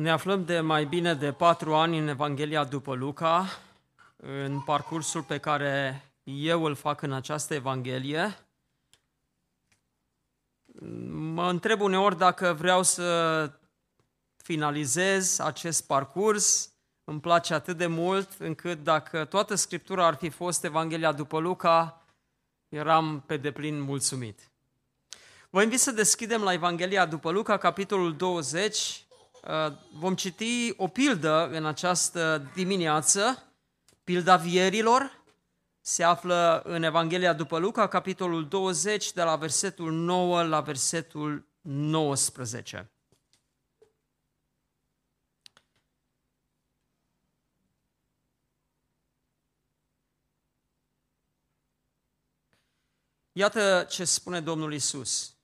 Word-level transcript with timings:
Ne 0.00 0.10
aflăm 0.10 0.44
de 0.44 0.60
mai 0.60 0.84
bine 0.84 1.14
de 1.14 1.32
patru 1.32 1.74
ani 1.74 1.98
în 1.98 2.08
Evanghelia 2.08 2.64
după 2.64 2.94
Luca, 2.94 3.46
în 4.16 4.60
parcursul 4.60 5.22
pe 5.22 5.38
care 5.38 6.04
eu 6.22 6.64
îl 6.64 6.74
fac 6.74 7.02
în 7.02 7.12
această 7.12 7.54
Evanghelie. 7.54 8.38
Mă 11.10 11.48
întreb 11.48 11.80
uneori 11.80 12.18
dacă 12.18 12.52
vreau 12.52 12.82
să 12.82 13.50
finalizez 14.36 15.38
acest 15.38 15.86
parcurs. 15.86 16.72
Îmi 17.04 17.20
place 17.20 17.54
atât 17.54 17.76
de 17.76 17.86
mult 17.86 18.28
încât 18.38 18.82
dacă 18.82 19.24
toată 19.24 19.54
Scriptura 19.54 20.06
ar 20.06 20.14
fi 20.14 20.28
fost 20.28 20.64
Evanghelia 20.64 21.12
după 21.12 21.38
Luca, 21.38 22.04
eram 22.68 23.22
pe 23.26 23.36
deplin 23.36 23.80
mulțumit. 23.80 24.50
Vă 25.50 25.62
invit 25.62 25.80
să 25.80 25.90
deschidem 25.90 26.42
la 26.42 26.52
Evanghelia 26.52 27.06
după 27.06 27.30
Luca, 27.30 27.56
capitolul 27.56 28.16
20. 28.16 29.04
Uh, 29.48 29.72
vom 29.92 30.14
citi 30.14 30.72
o 30.76 30.88
pildă 30.88 31.48
în 31.52 31.66
această 31.66 32.50
dimineață, 32.54 33.52
pilda 34.04 34.36
vierilor, 34.36 35.20
se 35.80 36.02
află 36.02 36.62
în 36.64 36.82
Evanghelia 36.82 37.32
după 37.32 37.58
Luca, 37.58 37.88
capitolul 37.88 38.48
20, 38.48 39.12
de 39.12 39.22
la 39.22 39.36
versetul 39.36 39.92
9 39.92 40.42
la 40.42 40.60
versetul 40.60 41.46
19. 41.60 42.90
Iată 53.32 53.86
ce 53.88 54.04
spune 54.04 54.40
Domnul 54.40 54.72
Isus. 54.72 55.39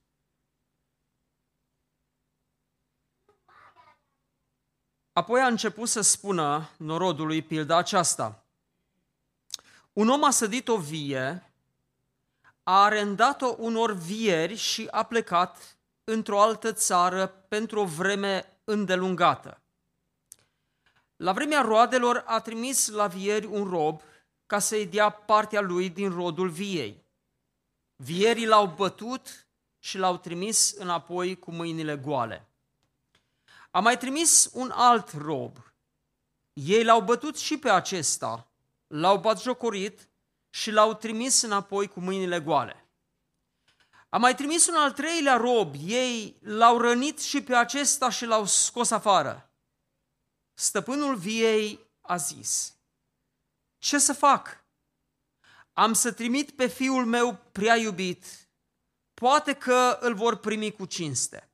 Apoi 5.16 5.40
a 5.40 5.46
început 5.46 5.88
să 5.88 6.00
spună 6.00 6.70
norodului 6.76 7.42
pilda 7.42 7.76
aceasta. 7.76 8.44
Un 9.92 10.08
om 10.08 10.24
a 10.24 10.30
sădit 10.30 10.68
o 10.68 10.76
vie, 10.76 11.52
a 12.62 12.82
arendat-o 12.82 13.54
unor 13.58 13.92
vieri 13.92 14.54
și 14.54 14.88
a 14.90 15.02
plecat 15.02 15.78
într-o 16.04 16.40
altă 16.40 16.72
țară 16.72 17.26
pentru 17.26 17.80
o 17.80 17.84
vreme 17.84 18.58
îndelungată. 18.64 19.60
La 21.16 21.32
vremea 21.32 21.60
roadelor 21.60 22.24
a 22.26 22.40
trimis 22.40 22.88
la 22.88 23.06
vieri 23.06 23.46
un 23.46 23.68
rob 23.68 24.00
ca 24.46 24.58
să-i 24.58 24.86
dea 24.86 25.10
partea 25.10 25.60
lui 25.60 25.90
din 25.90 26.10
rodul 26.10 26.48
viei. 26.48 27.04
Vierii 27.96 28.46
l-au 28.46 28.66
bătut 28.66 29.46
și 29.78 29.98
l-au 29.98 30.16
trimis 30.16 30.74
înapoi 30.78 31.38
cu 31.38 31.50
mâinile 31.50 31.96
goale. 31.96 32.48
A 33.76 33.80
mai 33.80 33.98
trimis 33.98 34.50
un 34.52 34.70
alt 34.70 35.12
rob. 35.12 35.56
Ei 36.52 36.84
l-au 36.84 37.00
bătut 37.00 37.38
și 37.38 37.58
pe 37.58 37.70
acesta, 37.70 38.48
l-au 38.86 39.18
batjocorit 39.18 40.08
și 40.50 40.70
l-au 40.70 40.94
trimis 40.94 41.42
înapoi 41.42 41.88
cu 41.88 42.00
mâinile 42.00 42.40
goale. 42.40 42.88
A 44.08 44.16
mai 44.16 44.34
trimis 44.34 44.66
un 44.66 44.74
al 44.74 44.92
treilea 44.92 45.36
rob, 45.36 45.74
ei 45.78 46.36
l-au 46.40 46.78
rănit 46.78 47.20
și 47.20 47.42
pe 47.42 47.54
acesta 47.54 48.10
și 48.10 48.24
l-au 48.24 48.44
scos 48.44 48.90
afară. 48.90 49.50
Stăpânul 50.54 51.16
viei 51.16 51.90
a 52.00 52.16
zis, 52.16 52.76
ce 53.78 53.98
să 53.98 54.12
fac? 54.12 54.64
am 55.72 55.92
să 55.92 56.12
trimit 56.12 56.50
pe 56.50 56.66
fiul 56.66 57.04
meu 57.04 57.38
prea 57.52 57.76
iubit, 57.76 58.24
poate 59.14 59.54
că 59.54 59.98
îl 60.00 60.14
vor 60.14 60.36
primi 60.36 60.72
cu 60.72 60.84
cinste. 60.84 61.50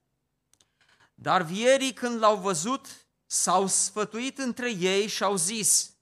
Dar 1.23 1.43
vierii 1.43 1.93
când 1.93 2.19
l-au 2.19 2.37
văzut, 2.37 2.87
s-au 3.27 3.67
sfătuit 3.67 4.39
între 4.39 4.71
ei 4.71 5.07
și 5.07 5.23
au 5.23 5.37
zis, 5.37 5.95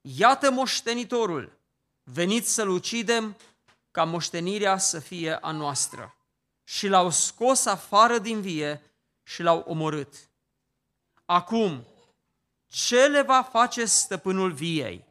iată 0.00 0.50
moștenitorul, 0.50 1.58
veniți 2.02 2.52
să-l 2.52 2.68
ucidem 2.68 3.36
ca 3.90 4.04
moștenirea 4.04 4.78
să 4.78 4.98
fie 4.98 5.38
a 5.40 5.50
noastră. 5.50 6.16
Și 6.64 6.88
l-au 6.88 7.10
scos 7.10 7.66
afară 7.66 8.18
din 8.18 8.40
vie 8.40 8.82
și 9.22 9.42
l-au 9.42 9.64
omorât. 9.66 10.14
Acum, 11.24 11.86
ce 12.66 13.06
le 13.06 13.22
va 13.22 13.42
face 13.42 13.84
stăpânul 13.84 14.52
viei? 14.52 15.04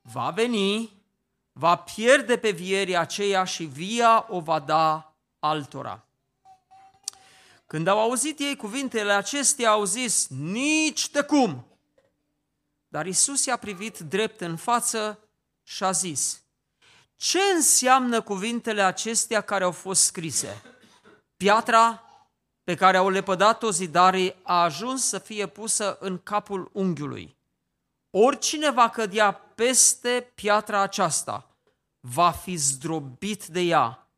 Va 0.00 0.30
veni 0.30 1.02
va 1.52 1.76
pierde 1.76 2.38
pe 2.38 2.50
vierii 2.50 2.96
aceea 2.96 3.44
și 3.44 3.64
via 3.64 4.26
o 4.28 4.40
va 4.40 4.58
da 4.58 5.14
altora. 5.38 6.06
Când 7.72 7.86
au 7.86 8.00
auzit 8.00 8.38
ei 8.38 8.56
cuvintele 8.56 9.12
acestea, 9.12 9.70
au 9.70 9.84
zis, 9.84 10.26
nici 10.28 11.10
de 11.10 11.22
cum! 11.22 11.66
Dar 12.88 13.06
Isus 13.06 13.44
i-a 13.44 13.56
privit 13.56 13.98
drept 13.98 14.40
în 14.40 14.56
față 14.56 15.18
și 15.62 15.84
a 15.84 15.90
zis, 15.90 16.42
ce 17.16 17.38
înseamnă 17.54 18.20
cuvintele 18.20 18.82
acestea 18.82 19.40
care 19.40 19.64
au 19.64 19.70
fost 19.70 20.02
scrise? 20.02 20.62
Piatra 21.36 22.02
pe 22.64 22.74
care 22.74 22.96
au 22.96 23.08
lepădat-o 23.08 23.70
zidarii 23.70 24.34
a 24.42 24.62
ajuns 24.62 25.04
să 25.04 25.18
fie 25.18 25.46
pusă 25.46 25.96
în 26.00 26.18
capul 26.18 26.70
unghiului. 26.72 27.36
Oricine 28.10 28.70
va 28.70 28.88
cădea 28.88 29.32
peste 29.32 30.30
piatra 30.34 30.80
aceasta 30.80 31.56
va 32.00 32.30
fi 32.30 32.56
zdrobit 32.56 33.46
de 33.46 33.60
ea 33.60 34.08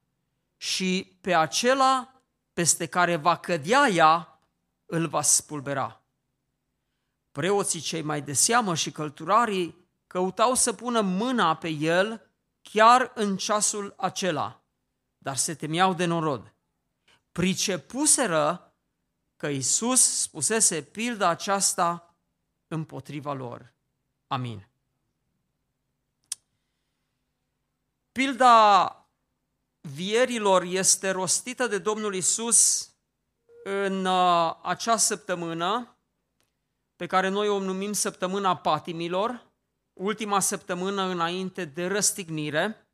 și 0.56 1.16
pe 1.20 1.34
acela 1.34 2.13
peste 2.54 2.86
care 2.86 3.16
va 3.16 3.36
cădea 3.36 3.88
ea 3.88 4.40
îl 4.86 5.08
va 5.08 5.22
spulbera. 5.22 6.02
Preoții 7.32 7.80
cei 7.80 8.02
mai 8.02 8.22
de 8.22 8.32
seamă 8.32 8.74
și 8.74 8.90
călturarii 8.90 9.86
căutau 10.06 10.54
să 10.54 10.72
pună 10.72 11.00
mâna 11.00 11.56
pe 11.56 11.68
el 11.68 12.30
chiar 12.62 13.12
în 13.14 13.36
ceasul 13.36 13.94
acela, 13.96 14.62
dar 15.18 15.36
se 15.36 15.54
temeau 15.54 15.94
de 15.94 16.04
norod. 16.04 16.54
Pricepuseră 17.32 18.74
că 19.36 19.46
Isus 19.46 20.20
spusese 20.20 20.82
pilda 20.82 21.28
aceasta 21.28 22.14
împotriva 22.68 23.32
lor. 23.32 23.72
Amin. 24.26 24.68
Pilda 28.12 29.03
vierilor 29.94 30.62
este 30.62 31.10
rostită 31.10 31.66
de 31.66 31.78
Domnul 31.78 32.14
Isus 32.14 32.88
în 33.64 34.04
uh, 34.04 34.54
acea 34.62 34.96
săptămână 34.96 35.96
pe 36.96 37.06
care 37.06 37.28
noi 37.28 37.48
o 37.48 37.58
numim 37.58 37.92
săptămâna 37.92 38.56
patimilor, 38.56 39.52
ultima 39.92 40.40
săptămână 40.40 41.02
înainte 41.02 41.64
de 41.64 41.86
răstignire. 41.86 42.88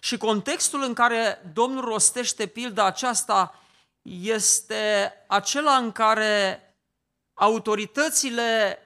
Și 0.00 0.16
contextul 0.16 0.82
în 0.82 0.94
care 0.94 1.50
Domnul 1.52 1.84
rostește 1.84 2.46
pilda 2.46 2.84
aceasta 2.84 3.62
este 4.02 5.12
acela 5.26 5.76
în 5.76 5.92
care 5.92 6.62
autoritățile 7.34 8.78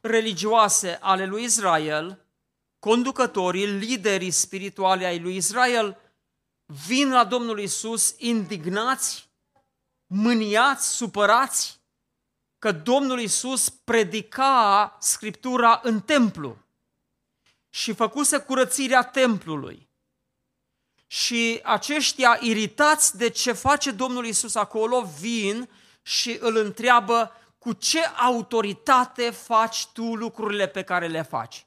religioase 0.00 0.98
ale 1.00 1.26
lui 1.26 1.42
Israel 1.42 2.24
conducătorii, 2.80 3.66
liderii 3.66 4.30
spirituali 4.30 5.04
ai 5.04 5.18
lui 5.18 5.36
Israel 5.36 5.96
vin 6.86 7.10
la 7.10 7.24
Domnul 7.24 7.60
Isus 7.60 8.14
indignați, 8.18 9.28
mâniați, 10.06 10.88
supărați 10.88 11.80
că 12.58 12.72
Domnul 12.72 13.20
Isus 13.20 13.68
predica 13.68 14.96
Scriptura 15.00 15.80
în 15.82 16.00
templu 16.00 16.56
și 17.68 17.92
făcuse 17.92 18.38
curățirea 18.38 19.02
templului. 19.02 19.88
Și 21.06 21.60
aceștia, 21.62 22.38
iritați 22.40 23.16
de 23.16 23.28
ce 23.28 23.52
face 23.52 23.90
Domnul 23.90 24.26
Isus 24.26 24.54
acolo, 24.54 25.02
vin 25.20 25.68
și 26.02 26.36
îl 26.40 26.56
întreabă 26.56 27.32
cu 27.58 27.72
ce 27.72 28.00
autoritate 28.04 29.30
faci 29.30 29.86
tu 29.86 30.14
lucrurile 30.14 30.68
pe 30.68 30.82
care 30.82 31.06
le 31.06 31.22
faci. 31.22 31.66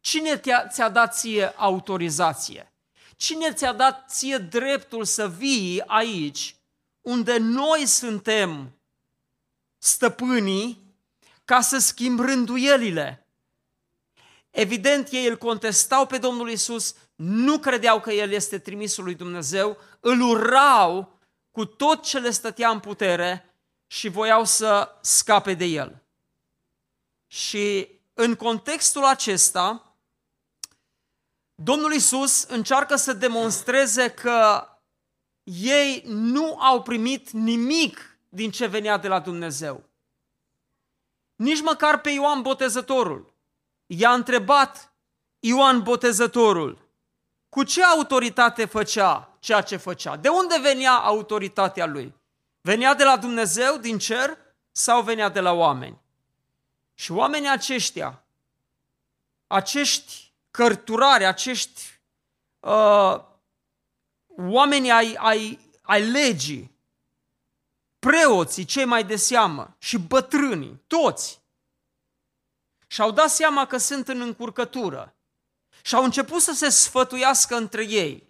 Cine 0.00 0.42
ți-a 0.68 0.88
dat 0.88 1.18
ție 1.18 1.52
autorizație? 1.56 2.72
Cine 3.16 3.52
ți-a 3.52 3.72
dat 3.72 4.10
ție 4.10 4.38
dreptul 4.38 5.04
să 5.04 5.28
vii 5.28 5.82
aici, 5.86 6.56
unde 7.00 7.36
noi 7.38 7.86
suntem 7.86 8.78
stăpânii, 9.78 10.86
ca 11.44 11.60
să 11.60 11.78
schimb 11.78 12.20
rânduielile. 12.20 13.26
Evident, 14.50 15.08
ei 15.10 15.26
îl 15.26 15.36
contestau 15.36 16.06
pe 16.06 16.18
Domnul 16.18 16.50
Isus, 16.50 16.94
nu 17.14 17.58
credeau 17.58 18.00
că 18.00 18.12
El 18.12 18.30
este 18.30 18.58
trimisul 18.58 19.04
lui 19.04 19.14
Dumnezeu, 19.14 19.78
îl 20.00 20.20
urau 20.20 21.18
cu 21.50 21.64
tot 21.64 22.02
ce 22.02 22.18
le 22.18 22.30
stătea 22.30 22.70
în 22.70 22.80
putere 22.80 23.54
și 23.86 24.08
voiau 24.08 24.44
să 24.44 24.98
scape 25.00 25.54
de 25.54 25.64
El. 25.64 26.02
Și 27.26 27.88
în 28.14 28.34
contextul 28.34 29.04
acesta, 29.04 29.87
Domnul 31.62 31.92
Isus 31.92 32.42
încearcă 32.42 32.96
să 32.96 33.12
demonstreze 33.12 34.10
că 34.10 34.68
ei 35.42 36.02
nu 36.06 36.58
au 36.60 36.82
primit 36.82 37.30
nimic 37.30 38.18
din 38.28 38.50
ce 38.50 38.66
venea 38.66 38.96
de 38.96 39.08
la 39.08 39.20
Dumnezeu. 39.20 39.84
Nici 41.36 41.60
măcar 41.62 42.00
pe 42.00 42.10
Ioan 42.10 42.42
Botezătorul. 42.42 43.34
I-a 43.86 44.12
întrebat 44.12 44.92
Ioan 45.38 45.82
Botezătorul 45.82 46.88
cu 47.48 47.62
ce 47.62 47.84
autoritate 47.84 48.64
făcea 48.64 49.36
ceea 49.40 49.60
ce 49.60 49.76
făcea. 49.76 50.16
De 50.16 50.28
unde 50.28 50.58
venea 50.60 50.92
autoritatea 50.92 51.86
lui? 51.86 52.14
Venea 52.60 52.94
de 52.94 53.04
la 53.04 53.16
Dumnezeu, 53.16 53.76
din 53.76 53.98
cer, 53.98 54.38
sau 54.72 55.02
venea 55.02 55.28
de 55.28 55.40
la 55.40 55.52
oameni? 55.52 55.98
Și 56.94 57.12
oamenii 57.12 57.48
aceștia, 57.48 58.22
acești 59.46 60.27
cărturari, 60.50 61.24
acești 61.24 62.00
uh, 62.60 63.20
oamenii 64.36 64.90
ai, 64.90 65.14
ai, 65.18 65.58
ai 65.82 66.10
legii, 66.10 66.76
preoții, 67.98 68.64
cei 68.64 68.84
mai 68.84 69.04
de 69.04 69.16
seamă 69.16 69.76
și 69.78 69.98
bătrânii, 69.98 70.82
toți, 70.86 71.40
și-au 72.86 73.10
dat 73.10 73.30
seama 73.30 73.66
că 73.66 73.76
sunt 73.76 74.08
în 74.08 74.20
încurcătură 74.20 75.16
și 75.82 75.94
au 75.94 76.04
început 76.04 76.40
să 76.40 76.52
se 76.52 76.68
sfătuiască 76.68 77.56
între 77.56 77.86
ei. 77.88 78.26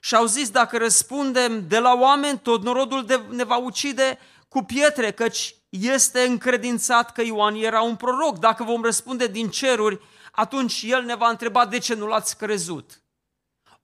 Și 0.00 0.14
au 0.14 0.24
zis, 0.26 0.50
dacă 0.50 0.78
răspundem 0.78 1.68
de 1.68 1.78
la 1.78 1.94
oameni, 1.94 2.38
tot 2.38 2.62
norodul 2.62 3.06
de, 3.06 3.16
ne 3.16 3.44
va 3.44 3.56
ucide 3.56 4.18
cu 4.48 4.62
pietre, 4.62 5.12
căci 5.12 5.54
este 5.68 6.22
încredințat 6.22 7.12
că 7.12 7.22
Ioan 7.22 7.54
era 7.54 7.82
un 7.82 7.96
proroc. 7.96 8.38
Dacă 8.38 8.64
vom 8.64 8.82
răspunde 8.82 9.26
din 9.26 9.50
ceruri, 9.50 10.00
atunci 10.38 10.82
el 10.82 11.02
ne 11.02 11.14
va 11.14 11.28
întreba 11.28 11.66
de 11.66 11.78
ce 11.78 11.94
nu 11.94 12.06
l-ați 12.06 12.36
crezut. 12.36 13.02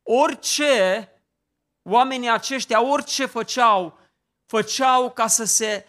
Orice 0.02 1.08
oamenii 1.82 2.30
aceștia, 2.30 2.82
orice 2.82 3.26
făceau, 3.26 3.98
făceau 4.46 5.12
ca 5.12 5.26
să 5.26 5.44
se 5.44 5.86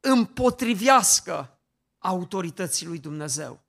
împotrivească 0.00 1.58
autorității 1.98 2.86
lui 2.86 2.98
Dumnezeu. 2.98 3.60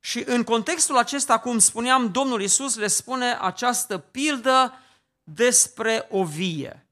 Și 0.00 0.22
în 0.26 0.44
contextul 0.44 0.96
acesta, 0.96 1.38
cum 1.38 1.58
spuneam, 1.58 2.10
Domnul 2.10 2.42
Isus 2.42 2.76
le 2.76 2.86
spune 2.86 3.38
această 3.40 3.98
pildă 3.98 4.78
despre 5.22 6.06
o 6.10 6.24
vie. 6.24 6.86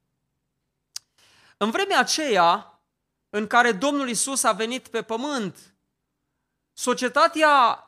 În 1.57 1.71
vremea 1.71 1.99
aceea 1.99 2.81
în 3.31 3.47
care 3.47 3.73
Domnul 3.73 4.09
Isus 4.09 4.43
a 4.43 4.53
venit 4.53 4.89
pe 4.89 5.03
pământ, 5.03 5.72
societatea 6.73 7.87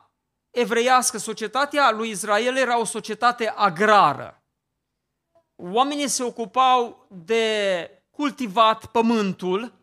evreiască, 0.51 1.17
societatea 1.17 1.91
lui 1.91 2.09
Israel 2.09 2.57
era 2.57 2.79
o 2.79 2.85
societate 2.85 3.53
agrară. 3.55 4.43
Oamenii 5.55 6.07
se 6.07 6.23
ocupau 6.23 7.07
de 7.09 7.89
cultivat 8.11 8.85
pământul, 8.85 9.73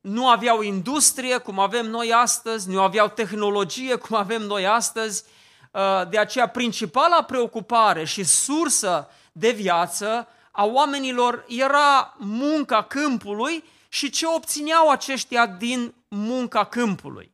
nu 0.00 0.28
aveau 0.28 0.60
industrie 0.60 1.38
cum 1.38 1.58
avem 1.58 1.86
noi 1.86 2.12
astăzi, 2.12 2.68
nu 2.68 2.82
aveau 2.82 3.08
tehnologie 3.08 3.94
cum 3.94 4.16
avem 4.16 4.42
noi 4.42 4.66
astăzi, 4.66 5.24
uh, 5.70 6.08
de 6.08 6.18
aceea 6.18 6.48
principala 6.48 7.22
preocupare 7.22 8.04
și 8.04 8.24
sursă 8.24 9.08
de 9.32 9.50
viață 9.50 10.28
a 10.50 10.64
oamenilor 10.64 11.44
era 11.48 12.14
munca 12.18 12.82
câmpului 12.82 13.64
și 13.88 14.10
ce 14.10 14.26
obțineau 14.26 14.88
aceștia 14.88 15.46
din 15.46 15.94
munca 16.08 16.64
câmpului. 16.64 17.31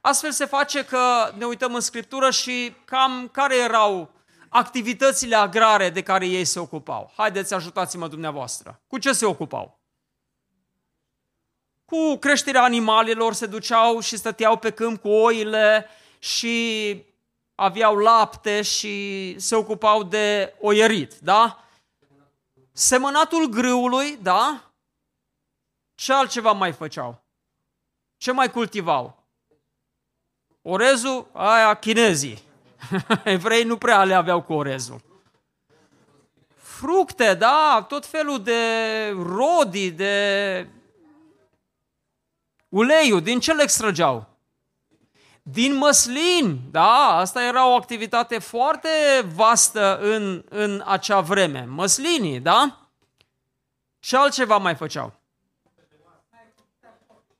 Astfel 0.00 0.32
se 0.32 0.44
face 0.44 0.84
că 0.84 1.32
ne 1.36 1.44
uităm 1.44 1.74
în 1.74 1.80
Scriptură 1.80 2.30
și 2.30 2.74
cam 2.84 3.28
care 3.28 3.56
erau 3.56 4.10
activitățile 4.48 5.36
agrare 5.36 5.90
de 5.90 6.02
care 6.02 6.26
ei 6.26 6.44
se 6.44 6.58
ocupau. 6.58 7.12
Haideți, 7.16 7.54
ajutați-mă 7.54 8.08
dumneavoastră. 8.08 8.80
Cu 8.86 8.98
ce 8.98 9.12
se 9.12 9.26
ocupau? 9.26 9.80
Cu 11.84 12.16
creșterea 12.16 12.62
animalelor 12.62 13.32
se 13.32 13.46
duceau 13.46 14.00
și 14.00 14.16
stăteau 14.16 14.56
pe 14.56 14.70
câmp 14.70 15.00
cu 15.00 15.08
oile 15.08 15.86
și 16.18 17.04
aveau 17.54 17.96
lapte 17.96 18.62
și 18.62 19.34
se 19.38 19.54
ocupau 19.54 20.02
de 20.02 20.54
oierit, 20.60 21.18
da? 21.18 21.64
Semănatul 22.72 23.46
grâului, 23.46 24.16
da? 24.16 24.72
Ce 25.94 26.12
altceva 26.12 26.52
mai 26.52 26.72
făceau? 26.72 27.22
Ce 28.16 28.32
mai 28.32 28.50
cultivau? 28.50 29.19
Orezul, 30.62 31.26
aia 31.32 31.74
chinezii. 31.74 32.42
Evrei 33.24 33.64
nu 33.64 33.76
prea 33.76 34.04
le 34.04 34.14
aveau 34.14 34.42
cu 34.42 34.52
orezul. 34.52 35.00
Fructe, 36.56 37.34
da, 37.34 37.84
tot 37.88 38.06
felul 38.06 38.42
de 38.42 38.60
rodii, 39.08 39.90
de 39.90 40.66
uleiul, 42.68 43.22
din 43.22 43.40
ce 43.40 43.52
le 43.52 43.62
extrăgeau? 43.62 44.28
Din 45.42 45.74
măslin, 45.74 46.60
da, 46.70 47.16
asta 47.16 47.44
era 47.44 47.66
o 47.66 47.74
activitate 47.74 48.38
foarte 48.38 48.88
vastă 49.34 49.98
în, 49.98 50.44
în 50.48 50.82
acea 50.86 51.20
vreme. 51.20 51.64
Măslinii, 51.68 52.40
da? 52.40 52.88
Ce 53.98 54.16
altceva 54.16 54.56
mai 54.56 54.74
făceau? 54.74 55.12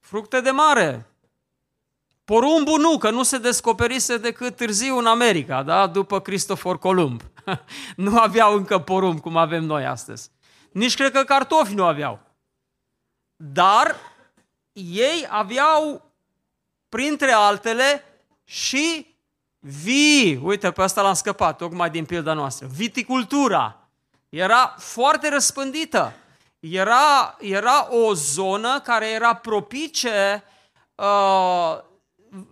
Fructe 0.01 0.41
de 0.41 0.51
mare. 0.51 1.10
Porumbul 2.31 2.81
nu, 2.81 2.99
că 2.99 3.11
nu 3.11 3.23
se 3.23 3.39
descoperise 3.39 4.19
decât 4.19 4.57
târziu 4.57 4.99
în 4.99 5.07
America, 5.07 5.63
da? 5.63 5.87
după 5.87 6.21
Cristofor 6.21 6.79
Columb. 6.79 7.23
nu 7.97 8.19
aveau 8.19 8.55
încă 8.55 8.79
porumb 8.79 9.21
cum 9.21 9.37
avem 9.37 9.65
noi 9.65 9.87
astăzi. 9.87 10.31
Nici 10.73 10.95
cred 10.95 11.13
că 11.13 11.25
cartofi 11.25 11.75
nu 11.75 11.85
aveau. 11.85 12.21
Dar 13.37 13.97
ei 14.73 15.27
aveau, 15.29 16.11
printre 16.89 17.33
altele, 17.33 18.05
și 18.45 19.17
vii. 19.59 20.41
Uite, 20.43 20.71
pe 20.71 20.83
asta 20.83 21.03
l-am 21.03 21.15
scăpat, 21.15 21.57
tocmai 21.57 21.91
din 21.91 22.05
pilda 22.05 22.33
noastră. 22.33 22.67
Viticultura 22.67 23.89
era 24.29 24.75
foarte 24.79 25.29
răspândită. 25.29 26.13
Era, 26.61 27.37
era 27.39 27.95
o 27.95 28.15
zonă 28.15 28.81
care 28.81 29.09
era 29.09 29.35
propice 29.35 30.45
uh, 30.95 31.89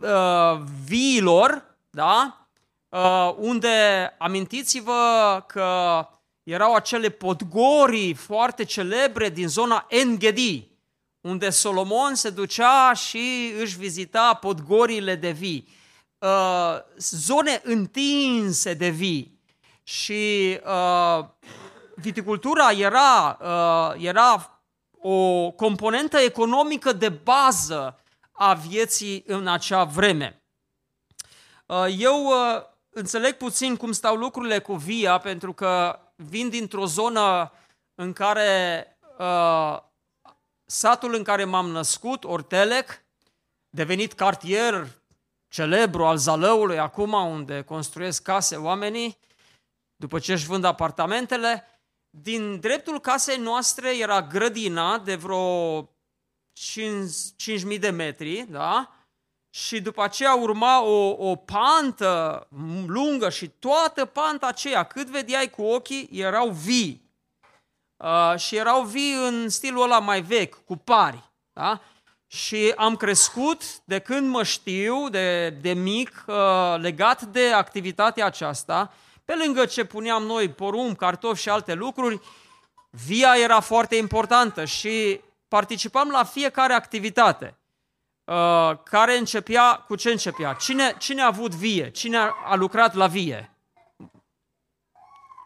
uh, 0.00 0.60
viilor, 0.84 1.64
da? 1.90 2.46
Uh, 2.88 3.34
unde, 3.36 3.68
amintiți-vă 4.18 5.44
că 5.46 6.06
erau 6.42 6.74
acele 6.74 7.08
podgorii 7.08 8.14
foarte 8.14 8.64
celebre 8.64 9.28
din 9.28 9.48
zona 9.48 9.86
Engedi, 9.88 10.68
unde 11.20 11.50
Solomon 11.50 12.14
se 12.14 12.30
ducea 12.30 12.92
și 12.92 13.52
își 13.60 13.76
vizita 13.76 14.34
podgorile 14.34 15.14
de 15.14 15.30
vii, 15.30 15.68
uh, 16.18 16.78
zone 16.98 17.60
întinse 17.64 18.74
de 18.74 18.88
vii. 18.88 19.40
Și 19.82 20.58
uh, 20.64 21.24
viticultura 21.94 22.70
era, 22.70 23.38
uh, 23.40 24.04
era 24.04 24.60
o 25.00 25.50
componentă 25.50 26.18
economică 26.18 26.92
de 26.92 27.08
bază 27.08 28.00
a 28.38 28.54
vieții 28.54 29.24
în 29.26 29.48
acea 29.48 29.84
vreme. 29.84 30.42
Uh, 31.66 31.86
eu 31.98 32.24
uh, 32.24 32.62
înțeleg 32.90 33.32
puțin 33.36 33.76
cum 33.76 33.92
stau 33.92 34.16
lucrurile 34.16 34.58
cu 34.58 34.74
via, 34.74 35.18
pentru 35.18 35.52
că 35.52 35.98
vin 36.16 36.48
dintr-o 36.48 36.86
zonă 36.86 37.52
în 37.94 38.12
care 38.12 38.86
uh, 39.18 39.78
satul 40.64 41.14
în 41.14 41.22
care 41.22 41.44
m-am 41.44 41.68
născut, 41.68 42.24
Ortelec, 42.24 43.02
devenit 43.70 44.12
cartier 44.12 44.86
celebru 45.48 46.04
al 46.04 46.16
Zalăului, 46.16 46.78
acum 46.78 47.12
unde 47.12 47.62
construiesc 47.62 48.22
case 48.22 48.56
oamenii, 48.56 49.18
după 49.96 50.18
ce 50.18 50.32
își 50.32 50.46
vând 50.46 50.64
apartamentele, 50.64 51.64
din 52.10 52.60
dreptul 52.60 53.00
casei 53.00 53.36
noastre 53.36 53.98
era 53.98 54.22
grădina 54.22 54.98
de 54.98 55.14
vreo 55.14 55.82
5.000 56.58 57.78
de 57.78 57.90
metri, 57.90 58.46
da? 58.48 58.92
Și 59.50 59.80
după 59.80 60.02
aceea 60.02 60.34
urma 60.34 60.82
o, 60.82 61.30
o 61.30 61.36
pantă 61.36 62.46
lungă 62.86 63.30
și 63.30 63.48
toată 63.48 64.04
panta 64.04 64.46
aceea, 64.46 64.82
cât 64.82 65.06
vedeai 65.06 65.50
cu 65.50 65.62
ochii, 65.62 66.08
erau 66.12 66.48
vii. 66.48 67.10
Uh, 67.96 68.34
și 68.36 68.56
erau 68.56 68.82
vii 68.82 69.14
în 69.26 69.48
stilul 69.48 69.82
ăla 69.82 69.98
mai 69.98 70.20
vechi, 70.22 70.64
cu 70.64 70.76
pari. 70.76 71.30
Da? 71.52 71.80
și 72.30 72.72
am 72.76 72.96
crescut 72.96 73.62
de 73.84 73.98
când 73.98 74.28
mă 74.28 74.42
știu, 74.42 75.08
de, 75.08 75.50
de 75.50 75.72
mic, 75.72 76.24
uh, 76.26 76.34
legat 76.76 77.22
de 77.22 77.52
activitatea 77.52 78.26
aceasta. 78.26 78.92
Pe 79.24 79.34
lângă 79.44 79.64
ce 79.64 79.84
puneam 79.84 80.22
noi 80.22 80.48
porumb, 80.48 80.96
cartofi 80.96 81.42
și 81.42 81.48
alte 81.48 81.74
lucruri, 81.74 82.20
via 82.90 83.34
era 83.42 83.60
foarte 83.60 83.96
importantă 83.96 84.64
și 84.64 85.20
participam 85.48 86.08
la 86.08 86.24
fiecare 86.24 86.72
activitate 86.72 87.58
uh, 88.24 88.78
care 88.84 89.16
începea, 89.16 89.84
cu 89.86 89.94
ce 89.94 90.10
începea? 90.10 90.52
Cine, 90.52 90.94
cine 90.98 91.22
a 91.22 91.26
avut 91.26 91.54
vie? 91.54 91.90
Cine 91.90 92.16
a, 92.16 92.34
a 92.44 92.54
lucrat 92.54 92.94
la 92.94 93.06
vie? 93.06 93.52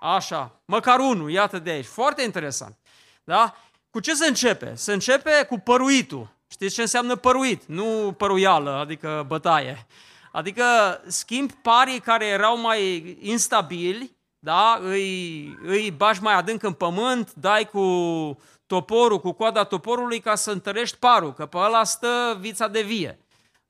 Așa, 0.01 0.61
măcar 0.65 0.99
unul, 0.99 1.31
iată 1.31 1.59
de 1.59 1.71
aici. 1.71 1.87
Foarte 1.87 2.23
interesant. 2.23 2.77
Da? 3.25 3.55
Cu 3.91 4.01
ce 4.01 4.15
se 4.15 4.27
începe? 4.27 4.75
Se 4.75 4.93
începe 4.93 5.47
cu 5.49 5.59
păruitul. 5.59 6.29
Știți 6.49 6.75
ce 6.75 6.81
înseamnă 6.81 7.17
păruit? 7.17 7.63
Nu 7.67 8.15
păruială, 8.17 8.71
adică 8.71 9.25
bătaie. 9.27 9.87
Adică 10.33 10.65
schimb 11.07 11.53
parii 11.53 12.01
care 12.01 12.27
erau 12.27 12.61
mai 12.61 13.17
instabili, 13.21 14.17
da? 14.39 14.79
îi, 14.81 15.59
îi 15.63 15.91
bași 15.91 16.23
mai 16.23 16.35
adânc 16.35 16.63
în 16.63 16.73
pământ, 16.73 17.33
dai 17.35 17.65
cu 17.65 17.81
toporul, 18.73 19.21
cu 19.21 19.33
coada 19.33 19.65
toporului 19.65 20.21
ca 20.21 20.35
să 20.35 20.51
întărești 20.51 20.97
parul, 20.97 21.33
că 21.33 21.47
pe 21.47 21.57
ăla 21.57 21.85
stă 21.85 22.37
vița 22.41 22.69
de 22.69 22.83
vie. 22.83 23.19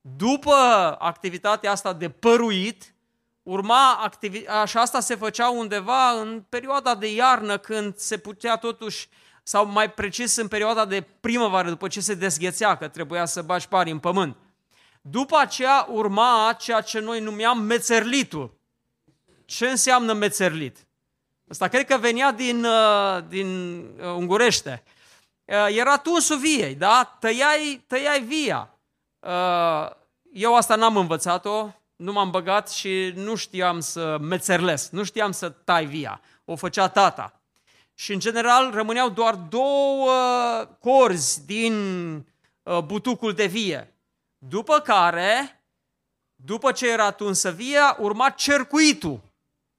După 0.01 0.55
activitatea 0.99 1.71
asta 1.71 1.93
de 1.93 2.09
păruit, 2.09 2.95
urma 3.43 4.11
activi- 4.11 4.45
și 4.67 4.77
asta 4.77 5.01
se 5.01 5.15
făcea 5.15 5.51
undeva 5.51 6.11
în 6.11 6.45
perioada 6.49 6.95
de 6.95 7.15
iarnă 7.15 7.59
când 7.59 7.97
se 7.97 8.17
putea 8.17 8.57
totuși 8.57 9.09
sau 9.43 9.67
mai 9.67 9.91
precis 9.91 10.37
în 10.37 10.49
perioada 10.49 10.85
de 10.85 11.07
primăvară, 11.21 11.69
după 11.69 11.89
ce 11.89 12.01
se 12.01 12.15
dezghețea, 12.15 12.77
că 12.77 12.89
trebuia 12.89 13.25
să 13.25 13.43
bagi 13.43 13.69
pari 13.69 13.91
în 13.91 13.99
pământ. 13.99 14.37
După 15.01 15.37
aceea 15.37 15.87
urma 15.91 16.57
ceea 16.59 16.81
ce 16.81 16.99
noi 16.99 17.21
numeam 17.21 17.59
mețerlitul. 17.59 18.55
Ce 19.45 19.67
înseamnă 19.67 20.13
mețerlit? 20.13 20.87
Asta 21.49 21.69
cred 21.69 21.87
că 21.87 21.99
venea 21.99 22.33
din, 22.33 22.65
uh, 22.65 23.25
din 23.29 23.79
uh, 24.01 24.05
ungurește. 24.17 24.83
Uh, 25.45 25.67
era 25.69 25.97
tunsul 25.97 26.39
viei, 26.39 26.75
da? 26.75 27.17
Tăiai, 27.21 27.85
tăiai 27.87 28.21
via. 28.21 28.77
Eu 30.33 30.57
asta 30.57 30.77
n-am 30.77 30.97
învățat-o, 30.97 31.71
nu 31.97 32.13
m-am 32.13 32.31
băgat 32.31 32.71
și 32.71 33.13
nu 33.15 33.35
știam 33.35 33.81
să 33.81 34.19
mețerlesc, 34.21 34.91
nu 34.91 35.03
știam 35.03 35.33
să 35.33 35.49
tai 35.49 35.87
via. 35.87 36.21
O 36.45 36.57
făcea 36.57 36.89
tata 36.89 37.43
și 37.95 38.13
în 38.13 38.19
general 38.19 38.71
rămâneau 38.71 39.09
doar 39.09 39.35
două 39.35 40.11
corzi 40.81 41.47
din 41.47 41.75
uh, 42.63 42.79
butucul 42.79 43.33
de 43.33 43.47
vie. 43.47 43.95
După 44.39 44.79
care, 44.79 45.63
după 46.35 46.73
ce 46.73 46.91
era 46.91 47.11
tunsă 47.11 47.51
via, 47.51 47.97
urma 48.01 48.31
cercuitul. 48.31 49.21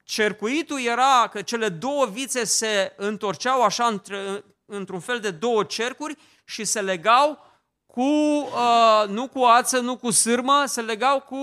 Cercuitul 0.04 0.80
era 0.80 1.28
că 1.30 1.42
cele 1.42 1.68
două 1.68 2.06
vițe 2.06 2.44
se 2.44 2.92
întorceau 2.96 3.62
așa 3.62 3.86
între, 3.86 4.44
într-un 4.64 5.00
fel 5.00 5.20
de 5.20 5.30
două 5.30 5.64
cercuri 5.64 6.16
și 6.44 6.64
se 6.64 6.80
legau 6.80 7.38
cu, 7.86 8.02
uh, 8.02 9.04
nu 9.08 9.28
cu 9.28 9.42
ață, 9.42 9.80
nu 9.80 9.96
cu 9.96 10.10
sârmă, 10.10 10.64
se 10.66 10.80
legau 10.80 11.20
cu 11.20 11.36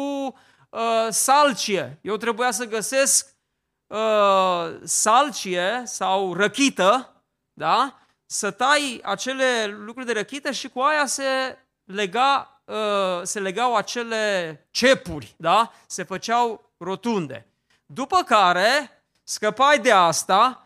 uh, 0.70 1.08
salcie. 1.10 2.00
Eu 2.02 2.18
trebuia 2.18 2.52
să 2.52 2.66
găsesc 2.66 3.36
uh, 3.88 4.80
salcie 4.84 5.82
sau 5.86 6.34
răchită, 6.34 7.24
da? 7.54 7.96
să 8.26 8.52
tai 8.52 9.02
acele 9.04 9.66
lucruri 9.66 10.06
de 10.06 10.14
răchită 10.14 10.52
și 10.52 10.70
cu 10.70 10.80
aia 10.80 11.06
se, 11.06 11.58
lega, 11.84 12.62
uh, 12.66 13.22
se 13.24 13.40
legau 13.40 13.76
acele 13.76 14.68
cepuri, 14.72 15.36
da? 15.38 15.72
se 15.88 16.04
făceau 16.04 16.72
rotunde. 16.78 17.48
După 17.86 18.24
care 18.24 19.04
scăpai 19.24 19.80
de 19.80 19.92
asta, 19.92 20.61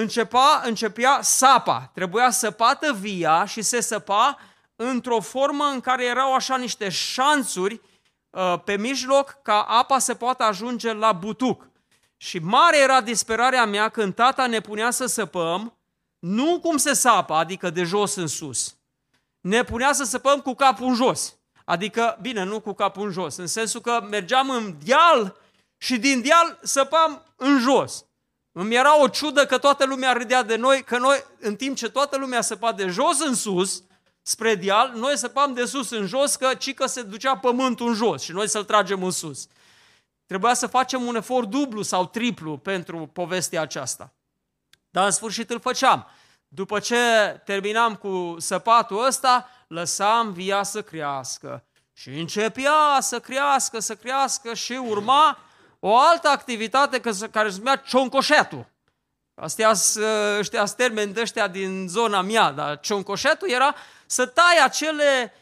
începea, 0.00 0.62
începea 0.64 1.18
sapa. 1.22 1.90
Trebuia 1.94 2.30
săpată 2.30 2.92
via 2.92 3.44
și 3.44 3.62
se 3.62 3.80
săpa 3.80 4.38
într-o 4.76 5.20
formă 5.20 5.64
în 5.64 5.80
care 5.80 6.04
erau 6.04 6.34
așa 6.34 6.56
niște 6.56 6.88
șanțuri 6.88 7.80
uh, 8.30 8.54
pe 8.64 8.76
mijloc 8.76 9.38
ca 9.42 9.62
apa 9.62 9.98
să 9.98 10.14
poată 10.14 10.42
ajunge 10.42 10.92
la 10.92 11.12
butuc. 11.12 11.68
Și 12.16 12.38
mare 12.38 12.78
era 12.78 13.00
disperarea 13.00 13.66
mea 13.66 13.88
când 13.88 14.14
tata 14.14 14.46
ne 14.46 14.60
punea 14.60 14.90
să 14.90 15.06
săpăm, 15.06 15.78
nu 16.18 16.60
cum 16.60 16.76
se 16.76 16.92
sapă, 16.92 17.34
adică 17.34 17.70
de 17.70 17.82
jos 17.82 18.14
în 18.14 18.26
sus. 18.26 18.76
Ne 19.40 19.62
punea 19.62 19.92
să 19.92 20.04
săpăm 20.04 20.40
cu 20.40 20.54
capul 20.54 20.86
în 20.86 20.94
jos. 20.94 21.36
Adică, 21.64 22.18
bine, 22.20 22.42
nu 22.42 22.60
cu 22.60 22.72
capul 22.72 23.06
în 23.06 23.12
jos, 23.12 23.36
în 23.36 23.46
sensul 23.46 23.80
că 23.80 24.06
mergeam 24.10 24.50
în 24.50 24.74
deal 24.84 25.36
și 25.76 25.98
din 25.98 26.22
deal 26.22 26.58
săpam 26.62 27.22
în 27.36 27.58
jos. 27.58 28.04
Îmi 28.60 28.74
era 28.74 29.00
o 29.00 29.08
ciudă 29.08 29.46
că 29.46 29.58
toată 29.58 29.84
lumea 29.84 30.12
râdea 30.12 30.42
de 30.42 30.56
noi, 30.56 30.82
că 30.84 30.98
noi, 30.98 31.24
în 31.40 31.56
timp 31.56 31.76
ce 31.76 31.88
toată 31.88 32.16
lumea 32.16 32.40
săpa 32.40 32.72
de 32.72 32.86
jos 32.86 33.20
în 33.20 33.34
sus, 33.34 33.82
spre 34.22 34.54
deal, 34.54 34.92
noi 34.94 35.16
săpam 35.16 35.52
de 35.54 35.64
sus 35.64 35.90
în 35.90 36.06
jos, 36.06 36.36
că 36.36 36.54
cică 36.54 36.86
se 36.86 37.02
ducea 37.02 37.36
pământul 37.36 37.88
în 37.88 37.94
jos 37.94 38.22
și 38.22 38.32
noi 38.32 38.48
să-l 38.48 38.64
tragem 38.64 39.02
în 39.02 39.10
sus. 39.10 39.46
Trebuia 40.26 40.54
să 40.54 40.66
facem 40.66 41.06
un 41.06 41.16
efort 41.16 41.48
dublu 41.48 41.82
sau 41.82 42.06
triplu 42.06 42.56
pentru 42.56 43.10
povestea 43.12 43.60
aceasta. 43.60 44.12
Dar 44.90 45.04
în 45.04 45.10
sfârșit 45.10 45.50
îl 45.50 45.60
făceam. 45.60 46.06
După 46.48 46.78
ce 46.78 46.96
terminam 47.44 47.94
cu 47.94 48.36
săpatul 48.38 49.04
ăsta, 49.06 49.48
lăsam 49.68 50.32
via 50.32 50.62
să 50.62 50.82
crească. 50.82 51.64
Și 51.92 52.08
începea 52.08 52.98
să 53.00 53.20
crească, 53.20 53.78
să 53.78 53.94
crească 53.94 54.54
și 54.54 54.72
urma 54.72 55.38
o 55.78 55.96
altă 55.96 56.28
activitate 56.28 57.00
care 57.30 57.50
se 57.50 57.56
numea 57.56 57.76
cioncoșetul. 57.76 58.66
Astea 59.34 59.74
sunt 59.74 60.70
termeni 60.76 61.12
de 61.12 61.20
ăștia 61.20 61.48
din 61.48 61.86
zona 61.88 62.20
mea, 62.20 62.50
dar 62.50 62.80
cioncoșetul 62.80 63.50
era 63.50 63.74
să 64.06 64.26
tai 64.26 64.64
acele, 64.64 65.32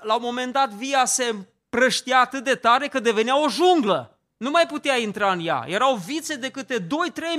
la 0.00 0.14
un 0.14 0.22
moment 0.22 0.52
dat 0.52 0.70
via 0.70 1.04
se 1.04 1.34
prăștea 1.68 2.20
atât 2.20 2.44
de 2.44 2.54
tare 2.54 2.88
că 2.88 3.00
devenea 3.00 3.42
o 3.42 3.48
junglă. 3.48 4.18
Nu 4.36 4.50
mai 4.50 4.66
putea 4.66 4.96
intra 4.96 5.32
în 5.32 5.46
ea. 5.46 5.64
Erau 5.66 5.94
vițe 5.94 6.34
de 6.34 6.50
câte 6.50 6.80
2-3 6.80 6.88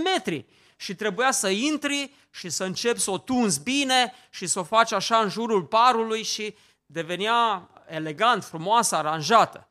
metri 0.03 0.45
și 0.75 0.95
trebuia 0.95 1.31
să 1.31 1.47
intri 1.47 2.13
și 2.29 2.49
să 2.49 2.63
începi 2.63 2.99
să 2.99 3.11
o 3.11 3.17
tunzi 3.17 3.63
bine 3.63 4.13
și 4.29 4.47
să 4.47 4.59
o 4.59 4.63
faci 4.63 4.91
așa 4.91 5.17
în 5.17 5.29
jurul 5.29 5.63
parului 5.63 6.23
și 6.23 6.55
devenea 6.85 7.69
elegant, 7.87 8.43
frumoasă, 8.43 8.95
aranjată. 8.95 9.67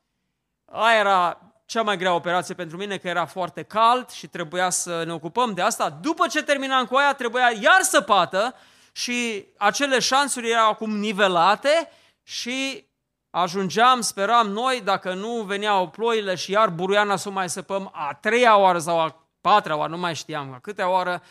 Aia 0.65 0.99
era 0.99 1.41
cea 1.67 1.83
mai 1.83 1.97
grea 1.97 2.15
operație 2.15 2.55
pentru 2.55 2.77
mine, 2.77 2.97
că 2.97 3.09
era 3.09 3.27
foarte 3.27 3.63
cald 3.63 4.11
și 4.11 4.27
trebuia 4.27 4.71
să 4.71 5.03
ne 5.07 5.13
ocupăm 5.13 5.55
de 5.55 5.63
asta. 5.63 5.91
După 5.91 6.27
ce 6.27 6.43
terminam 6.43 6.87
cu 6.87 6.97
aia, 6.97 7.15
trebuia 7.15 7.53
iar 7.61 7.83
să 7.83 8.01
pată 8.01 8.55
și 8.93 9.47
acele 9.57 9.99
șansuri 9.99 10.51
erau 10.51 10.71
acum 10.71 10.97
nivelate 10.99 11.91
și 12.23 12.85
ajungeam, 13.31 14.01
speram 14.01 14.49
noi, 14.49 14.81
dacă 14.85 15.15
nu 15.15 15.43
veneau 15.43 15.89
ploile 15.89 16.35
și 16.35 16.51
iar 16.51 16.69
buruiana 16.69 17.17
să 17.17 17.31
mai 17.31 17.51
săpăm 17.51 17.91
a 17.95 18.15
treia 18.21 18.57
oară 18.57 18.79
sau 18.79 19.01
a 19.01 19.29
patra 19.41 19.77
oară, 19.77 19.91
nu 19.91 19.99
mai 19.99 20.15
știam 20.15 20.53
a 20.53 20.59
câtea 20.59 20.89
oară, 20.89 21.23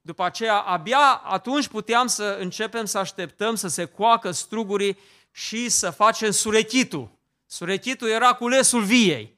după 0.00 0.24
aceea, 0.24 0.58
abia 0.58 1.22
atunci 1.24 1.68
puteam 1.68 2.06
să 2.06 2.36
începem 2.40 2.84
să 2.84 2.98
așteptăm 2.98 3.54
să 3.54 3.68
se 3.68 3.84
coacă 3.84 4.30
strugurii 4.30 4.98
și 5.30 5.68
să 5.68 5.90
facem 5.90 6.30
surechitul. 6.30 7.10
Surechitul 7.46 8.08
era 8.08 8.32
culesul 8.32 8.82
viei. 8.82 9.36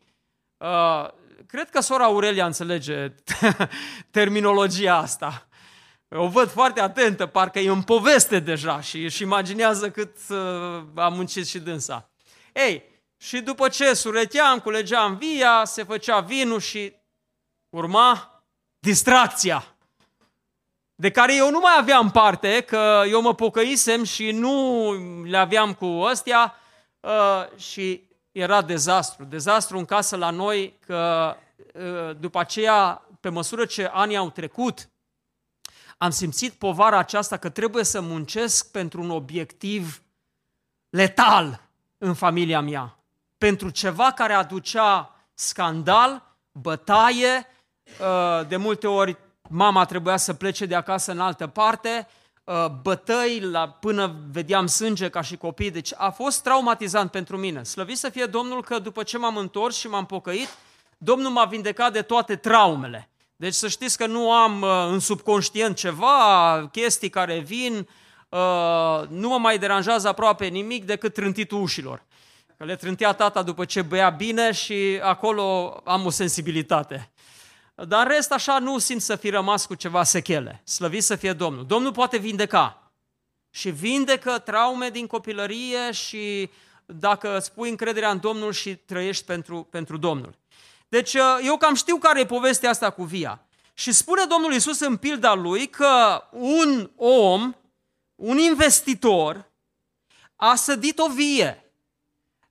Uh, 0.57 1.09
cred 1.47 1.71
că 1.71 1.81
sora 1.81 2.05
Aurelia 2.05 2.47
înțelege 2.47 3.15
terminologia 4.11 4.97
asta. 4.97 5.49
O 6.09 6.29
văd 6.29 6.51
foarte 6.51 6.81
atentă, 6.81 7.27
parcă 7.27 7.59
e 7.59 7.71
în 7.71 7.83
poveste 7.83 8.39
deja 8.39 8.81
și 8.81 9.05
își 9.05 9.23
imaginează 9.23 9.91
cât 9.91 10.17
uh, 10.29 10.37
a 10.95 11.09
muncit 11.09 11.47
și 11.47 11.59
dânsa. 11.59 12.11
Ei, 12.53 12.85
și 13.17 13.41
după 13.41 13.69
ce 13.69 13.95
sureteam, 13.95 14.59
culegeam 14.59 15.17
via, 15.17 15.63
se 15.65 15.83
făcea 15.83 16.21
vinul 16.21 16.61
și 16.61 16.93
urma 17.69 18.43
distracția 18.79 19.75
de 20.95 21.11
care 21.11 21.37
eu 21.37 21.51
nu 21.51 21.59
mai 21.59 21.75
aveam 21.79 22.11
parte, 22.11 22.61
că 22.61 23.03
eu 23.09 23.21
mă 23.21 23.35
pocăisem 23.35 24.05
și 24.05 24.31
nu 24.31 24.93
le 25.23 25.37
aveam 25.37 25.75
cu 25.75 25.87
ăstea 25.87 26.55
uh, 27.01 27.59
și 27.59 28.09
era 28.35 28.63
dezastru. 28.63 29.25
Dezastru 29.25 29.79
în 29.79 29.85
casă 29.85 30.17
la 30.17 30.31
noi, 30.31 30.79
că 30.87 31.35
uh, 31.75 32.17
după 32.19 32.39
aceea, 32.39 33.03
pe 33.21 33.29
măsură 33.29 33.65
ce 33.65 33.91
anii 33.93 34.17
au 34.17 34.31
trecut, 34.31 34.89
am 35.99 36.11
simțit 36.11 36.53
povara 36.53 36.99
aceasta 36.99 37.37
că 37.37 37.49
trebuie 37.49 37.85
să 37.85 38.01
muncesc 38.01 38.71
pentru 38.71 39.03
un 39.03 39.11
obiectiv 39.11 40.03
letal 40.91 41.61
în 41.99 42.15
familia 42.15 42.61
mea. 42.61 42.99
Pentru 43.39 43.71
ceva 43.71 44.13
care 44.13 44.33
aducea 44.33 45.15
scandal, 45.35 46.37
bătaie, 46.53 47.47
uh, 48.01 48.47
de 48.49 48.57
multe 48.57 48.87
ori 48.87 49.17
mama 49.49 49.85
trebuia 49.85 50.17
să 50.17 50.35
plece 50.35 50.67
de 50.67 50.75
acasă 50.75 51.13
în 51.13 51.21
altă 51.21 51.47
parte, 51.47 52.07
uh, 52.09 52.24
bătăi 52.83 53.41
la, 53.41 53.69
până 53.69 54.17
vedeam 54.31 54.67
sânge 54.67 55.09
ca 55.09 55.21
și 55.21 55.37
copii, 55.37 55.71
deci 55.71 55.91
a 55.97 56.11
fost 56.11 56.43
traumatizant 56.43 57.11
pentru 57.11 57.37
mine. 57.37 57.63
Slăvit 57.63 57.99
să 57.99 58.09
fie 58.09 58.25
Domnul 58.25 58.63
că 58.63 58.79
după 58.79 59.03
ce 59.03 59.19
m-am 59.19 59.37
întors 59.37 59.77
și 59.77 59.89
m-am 59.89 60.07
pocăit, 60.07 60.49
Domnul 60.99 61.31
m-a 61.31 61.45
vindecat 61.45 61.93
de 61.93 62.03
toate 62.03 62.37
traumele. 62.37 63.09
Deci 63.37 63.55
să 63.55 63.69
știți 63.69 63.97
că 63.97 64.07
nu 64.07 64.33
am 64.33 64.63
uh, 64.63 64.69
în 64.89 64.99
subconștient 64.99 65.77
ceva, 65.77 66.69
chestii 66.73 67.09
care 67.09 67.39
vin, 67.39 67.89
uh, 68.29 69.09
nu 69.09 69.29
mă 69.29 69.39
mai 69.39 69.59
deranjează 69.59 70.09
aproape 70.09 70.47
nimic 70.47 70.85
decât 70.85 71.15
trântitul 71.15 71.63
ușilor. 71.63 72.05
Că 72.57 72.65
le 72.65 72.77
trântea 72.77 73.13
tata 73.13 73.43
după 73.43 73.65
ce 73.65 73.83
băia 73.83 74.11
bine 74.11 74.53
și 74.53 75.01
acolo 75.03 75.77
am 75.85 76.07
o 76.07 76.11
sensibilitate. 76.11 77.13
Dar 77.75 78.07
în 78.07 78.13
rest 78.13 78.33
așa 78.33 78.59
nu 78.59 78.79
simt 78.79 79.03
să 79.03 79.17
fi 79.17 79.31
rămas 79.31 79.67
cu 79.67 79.75
ceva 79.75 80.03
sechele. 80.03 80.61
Slăvit 80.65 81.03
să 81.03 81.17
fie 81.17 81.33
Domnul. 81.33 81.67
Domnul 81.67 81.93
poate 81.93 82.17
vindeca. 82.17 82.93
Și 83.51 83.71
vindecă 83.71 84.39
traume 84.39 84.91
din 84.91 85.07
copilărie 85.07 85.93
și 85.93 86.51
dacă 86.87 87.37
îți 87.37 87.53
pui 87.53 87.71
încrederea 87.71 88.11
în 88.11 88.21
Domnul 88.21 88.53
și 88.53 88.77
trăiești 88.77 89.25
pentru, 89.25 89.67
pentru 89.71 89.97
Domnul. 89.97 90.35
Deci 90.89 91.15
uh, 91.15 91.39
eu 91.43 91.57
cam 91.57 91.75
știu 91.75 91.97
care 91.97 92.21
e 92.21 92.27
povestea 92.27 92.71
asta 92.71 92.91
cu 92.91 93.03
via. 93.03 93.41
Și 93.75 93.93
spune 93.93 94.25
Domnul 94.25 94.53
Isus 94.53 94.81
în 94.81 94.97
pilda 94.97 95.35
lui 95.35 95.67
că 95.67 96.23
un 96.31 96.91
om, 96.97 97.55
un 98.15 98.39
investitor, 98.39 99.51
a 100.37 100.55
sădit 100.55 100.99
o 100.99 101.09
vie. 101.09 101.65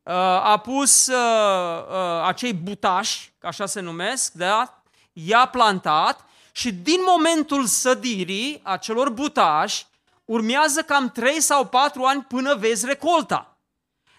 Uh, 0.04 0.14
a 0.14 0.58
pus 0.58 1.08
uh, 1.08 2.24
acei 2.24 2.54
butași, 2.54 3.34
ca 3.38 3.48
așa 3.48 3.66
se 3.66 3.80
numesc, 3.80 4.34
da? 4.34 4.83
I-a 5.14 5.46
plantat 5.46 6.26
și 6.52 6.72
din 6.72 7.00
momentul 7.06 7.66
sădirii 7.66 8.60
acelor 8.64 9.10
butași 9.10 9.86
urmează 10.26 10.82
cam 10.82 11.10
3 11.10 11.42
sau 11.42 11.66
4 11.66 12.04
ani 12.04 12.24
până 12.24 12.56
vezi 12.56 12.86
recolta. 12.86 13.58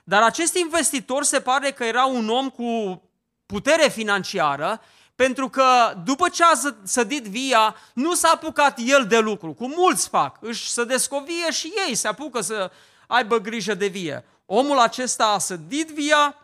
Dar 0.05 0.23
acest 0.23 0.57
investitor 0.57 1.23
se 1.23 1.41
pare 1.41 1.71
că 1.71 1.85
era 1.85 2.05
un 2.05 2.29
om 2.29 2.49
cu 2.49 3.03
putere 3.47 3.89
financiară, 3.89 4.81
pentru 5.15 5.49
că 5.49 5.95
după 6.05 6.29
ce 6.29 6.45
a 6.45 6.53
sădit 6.83 7.25
via, 7.25 7.77
nu 7.95 8.15
s-a 8.15 8.31
apucat 8.35 8.79
el 8.85 9.07
de 9.07 9.19
lucru, 9.19 9.53
cum 9.53 9.73
mulți 9.77 10.09
fac, 10.09 10.37
își 10.41 10.71
să 10.71 10.85
descovie 10.85 11.51
și 11.51 11.73
ei 11.89 11.95
se 11.95 12.09
apucă 12.09 12.41
să 12.41 12.71
aibă 13.07 13.39
grijă 13.39 13.75
de 13.75 13.87
vie. 13.87 14.25
Omul 14.47 14.79
acesta 14.79 15.27
a 15.27 15.39
sădit 15.39 15.89
via 15.89 16.37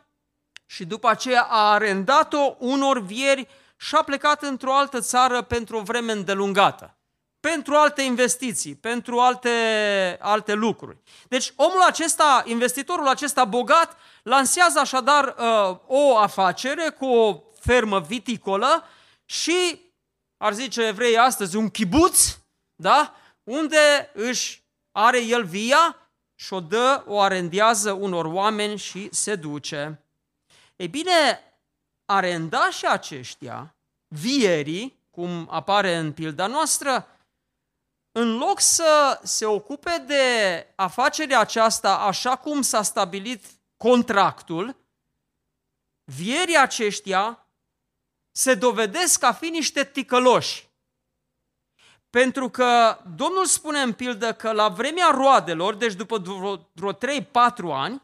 și 0.67 0.85
după 0.85 1.09
aceea 1.09 1.43
a 1.43 1.73
arendat-o 1.73 2.55
unor 2.59 3.01
vieri 3.01 3.49
și 3.81 3.95
a 3.95 4.03
plecat 4.03 4.43
într-o 4.43 4.75
altă 4.75 5.01
țară 5.01 5.43
pentru 5.43 5.77
o 5.77 5.83
vreme 5.83 6.13
îndelungată, 6.13 6.99
pentru 7.41 7.75
alte 7.75 8.03
investiții, 8.03 8.75
pentru 8.75 9.19
alte, 9.19 9.51
alte 10.21 10.53
lucruri. 10.53 10.99
Deci 11.29 11.53
omul 11.57 11.83
acesta, 11.83 12.43
investitorul 12.47 13.09
acesta 13.09 13.45
bogat, 13.45 13.97
lansează 14.23 14.79
așadar 14.79 15.35
uh, 15.39 15.79
o 15.87 16.17
afacere 16.17 16.89
cu 16.89 17.07
o 17.07 17.43
fermă 17.61 18.01
viticolă 18.01 18.85
și, 19.25 19.81
ar 20.37 20.53
zice 20.53 20.87
evrei 20.87 21.19
astăzi, 21.19 21.57
un 21.57 21.71
chibuț, 21.71 22.39
da? 22.75 23.15
unde 23.43 24.11
își 24.15 24.63
are 24.93 25.23
el 25.23 25.45
via 25.45 26.11
și 26.35 26.53
o 26.53 26.61
dă, 26.61 27.05
o 27.07 27.21
arendează 27.21 27.93
unor 27.93 28.25
oameni 28.25 28.79
și 28.79 29.09
se 29.13 29.35
duce. 29.35 30.05
Ei 30.77 30.89
bine, 30.89 31.50
arendașii 32.11 32.89
aceștia, 32.89 33.75
vierii, 34.09 34.99
cum 35.11 35.49
apare 35.51 35.97
în 35.97 36.13
pilda 36.13 36.47
noastră, 36.47 37.07
în 38.13 38.37
loc 38.37 38.61
să 38.61 39.21
se 39.23 39.47
ocupe 39.47 40.05
de 40.07 40.67
afacerea 40.77 41.41
aceasta 41.41 41.99
așa 41.99 42.37
cum 42.37 42.63
s-a 42.63 42.83
stabilit 42.83 43.45
contractul, 43.77 44.77
vierii 46.05 46.59
aceștia 46.59 47.47
se 48.31 48.55
dovedesc 48.55 49.23
a 49.23 49.33
fi 49.33 49.49
niște 49.49 49.85
ticăloși. 49.85 50.69
Pentru 52.11 52.49
că 52.49 52.99
Domnul 53.17 53.47
spune 53.47 53.81
în 53.81 53.93
pildă 53.93 54.35
că 54.35 54.53
la 54.53 54.69
vremea 54.69 55.11
roadelor, 55.11 55.75
deci 55.75 55.95
după 55.95 56.19
vreo 56.73 56.93
3-4 56.93 56.97
ani, 57.73 58.03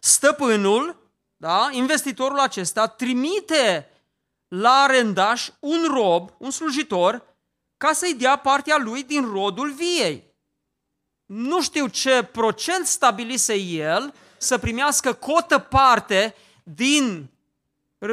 stăpânul, 0.00 1.01
da, 1.42 1.68
investitorul 1.70 2.38
acesta, 2.38 2.86
trimite 2.86 3.90
la 4.48 4.70
arendaș 4.70 5.48
un 5.60 5.84
rob, 5.86 6.30
un 6.38 6.50
slujitor, 6.50 7.22
ca 7.76 7.92
să-i 7.92 8.14
dea 8.14 8.36
partea 8.36 8.76
lui 8.78 9.02
din 9.02 9.30
rodul 9.32 9.72
viei. 9.72 10.34
Nu 11.26 11.62
știu 11.62 11.86
ce 11.86 12.22
procent 12.22 12.86
stabilise 12.86 13.54
el 13.54 14.14
să 14.36 14.58
primească 14.58 15.12
cotă 15.12 15.58
parte 15.58 16.34
din 16.62 17.30
uh, 17.98 18.08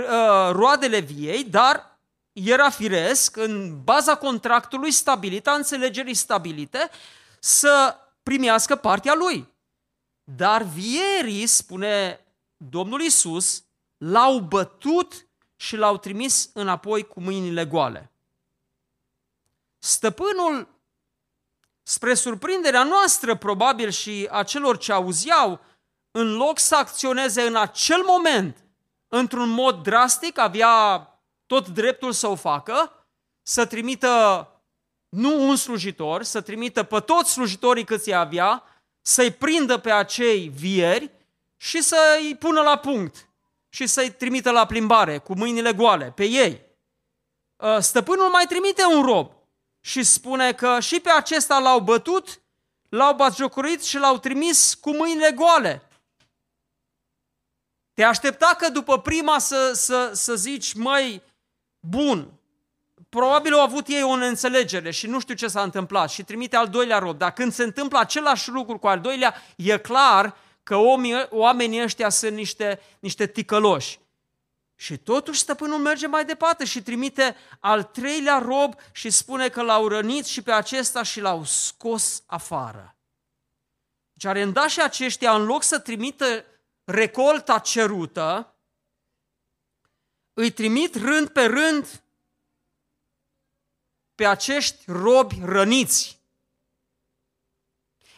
roadele 0.51 0.99
viei, 0.99 1.43
dar 1.43 1.99
era 2.33 2.69
firesc, 2.69 3.37
în 3.37 3.83
baza 3.83 4.15
contractului 4.15 4.91
stabilit, 4.91 5.47
a 5.47 5.53
înțelegerii 5.53 6.13
stabilite, 6.13 6.89
să 7.39 7.95
primească 8.23 8.75
partea 8.75 9.13
lui. 9.13 9.47
Dar 10.23 10.63
vierii, 10.63 11.47
spune 11.47 12.23
Domnul 12.61 13.01
Isus, 13.01 13.63
l-au 13.97 14.39
bătut 14.39 15.27
și 15.55 15.75
l-au 15.75 15.97
trimis 15.97 16.49
înapoi 16.53 17.03
cu 17.03 17.19
mâinile 17.21 17.65
goale. 17.65 18.11
Stăpânul, 19.77 20.67
spre 21.83 22.13
surprinderea 22.13 22.83
noastră 22.83 23.35
probabil 23.35 23.89
și 23.89 24.27
a 24.31 24.43
celor 24.43 24.77
ce 24.77 24.91
auzeau, 24.91 25.59
în 26.11 26.33
loc 26.33 26.59
să 26.59 26.75
acționeze 26.75 27.41
în 27.41 27.55
acel 27.55 28.03
moment 28.03 28.63
într-un 29.07 29.49
mod 29.49 29.83
drastic, 29.83 30.37
avea 30.37 31.07
tot 31.45 31.67
dreptul 31.67 32.11
să 32.11 32.27
o 32.27 32.35
facă, 32.35 33.07
să 33.41 33.65
trimită 33.65 34.47
nu 35.09 35.47
un 35.47 35.55
slujitor, 35.55 36.23
să 36.23 36.41
trimită 36.41 36.83
pe 36.83 36.99
toți 36.99 37.31
slujitorii 37.31 37.83
câți 37.83 38.13
avea, 38.13 38.63
să-i 39.01 39.31
prindă 39.31 39.77
pe 39.77 39.91
acei 39.91 40.47
vieri 40.47 41.18
și 41.61 41.81
să-i 41.81 42.35
pună 42.39 42.61
la 42.61 42.77
punct 42.77 43.29
și 43.69 43.87
să-i 43.87 44.11
trimită 44.11 44.51
la 44.51 44.65
plimbare 44.65 45.17
cu 45.17 45.33
mâinile 45.33 45.73
goale 45.73 46.11
pe 46.15 46.23
ei. 46.25 46.61
Ă, 47.59 47.79
stăpânul 47.79 48.29
mai 48.29 48.45
trimite 48.45 48.85
un 48.85 49.01
rob 49.01 49.31
și 49.79 50.03
spune 50.03 50.53
că 50.53 50.79
și 50.79 50.99
pe 50.99 51.09
acesta 51.09 51.59
l-au 51.59 51.79
bătut, 51.79 52.41
l-au 52.89 53.15
batjocorit 53.15 53.83
și 53.83 53.97
l-au 53.97 54.17
trimis 54.17 54.73
cu 54.73 54.95
mâinile 54.95 55.31
goale. 55.31 55.87
Te 57.93 58.03
aștepta 58.03 58.55
că 58.57 58.69
după 58.69 58.99
prima 58.99 59.39
să, 59.39 59.71
să, 59.73 60.11
să 60.13 60.35
zici, 60.35 60.73
măi, 60.73 61.23
bun, 61.79 62.33
probabil 63.09 63.53
au 63.53 63.61
avut 63.61 63.87
ei 63.87 64.03
o 64.03 64.09
înțelegere 64.09 64.91
și 64.91 65.07
nu 65.07 65.19
știu 65.19 65.33
ce 65.33 65.47
s-a 65.47 65.61
întâmplat 65.61 66.09
și 66.09 66.23
trimite 66.23 66.55
al 66.55 66.67
doilea 66.67 66.97
rob. 66.97 67.17
Dar 67.17 67.33
când 67.33 67.53
se 67.53 67.63
întâmplă 67.63 67.99
același 67.99 68.49
lucru 68.49 68.77
cu 68.77 68.87
al 68.87 68.99
doilea, 68.99 69.35
e 69.55 69.77
clar 69.77 70.35
că 70.63 70.75
oamenii 71.29 71.81
ăștia 71.83 72.09
sunt 72.09 72.33
niște, 72.33 72.79
niște 72.99 73.27
ticăloși. 73.27 73.99
Și 74.75 74.97
totuși 74.97 75.39
stăpânul 75.39 75.79
merge 75.79 76.07
mai 76.07 76.25
departe 76.25 76.65
și 76.65 76.81
trimite 76.81 77.35
al 77.59 77.83
treilea 77.83 78.37
rob 78.37 78.73
și 78.91 79.09
spune 79.09 79.49
că 79.49 79.61
l-au 79.61 79.87
rănit 79.87 80.25
și 80.25 80.41
pe 80.41 80.51
acesta 80.51 81.03
și 81.03 81.19
l-au 81.19 81.43
scos 81.43 82.23
afară. 82.25 82.97
Deci 84.13 84.25
arendașii 84.25 84.81
aceștia, 84.81 85.35
în 85.35 85.45
loc 85.45 85.63
să 85.63 85.79
trimită 85.79 86.45
recolta 86.83 87.59
cerută, 87.59 88.55
îi 90.33 90.51
trimit 90.51 90.95
rând 90.95 91.29
pe 91.29 91.45
rând 91.45 92.03
pe 94.15 94.25
acești 94.25 94.83
robi 94.87 95.41
răniți. 95.43 96.19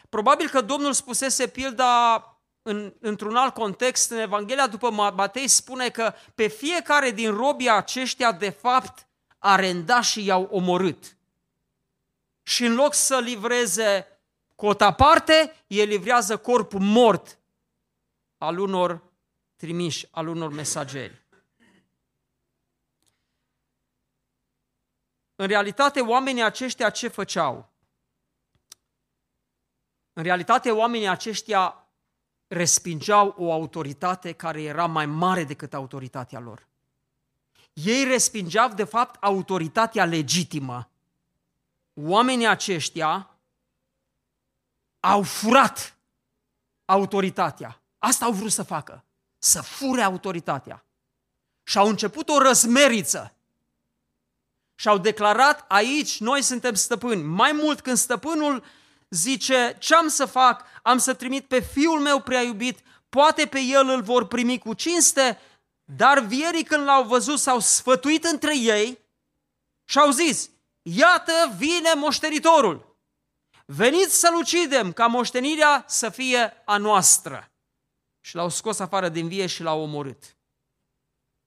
Probabil 0.08 0.48
că 0.48 0.60
Domnul 0.60 0.92
spusese 0.92 1.48
pilda 1.48 2.18
în, 2.62 2.94
într-un 3.00 3.36
alt 3.36 3.54
context, 3.54 4.10
în 4.10 4.18
Evanghelia 4.18 4.66
după 4.66 4.90
Matei 4.90 5.48
spune 5.48 5.90
că 5.90 6.14
pe 6.34 6.46
fiecare 6.46 7.10
din 7.10 7.34
robii 7.36 7.70
aceștia, 7.70 8.32
de 8.32 8.50
fapt, 8.50 9.06
arendașii 9.38 10.24
i-au 10.24 10.48
omorât. 10.50 11.16
Și 12.42 12.64
în 12.64 12.74
loc 12.74 12.94
să 12.94 13.18
livreze 13.18 14.20
cota 14.54 14.92
parte, 14.92 15.64
el 15.66 15.88
livrează 15.88 16.36
corpul 16.36 16.80
mort 16.80 17.38
al 18.38 18.58
unor 18.58 19.02
trimiși, 19.56 20.08
al 20.10 20.28
unor 20.28 20.52
mesageri. 20.52 21.20
În 25.34 25.46
realitate, 25.46 26.00
oamenii 26.00 26.42
aceștia 26.42 26.90
ce 26.90 27.08
făceau? 27.08 27.70
În 30.12 30.22
realitate, 30.22 30.70
oamenii 30.70 31.08
aceștia 31.08 31.81
respingeau 32.52 33.34
o 33.38 33.52
autoritate 33.52 34.32
care 34.32 34.62
era 34.62 34.86
mai 34.86 35.06
mare 35.06 35.44
decât 35.44 35.74
autoritatea 35.74 36.38
lor. 36.38 36.66
Ei 37.72 38.04
respingeau, 38.04 38.68
de 38.68 38.84
fapt, 38.84 39.22
autoritatea 39.22 40.04
legitimă. 40.04 40.88
Oamenii 41.94 42.46
aceștia 42.46 43.30
au 45.00 45.22
furat 45.22 45.96
autoritatea. 46.84 47.80
Asta 47.98 48.24
au 48.24 48.32
vrut 48.32 48.52
să 48.52 48.62
facă, 48.62 49.04
să 49.38 49.60
fure 49.60 50.02
autoritatea. 50.02 50.84
Și 51.62 51.78
au 51.78 51.88
început 51.88 52.28
o 52.28 52.38
răsmeriță. 52.38 53.34
Și 54.74 54.88
au 54.88 54.98
declarat, 54.98 55.64
aici 55.68 56.20
noi 56.20 56.42
suntem 56.42 56.74
stăpâni. 56.74 57.22
Mai 57.22 57.52
mult 57.52 57.80
când 57.80 57.96
stăpânul 57.96 58.64
zice, 59.12 59.76
ce 59.78 59.94
am 59.94 60.08
să 60.08 60.24
fac? 60.24 60.64
Am 60.82 60.98
să 60.98 61.14
trimit 61.14 61.46
pe 61.46 61.60
fiul 61.60 62.00
meu 62.00 62.20
prea 62.20 62.40
iubit, 62.42 62.78
poate 63.08 63.46
pe 63.46 63.60
el 63.60 63.88
îl 63.88 64.02
vor 64.02 64.26
primi 64.26 64.58
cu 64.58 64.74
cinste, 64.74 65.38
dar 65.84 66.18
vierii 66.18 66.64
când 66.64 66.84
l-au 66.84 67.04
văzut 67.04 67.38
s-au 67.38 67.58
sfătuit 67.60 68.24
între 68.24 68.58
ei 68.58 68.98
și 69.84 69.98
au 69.98 70.10
zis, 70.10 70.50
iată 70.82 71.32
vine 71.56 71.94
moștenitorul, 71.94 72.96
veniți 73.66 74.18
să-l 74.18 74.34
ucidem 74.34 74.92
ca 74.92 75.06
moștenirea 75.06 75.84
să 75.88 76.08
fie 76.08 76.62
a 76.64 76.76
noastră. 76.76 77.52
Și 78.20 78.34
l-au 78.34 78.48
scos 78.48 78.78
afară 78.78 79.08
din 79.08 79.28
vie 79.28 79.46
și 79.46 79.62
l-au 79.62 79.80
omorât. 79.80 80.36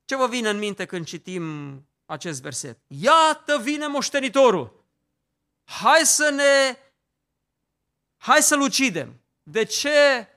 Ce 0.06 0.16
vă 0.16 0.28
vine 0.28 0.50
în 0.50 0.58
minte 0.58 0.86
când 0.86 1.06
citim 1.06 1.76
acest 2.06 2.42
verset? 2.42 2.80
Iată 2.88 3.58
vine 3.58 3.88
moștenitorul! 3.88 4.86
Hai 5.64 6.06
să 6.06 6.30
ne... 6.30 6.78
Hai 8.26 8.42
să-l 8.42 8.62
ucidem! 8.62 9.22
De 9.44 9.64
ce 9.64 10.28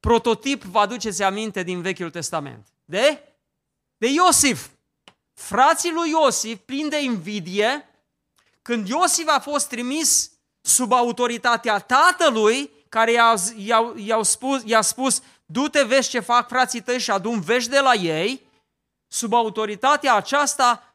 prototip 0.00 0.62
vă 0.62 0.78
aduceți 0.78 1.22
aminte 1.22 1.62
din 1.62 1.82
Vechiul 1.82 2.10
Testament? 2.10 2.66
De? 2.84 3.22
De 3.96 4.06
Iosif! 4.06 4.68
Frații 5.34 5.92
lui 5.92 6.10
Iosif, 6.10 6.58
plini 6.58 6.90
de 6.90 7.02
invidie, 7.02 7.88
când 8.62 8.88
Iosif 8.88 9.28
a 9.28 9.38
fost 9.38 9.68
trimis 9.68 10.32
sub 10.60 10.92
autoritatea 10.92 11.78
tatălui, 11.78 12.70
care 12.88 13.12
i-a, 13.12 13.34
i-a, 13.56 13.92
i-a, 13.96 14.22
spus, 14.22 14.62
i-a 14.64 14.80
spus, 14.80 15.22
du-te, 15.46 15.82
vezi 15.82 16.08
ce 16.08 16.20
fac 16.20 16.48
frații 16.48 16.82
tăi 16.82 17.00
și 17.00 17.10
adun 17.10 17.40
vești 17.40 17.70
de 17.70 17.80
la 17.80 17.94
ei, 17.94 18.46
sub 19.06 19.32
autoritatea 19.32 20.14
aceasta, 20.14 20.91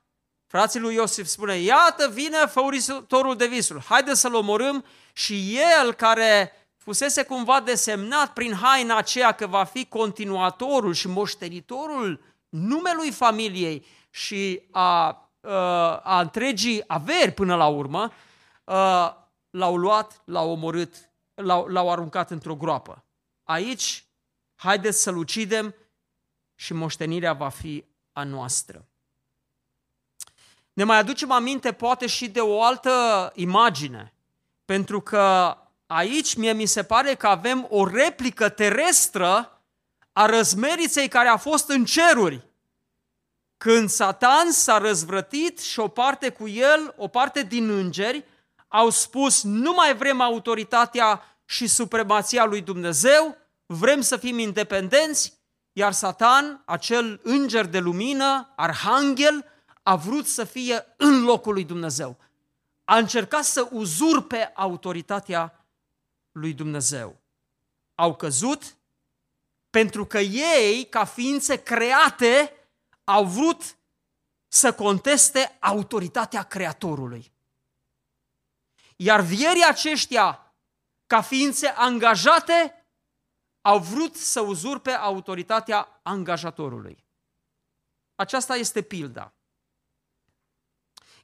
frații 0.47 0.79
lui 0.79 0.93
Iosif 0.93 1.25
spune, 1.25 1.57
iată 1.57 2.09
vine 2.09 2.37
făuritorul 2.37 3.35
de 3.35 3.47
visul, 3.47 3.81
haide 3.81 4.13
să-l 4.13 4.33
omorâm 4.33 4.85
și 5.13 5.59
el 5.75 5.93
care 5.93 6.51
fusese 6.77 7.23
cumva 7.23 7.61
desemnat 7.61 8.33
prin 8.33 8.53
haina 8.53 8.97
aceea 8.97 9.31
că 9.31 9.47
va 9.47 9.63
fi 9.63 9.85
continuatorul 9.85 10.93
și 10.93 11.07
moștenitorul 11.07 12.21
numelui 12.49 13.11
familiei 13.11 13.85
și 14.09 14.61
a, 14.71 15.07
a 16.03 16.19
întregii 16.19 16.83
averi 16.87 17.31
până 17.31 17.55
la 17.55 17.67
urmă, 17.67 18.11
l-au 19.49 19.75
luat, 19.75 20.21
l-au 20.25 20.51
omorât, 20.51 21.09
l-au, 21.35 21.65
l-au 21.65 21.91
aruncat 21.91 22.31
într-o 22.31 22.55
groapă. 22.55 23.03
Aici, 23.43 24.05
haideți 24.55 25.01
să-l 25.01 25.17
ucidem 25.17 25.75
și 26.55 26.73
moștenirea 26.73 27.33
va 27.33 27.49
fi 27.49 27.85
a 28.11 28.23
noastră. 28.23 28.85
Ne 30.77 30.83
mai 30.83 30.97
aducem 30.97 31.31
aminte 31.31 31.71
poate 31.71 32.07
și 32.07 32.29
de 32.29 32.39
o 32.39 32.63
altă 32.63 33.31
imagine, 33.35 34.13
pentru 34.65 35.01
că 35.01 35.57
aici 35.85 36.35
mie 36.35 36.53
mi 36.53 36.65
se 36.65 36.83
pare 36.83 37.15
că 37.15 37.27
avem 37.27 37.67
o 37.69 37.87
replică 37.87 38.49
terestră 38.49 39.61
a 40.13 40.25
răzmeriței 40.25 41.07
care 41.07 41.27
a 41.27 41.37
fost 41.37 41.69
în 41.69 41.85
ceruri. 41.85 42.47
Când 43.57 43.89
Satan 43.89 44.51
s-a 44.51 44.77
răzvrătit 44.77 45.59
și 45.59 45.79
o 45.79 45.87
parte 45.87 46.29
cu 46.29 46.47
el, 46.47 46.93
o 46.97 47.07
parte 47.07 47.43
din 47.43 47.69
îngeri, 47.69 48.25
au 48.67 48.89
spus 48.89 49.43
nu 49.43 49.73
mai 49.73 49.95
vrem 49.95 50.21
autoritatea 50.21 51.39
și 51.45 51.67
supremația 51.67 52.45
lui 52.45 52.61
Dumnezeu, 52.61 53.37
vrem 53.65 54.01
să 54.01 54.17
fim 54.17 54.39
independenți, 54.39 55.33
iar 55.71 55.91
Satan, 55.91 56.61
acel 56.65 57.19
înger 57.23 57.65
de 57.65 57.79
lumină, 57.79 58.53
arhanghel, 58.55 59.45
a 59.87 59.95
vrut 59.95 60.27
să 60.27 60.43
fie 60.43 60.93
în 60.97 61.23
locul 61.23 61.53
lui 61.53 61.63
Dumnezeu. 61.63 62.17
A 62.83 62.97
încercat 62.97 63.43
să 63.43 63.69
uzurpe 63.71 64.51
autoritatea 64.55 65.65
lui 66.31 66.53
Dumnezeu. 66.53 67.21
Au 67.95 68.15
căzut 68.15 68.77
pentru 69.69 70.05
că 70.05 70.19
ei, 70.19 70.85
ca 70.89 71.05
ființe 71.05 71.63
create, 71.63 72.53
au 73.03 73.25
vrut 73.25 73.77
să 74.47 74.73
conteste 74.73 75.57
autoritatea 75.59 76.43
Creatorului. 76.43 77.31
Iar 78.95 79.21
vierii 79.21 79.65
aceștia, 79.65 80.53
ca 81.05 81.21
ființe 81.21 81.67
angajate, 81.67 82.85
au 83.61 83.79
vrut 83.79 84.15
să 84.15 84.41
uzurpe 84.41 84.91
autoritatea 84.91 85.99
angajatorului. 86.03 87.05
Aceasta 88.15 88.55
este 88.55 88.81
pilda. 88.81 89.31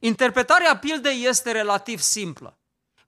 Interpretarea 0.04 0.78
pildei 0.78 1.24
este 1.24 1.52
relativ 1.52 2.00
simplă, 2.00 2.58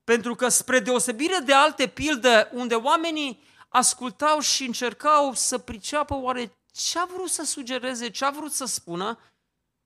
pentru 0.03 0.35
că 0.35 0.47
spre 0.47 0.79
deosebire 0.79 1.37
de 1.39 1.53
alte 1.53 1.87
pilde 1.87 2.49
unde 2.53 2.75
oamenii 2.75 3.43
ascultau 3.69 4.39
și 4.39 4.65
încercau 4.65 5.33
să 5.33 5.57
priceapă 5.57 6.15
oare 6.15 6.51
ce 6.71 6.99
a 6.99 7.05
vrut 7.05 7.29
să 7.29 7.43
sugereze, 7.43 8.09
ce 8.09 8.25
a 8.25 8.29
vrut 8.29 8.51
să 8.51 8.65
spună, 8.65 9.19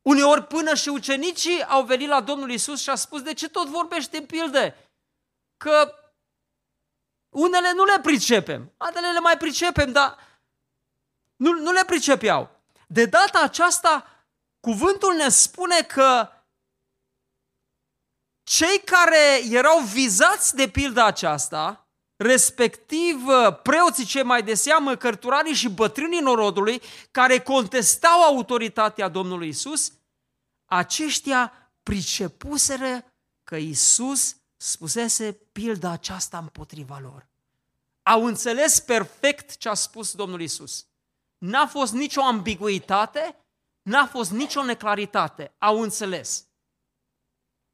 uneori 0.02 0.48
până 0.48 0.76
și 0.76 0.90
ucenicii 0.90 1.64
au 1.64 1.84
venit 1.84 2.08
la 2.08 2.22
Domnul 2.22 2.52
Isus 2.52 2.82
și 2.82 2.90
a 2.90 2.96
spus, 2.96 3.22
de 3.22 3.34
ce 3.34 3.50
tot 3.50 3.68
vorbește 3.68 4.18
în 4.18 4.26
pilde? 4.26 4.90
Că 5.58 5.94
unele 7.30 7.72
nu 7.74 7.84
le 7.84 8.00
pricepem, 8.00 8.74
altele 8.78 9.12
le 9.12 9.20
mai 9.20 9.38
pricepem, 9.38 9.92
dar 9.92 10.18
nu, 11.36 11.52
nu 11.52 11.72
le 11.72 11.84
pricepeau. 11.86 12.50
De 12.88 13.06
data 13.06 13.42
aceasta, 13.42 14.26
cuvântul 14.60 15.14
ne 15.14 15.30
spune 15.30 15.82
că 15.82 16.30
cei 18.52 18.82
care 18.86 19.42
erau 19.50 19.80
vizați 19.80 20.56
de 20.56 20.68
pilda 20.68 21.06
aceasta, 21.06 21.88
respectiv 22.16 23.26
preoții 23.64 24.06
cei 24.06 24.24
mai 24.24 24.44
de 24.44 24.54
seamă, 24.54 24.96
cărturarii 24.96 25.54
și 25.54 25.70
bătrânii 25.70 26.20
norodului, 26.20 26.82
care 27.12 27.40
contestau 27.40 28.22
autoritatea 28.22 29.08
Domnului 29.08 29.48
Isus, 29.48 29.92
aceștia 30.66 31.72
pricepuseră 31.84 33.06
că 33.44 33.56
Isus 33.56 34.36
spusese 34.58 35.32
pilda 35.52 35.92
aceasta 35.92 36.38
împotriva 36.38 37.00
lor. 37.02 37.28
Au 38.04 38.26
înțeles 38.26 38.80
perfect 38.80 39.58
ce 39.58 39.70
a 39.70 39.74
spus 39.74 40.14
Domnul 40.14 40.42
Isus. 40.42 40.86
N-a 41.38 41.68
fost 41.68 41.94
nicio 41.94 42.22
ambiguitate, 42.22 43.36
n-a 43.82 44.06
fost 44.06 44.32
nicio 44.32 44.64
neclaritate. 44.64 45.56
Au 45.58 45.82
înțeles. 45.82 46.46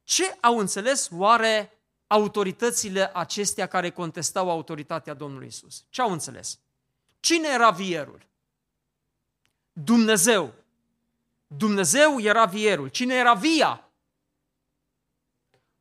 Ce 0.08 0.36
au 0.40 0.58
înțeles 0.58 1.08
oare 1.12 1.78
autoritățile 2.06 3.10
acestea 3.14 3.66
care 3.66 3.90
contestau 3.90 4.50
autoritatea 4.50 5.14
Domnului 5.14 5.46
Isus? 5.46 5.84
Ce 5.88 6.02
au 6.02 6.12
înțeles? 6.12 6.58
Cine 7.20 7.48
era 7.48 7.70
vierul? 7.70 8.26
Dumnezeu. 9.72 10.54
Dumnezeu 11.46 12.20
era 12.20 12.44
vierul. 12.44 12.88
Cine 12.88 13.14
era 13.14 13.34
via? 13.34 13.90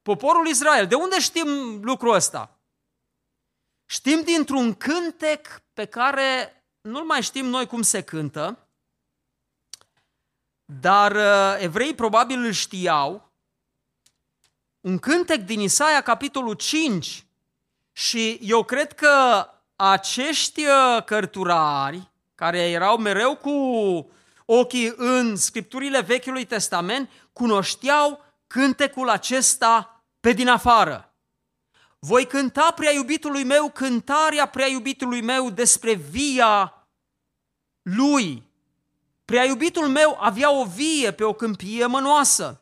Poporul 0.01 0.47
Israel. 0.47 0.87
De 0.87 0.95
unde 0.95 1.19
știm 1.19 1.81
lucrul 1.83 2.13
ăsta? 2.13 2.57
Știm 3.85 4.21
dintr-un 4.21 4.73
cântec 4.73 5.61
pe 5.73 5.85
care 5.85 6.63
nu 6.81 7.05
mai 7.05 7.21
știm 7.21 7.45
noi 7.45 7.65
cum 7.65 7.81
se 7.81 8.03
cântă, 8.03 8.67
dar 10.65 11.15
uh, 11.15 11.61
evrei 11.63 11.95
probabil 11.95 12.43
îl 12.43 12.51
știau. 12.51 13.26
Un 14.87 14.97
cântec 14.97 15.41
din 15.41 15.59
Isaia, 15.59 16.01
capitolul 16.01 16.53
5. 16.53 17.25
Și 17.91 18.39
eu 18.41 18.63
cred 18.63 18.93
că 18.93 19.45
acești 19.75 20.65
uh, 20.65 21.03
cărturari, 21.03 22.11
care 22.35 22.69
erau 22.69 22.97
mereu 22.97 23.35
cu 23.35 23.51
ochii 24.45 24.93
în 24.97 25.35
scripturile 25.35 26.01
Vechiului 26.01 26.45
Testament, 26.45 27.09
cunoșteau 27.33 28.23
cântecul 28.47 29.09
acesta 29.09 30.03
pe 30.19 30.31
din 30.31 30.47
afară. 30.47 31.13
Voi 31.99 32.25
cânta 32.25 32.71
prea 32.75 32.91
iubitului 32.91 33.43
meu 33.43 33.69
cântarea 33.69 34.45
prea 34.45 34.67
iubitului 34.67 35.21
meu 35.21 35.49
despre 35.49 35.93
via 35.93 36.87
lui. 37.81 38.43
Prea 39.25 39.45
iubitul 39.45 39.87
meu 39.87 40.17
avea 40.19 40.51
o 40.51 40.65
vie 40.65 41.11
pe 41.11 41.23
o 41.23 41.33
câmpie 41.33 41.85
mănoasă. 41.85 42.61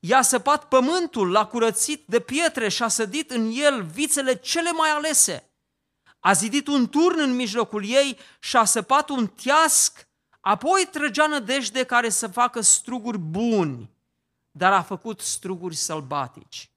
I-a 0.00 0.22
săpat 0.22 0.68
pământul, 0.68 1.30
l-a 1.30 1.46
curățit 1.46 2.02
de 2.06 2.20
pietre 2.20 2.68
și 2.68 2.82
a 2.82 2.88
sădit 2.88 3.30
în 3.30 3.50
el 3.54 3.82
vițele 3.82 4.34
cele 4.34 4.72
mai 4.72 4.90
alese. 4.90 5.50
A 6.20 6.32
zidit 6.32 6.66
un 6.66 6.88
turn 6.88 7.20
în 7.20 7.34
mijlocul 7.34 7.84
ei 7.84 8.18
și 8.40 8.56
a 8.56 8.64
săpat 8.64 9.08
un 9.08 9.26
teasc, 9.26 10.08
apoi 10.40 10.88
trăgea 10.90 11.26
nădejde 11.26 11.84
care 11.84 12.08
să 12.08 12.26
facă 12.26 12.60
struguri 12.60 13.18
buni, 13.18 13.90
dar 14.50 14.72
a 14.72 14.82
făcut 14.82 15.20
struguri 15.20 15.76
sălbatici. 15.76 16.70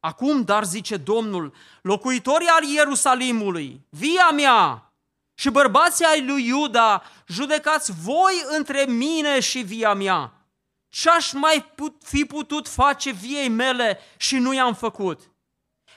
Acum, 0.00 0.42
dar 0.42 0.64
zice 0.64 0.96
Domnul, 0.96 1.54
locuitorii 1.82 2.46
al 2.46 2.64
Ierusalimului, 2.64 3.86
via 3.88 4.30
mea 4.30 4.92
și 5.34 5.50
bărbații 5.50 6.04
ai 6.04 6.26
lui 6.26 6.46
Iuda, 6.46 7.02
judecați 7.26 7.92
voi 8.02 8.44
între 8.56 8.84
mine 8.84 9.40
și 9.40 9.58
via 9.58 9.94
mea. 9.94 10.41
Ce-aș 10.92 11.32
mai 11.32 11.72
put, 11.74 12.02
fi 12.04 12.24
putut 12.24 12.68
face 12.68 13.10
viei 13.10 13.48
mele 13.48 13.98
și 14.16 14.38
nu 14.38 14.52
i-am 14.52 14.74
făcut? 14.74 15.30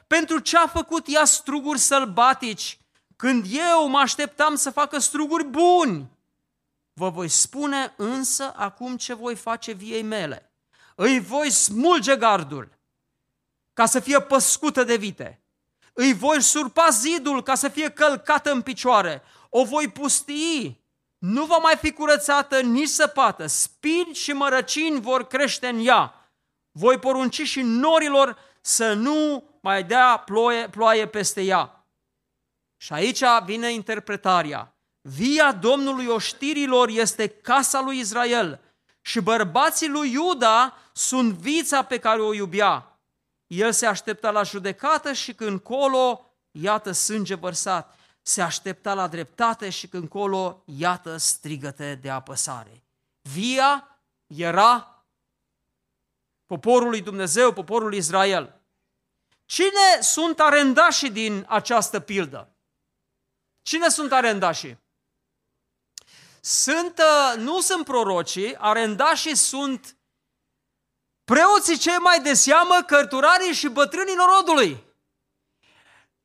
Pentru 0.07 0.39
ce 0.39 0.57
a 0.57 0.67
făcut 0.67 1.05
ea 1.07 1.25
struguri 1.25 1.79
sălbatici, 1.79 2.79
când 3.15 3.45
eu 3.49 3.87
mă 3.87 3.99
așteptam 3.99 4.55
să 4.55 4.69
facă 4.69 4.99
struguri 4.99 5.43
buni? 5.43 6.09
Vă 6.93 7.09
voi 7.09 7.27
spune 7.27 7.93
însă 7.97 8.53
acum 8.55 8.97
ce 8.97 9.13
voi 9.13 9.35
face 9.35 9.71
viei 9.71 10.01
mele. 10.01 10.53
Îi 10.95 11.19
voi 11.19 11.49
smulge 11.49 12.15
gardul 12.15 12.79
ca 13.73 13.85
să 13.85 13.99
fie 13.99 14.21
păscută 14.21 14.83
de 14.83 14.95
vite. 14.95 15.43
Îi 15.93 16.13
voi 16.13 16.41
surpa 16.41 16.89
zidul 16.89 17.43
ca 17.43 17.55
să 17.55 17.67
fie 17.67 17.89
călcată 17.89 18.51
în 18.51 18.61
picioare. 18.61 19.23
O 19.49 19.63
voi 19.63 19.91
pustii. 19.91 20.84
Nu 21.17 21.45
va 21.45 21.57
mai 21.57 21.75
fi 21.75 21.91
curățată 21.91 22.61
nici 22.61 22.87
săpată. 22.87 23.47
Spini 23.47 24.13
și 24.13 24.31
mărăcini 24.31 25.01
vor 25.01 25.27
crește 25.27 25.67
în 25.67 25.85
ea. 25.85 26.31
Voi 26.71 26.99
porunci 26.99 27.41
și 27.41 27.61
norilor 27.61 28.37
să 28.61 28.93
nu 28.93 29.49
mai 29.61 29.83
dea 29.83 30.17
ploaie, 30.17 30.69
ploaie 30.69 31.07
peste 31.07 31.41
ea. 31.41 31.85
Și 32.77 32.93
aici 32.93 33.23
vine 33.45 33.71
interpretarea. 33.71 34.75
Via 35.01 35.51
Domnului 35.51 36.05
oștirilor 36.05 36.89
este 36.89 37.27
casa 37.27 37.81
lui 37.81 37.99
Israel 37.99 38.59
și 39.01 39.19
bărbații 39.19 39.89
lui 39.89 40.11
Iuda 40.11 40.77
sunt 40.93 41.33
vița 41.33 41.83
pe 41.83 41.99
care 41.99 42.21
o 42.21 42.33
iubea. 42.33 42.99
El 43.47 43.71
se 43.71 43.85
aștepta 43.85 44.31
la 44.31 44.43
judecată 44.43 45.13
și 45.13 45.33
când 45.33 45.59
colo, 45.59 46.31
iată 46.51 46.91
sânge 46.91 47.35
vărsat. 47.35 47.97
Se 48.27 48.41
aștepta 48.41 48.93
la 48.93 49.07
dreptate 49.07 49.69
și 49.69 49.87
când 49.87 50.09
colo, 50.09 50.63
iată 50.65 51.17
strigăte 51.17 51.95
de 51.95 52.09
apăsare. 52.09 52.83
Via 53.21 53.99
era 54.27 55.05
poporul 56.45 56.89
lui 56.89 57.01
Dumnezeu, 57.01 57.53
poporul 57.53 57.93
Israel. 57.93 58.61
Cine 59.45 60.01
sunt 60.01 60.39
arendașii 60.39 61.09
din 61.09 61.45
această 61.47 61.99
pildă? 61.99 62.55
Cine 63.61 63.89
sunt 63.89 64.11
arendașii? 64.11 64.83
Sunt, 66.41 66.99
uh, 66.99 67.37
nu 67.37 67.61
sunt 67.61 67.85
prorocii, 67.85 68.55
arendașii 68.57 69.35
sunt 69.35 69.97
preoții 71.23 71.77
cei 71.77 71.97
mai 71.97 72.21
de 72.21 72.33
seamă, 72.33 72.83
cărturarii 72.87 73.53
și 73.53 73.67
bătrânii 73.67 74.15
norodului. 74.15 74.84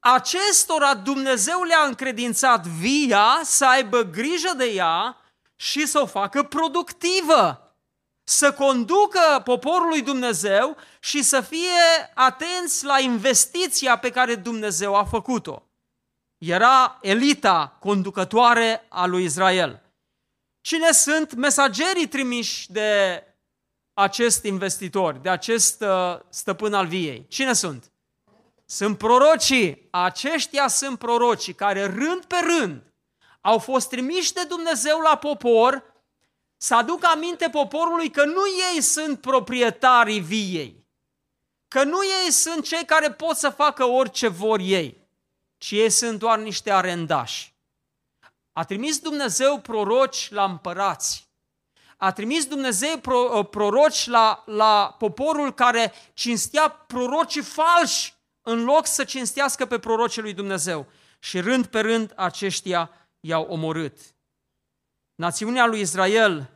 Acestora 0.00 0.94
Dumnezeu 0.94 1.62
le-a 1.62 1.84
încredințat 1.84 2.66
via 2.66 3.40
să 3.42 3.66
aibă 3.66 4.02
grijă 4.02 4.52
de 4.56 4.64
ea 4.64 5.16
și 5.56 5.86
să 5.86 6.00
o 6.00 6.06
facă 6.06 6.42
productivă, 6.42 7.74
să 8.24 8.52
conducă 8.52 9.40
poporul 9.44 9.88
lui 9.88 10.02
Dumnezeu 10.02 10.76
și 11.00 11.22
să 11.22 11.40
fie 11.40 12.10
atenți 12.14 12.84
la 12.84 12.98
investiția 12.98 13.98
pe 13.98 14.10
care 14.10 14.34
Dumnezeu 14.34 14.94
a 14.94 15.04
făcut-o. 15.04 15.62
Era 16.38 16.98
elita 17.02 17.76
conducătoare 17.80 18.86
a 18.88 19.06
lui 19.06 19.24
Israel. 19.24 19.82
Cine 20.60 20.92
sunt 20.92 21.34
mesagerii 21.34 22.08
trimiși 22.08 22.72
de 22.72 23.22
acest 23.94 24.44
investitor, 24.44 25.14
de 25.14 25.28
acest 25.28 25.80
uh, 25.80 26.18
stăpân 26.28 26.74
al 26.74 26.86
viei? 26.86 27.26
Cine 27.28 27.52
sunt? 27.52 27.92
Sunt 28.70 28.98
prorocii. 28.98 29.88
Aceștia 29.90 30.68
sunt 30.68 30.98
prorocii 30.98 31.54
care 31.54 31.84
rând 31.84 32.24
pe 32.24 32.36
rând 32.36 32.82
au 33.40 33.58
fost 33.58 33.88
trimiși 33.88 34.32
de 34.32 34.44
Dumnezeu 34.44 34.98
la 34.98 35.16
popor 35.16 35.84
să 36.56 36.74
aducă 36.74 37.06
aminte 37.06 37.48
poporului 37.48 38.10
că 38.10 38.24
nu 38.24 38.42
ei 38.74 38.80
sunt 38.80 39.20
proprietarii 39.20 40.20
viei, 40.20 40.86
că 41.68 41.84
nu 41.84 41.98
ei 42.24 42.30
sunt 42.30 42.64
cei 42.64 42.84
care 42.84 43.12
pot 43.12 43.36
să 43.36 43.48
facă 43.48 43.84
orice 43.84 44.28
vor 44.28 44.58
ei, 44.62 45.08
ci 45.58 45.70
ei 45.70 45.90
sunt 45.90 46.18
doar 46.18 46.38
niște 46.38 46.70
arendași. 46.70 47.54
A 48.52 48.64
trimis 48.64 48.98
Dumnezeu 48.98 49.60
proroci 49.60 50.30
la 50.30 50.44
împărați. 50.44 51.28
A 51.96 52.12
trimis 52.12 52.46
Dumnezeu 52.46 52.98
pro, 52.98 53.38
uh, 53.38 53.48
proroci 53.50 54.06
la, 54.06 54.42
la 54.46 54.94
poporul 54.98 55.54
care 55.54 55.92
cinstea 56.14 56.68
prorocii 56.68 57.42
falși 57.42 58.18
în 58.50 58.64
loc 58.64 58.86
să 58.86 59.04
cinstească 59.04 59.66
pe 59.66 59.78
prorocii 59.78 60.22
lui 60.22 60.34
Dumnezeu. 60.34 60.86
Și 61.18 61.40
rând 61.40 61.66
pe 61.66 61.80
rând 61.80 62.12
aceștia 62.16 62.90
i-au 63.20 63.42
omorât. 63.42 63.98
Națiunea 65.14 65.66
lui 65.66 65.80
Israel 65.80 66.50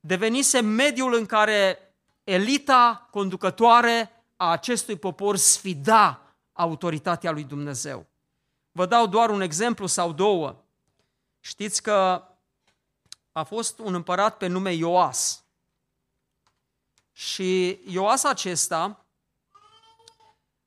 devenise 0.00 0.60
mediul 0.60 1.14
în 1.14 1.26
care 1.26 1.78
elita 2.24 3.08
conducătoare 3.10 4.24
a 4.36 4.50
acestui 4.50 4.96
popor 4.96 5.36
sfida 5.36 6.22
autoritatea 6.52 7.30
lui 7.30 7.44
Dumnezeu. 7.44 8.06
Vă 8.72 8.86
dau 8.86 9.06
doar 9.06 9.30
un 9.30 9.40
exemplu 9.40 9.86
sau 9.86 10.12
două. 10.12 10.64
Știți 11.40 11.82
că 11.82 12.24
a 13.32 13.42
fost 13.42 13.78
un 13.78 13.94
împărat 13.94 14.36
pe 14.36 14.46
nume 14.46 14.72
Ioas. 14.72 15.44
Și 17.12 17.80
Ioas 17.86 18.24
acesta, 18.24 19.01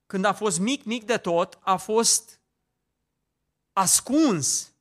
când 0.06 0.26
a 0.26 0.34
fost 0.34 0.60
mic, 0.60 0.84
mic 0.84 1.06
de 1.06 1.18
tot, 1.18 1.60
a 1.62 1.76
fost 1.76 2.40
ascuns 3.74 4.74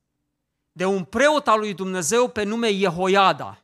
de 0.72 0.84
un 0.84 1.04
preot 1.04 1.48
al 1.48 1.58
lui 1.58 1.74
Dumnezeu 1.74 2.28
pe 2.28 2.42
nume 2.42 2.72
Jehoiada. 2.72 3.62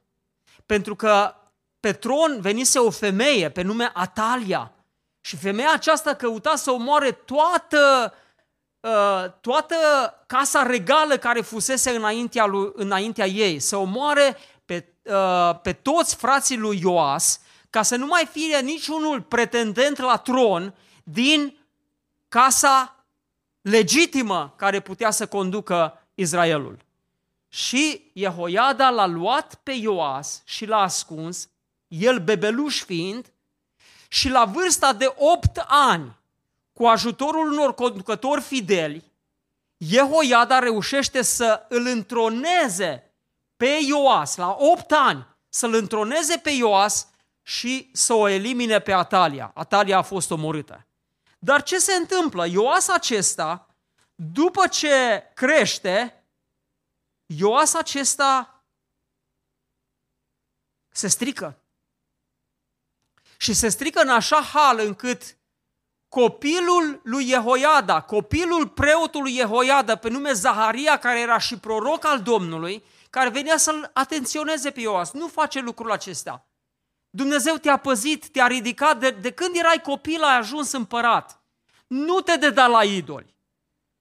Pentru 0.67 0.97
că 0.97 1.35
pe 1.81 1.93
tron 1.93 2.41
venise 2.41 2.79
o 2.79 2.91
femeie 2.91 3.51
pe 3.51 3.63
nume 3.63 3.91
Atalia. 3.95 4.73
Și 5.21 5.37
femeia 5.37 5.73
aceasta 5.73 6.15
căuta 6.15 6.57
să 6.57 6.71
omoare 6.71 7.13
toată 7.13 8.15
Uh, 8.81 9.31
toată 9.41 9.77
casa 10.27 10.63
regală 10.63 11.17
care 11.17 11.41
fusese 11.41 11.91
înaintea, 11.91 12.47
lui, 12.47 12.71
înaintea 12.75 13.27
ei, 13.27 13.59
să 13.59 13.77
omoare 13.77 14.37
pe, 14.65 14.93
uh, 15.03 15.61
pe 15.63 15.73
toți 15.73 16.17
frații 16.17 16.57
lui 16.57 16.81
Ioas, 16.83 17.41
ca 17.71 17.83
să 17.83 17.97
nu 17.97 18.07
mai 18.07 18.29
fie 18.31 18.61
niciunul 18.61 19.21
pretendent 19.21 19.99
la 19.99 20.17
tron 20.17 20.75
din 21.13 21.57
casa 22.29 23.05
legitimă 23.61 24.55
care 24.57 24.81
putea 24.81 25.11
să 25.11 25.27
conducă 25.27 26.07
Israelul. 26.15 26.79
Și 27.49 28.11
Jehoiada 28.15 28.91
l-a 28.91 29.07
luat 29.07 29.55
pe 29.55 29.73
Ioas 29.73 30.43
și 30.45 30.67
l-a 30.67 30.81
ascuns, 30.81 31.49
el 31.89 32.19
bebeluș 32.19 32.83
fiind, 32.83 33.33
și 34.09 34.29
la 34.29 34.45
vârsta 34.45 34.93
de 34.93 35.15
8 35.17 35.65
ani 35.67 36.19
cu 36.73 36.87
ajutorul 36.87 37.53
unor 37.53 37.75
conducători 37.75 38.41
fideli, 38.41 39.05
Jehoiada 39.77 40.59
reușește 40.59 41.23
să 41.23 41.67
îl 41.69 41.87
întroneze 41.87 43.15
pe 43.57 43.79
Ioas 43.89 44.37
la 44.37 44.57
8 44.59 44.93
ani, 44.93 45.27
să-l 45.49 45.75
întroneze 45.75 46.37
pe 46.37 46.51
Ioas 46.51 47.09
și 47.43 47.91
să 47.93 48.15
o 48.15 48.29
elimine 48.29 48.79
pe 48.79 48.93
Atalia. 48.93 49.51
Atalia 49.55 49.99
a 49.99 50.03
fost 50.03 50.31
omorâtă. 50.31 50.87
Dar 51.43 51.63
ce 51.63 51.79
se 51.79 51.93
întâmplă? 51.93 52.47
Ioas 52.47 52.89
acesta, 52.89 53.75
după 54.15 54.67
ce 54.67 55.25
crește, 55.35 56.25
Ioas 57.27 57.75
acesta 57.75 58.65
se 60.89 61.09
strică. 61.09 61.63
Și 63.37 63.55
se 63.55 63.69
strică 63.69 64.01
în 64.01 64.09
așa 64.09 64.41
hal 64.41 64.79
încât 64.79 65.39
copilul 66.09 67.01
lui 67.05 67.25
Jehoiada, 67.25 68.01
copilul 68.01 68.69
preotului 68.69 69.33
Jehoiada, 69.33 69.97
pe 69.97 70.09
nume 70.09 70.33
Zaharia, 70.33 70.99
care 70.99 71.21
era 71.21 71.39
și 71.39 71.59
proroc 71.59 72.05
al 72.05 72.23
Domnului, 72.23 72.85
care 73.11 73.29
venea 73.29 73.57
să-l 73.57 73.91
atenționeze 73.95 74.71
pe 74.71 74.81
Ioas. 74.81 75.13
Nu 75.13 75.29
face 75.29 75.61
lucrul 75.61 75.91
acesta. 75.91 76.50
Dumnezeu 77.11 77.57
te-a 77.57 77.77
păzit, 77.77 78.29
te-a 78.29 78.47
ridicat, 78.47 78.99
de, 78.99 79.11
de 79.11 79.31
când 79.31 79.57
erai 79.57 79.81
copil 79.83 80.23
ai 80.23 80.37
ajuns 80.37 80.73
împărat. 80.73 81.43
Nu 81.87 82.21
te 82.21 82.37
deda 82.37 82.67
la 82.67 82.85
idoli. 82.85 83.39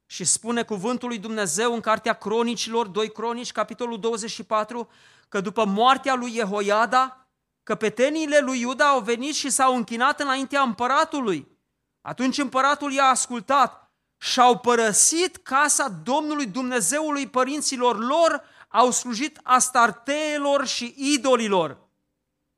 Și 0.06 0.24
spune 0.24 0.64
cuvântul 0.64 1.08
lui 1.08 1.18
Dumnezeu 1.18 1.74
în 1.74 1.80
cartea 1.80 2.14
Cronicilor, 2.14 2.88
2 2.88 3.12
Cronici, 3.12 3.52
capitolul 3.52 4.00
24, 4.00 4.90
că 5.30 5.42
după 5.42 5.66
moartea 5.66 6.16
lui 6.16 6.32
Jehoiada, 6.32 7.28
căpeteniile 7.64 8.40
lui 8.40 8.60
Iuda 8.60 8.88
au 8.88 9.00
venit 9.00 9.36
și 9.36 9.50
s-au 9.50 9.76
închinat 9.76 10.20
înaintea 10.20 10.62
împăratului 10.62 11.60
atunci 12.02 12.38
împăratul 12.38 12.92
i-a 12.92 13.04
ascultat 13.04 13.92
și 14.18 14.40
au 14.40 14.58
părăsit 14.58 15.38
casa 15.38 15.88
Domnului 16.04 16.46
Dumnezeului 16.46 17.28
părinților 17.28 18.00
lor, 18.00 18.44
au 18.68 18.92
slujit 18.92 19.40
astarteelor 19.44 20.68
și 20.68 20.94
idolilor. 20.98 21.89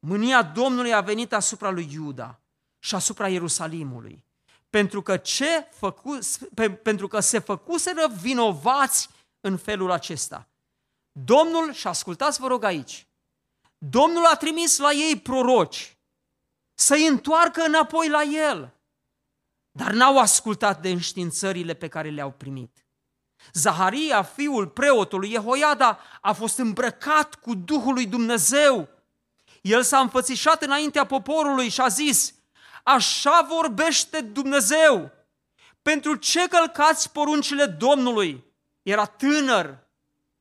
Mânia 0.08 0.42
Domnului 0.42 0.94
a 0.94 1.02
venit 1.02 1.34
asupra 1.34 1.70
lui 1.70 1.90
Iuda 1.92 2.40
și 2.80 2.96
asupra 2.96 3.30
Ierusalimului, 3.30 4.26
pentru 4.70 5.02
că, 5.02 5.18
ce 5.18 5.68
făcu, 5.72 6.20
pe, 6.54 6.72
pentru 6.72 7.08
că 7.08 7.20
se 7.20 7.40
făcuseră 7.40 8.08
vinovați 8.22 9.10
în 9.40 9.58
felul 9.58 9.92
acesta. 9.92 10.48
Domnul, 11.12 11.74
și 11.74 11.88
ascultați 11.88 12.40
vă 12.40 12.48
rog 12.48 12.64
aici, 12.64 13.08
Domnul 13.78 14.26
a 14.26 14.36
trimis 14.36 14.78
la 14.78 14.92
ei 14.92 15.20
proroci 15.20 15.98
să-i 16.74 17.08
întoarcă 17.08 17.62
înapoi 17.62 18.10
la 18.10 18.24
el, 18.24 18.74
dar 19.72 19.92
n-au 19.92 20.20
ascultat 20.20 20.82
de 20.82 20.90
înștiințările 20.90 21.74
pe 21.74 21.88
care 21.88 22.10
le-au 22.10 22.32
primit. 22.32 22.86
Zaharia, 23.54 24.24
fiul 24.24 24.68
preotului 24.68 25.30
Jehoiada, 25.30 26.00
a 26.22 26.34
fost 26.34 26.58
îmbrăcat 26.58 27.36
cu 27.36 27.56
Duhul 27.56 27.94
lui 27.94 28.06
Dumnezeu. 28.06 28.90
El 29.62 29.84
s-a 29.84 30.00
înfățișat 30.00 30.62
înaintea 30.62 31.06
poporului 31.06 31.69
și 31.69 31.82
a 31.82 31.88
zis, 31.88 32.34
așa 32.84 33.45
vorbește 33.50 34.21
Dumnezeu, 34.21 35.12
pentru 35.82 36.15
ce 36.15 36.47
călcați 36.47 37.12
poruncile 37.12 37.65
Domnului? 37.65 38.43
Era 38.82 39.06
tânăr 39.06 39.89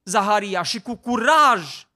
Zaharia 0.03 0.63
și 0.63 0.81
cu 0.81 0.97
curaj, 0.97 1.87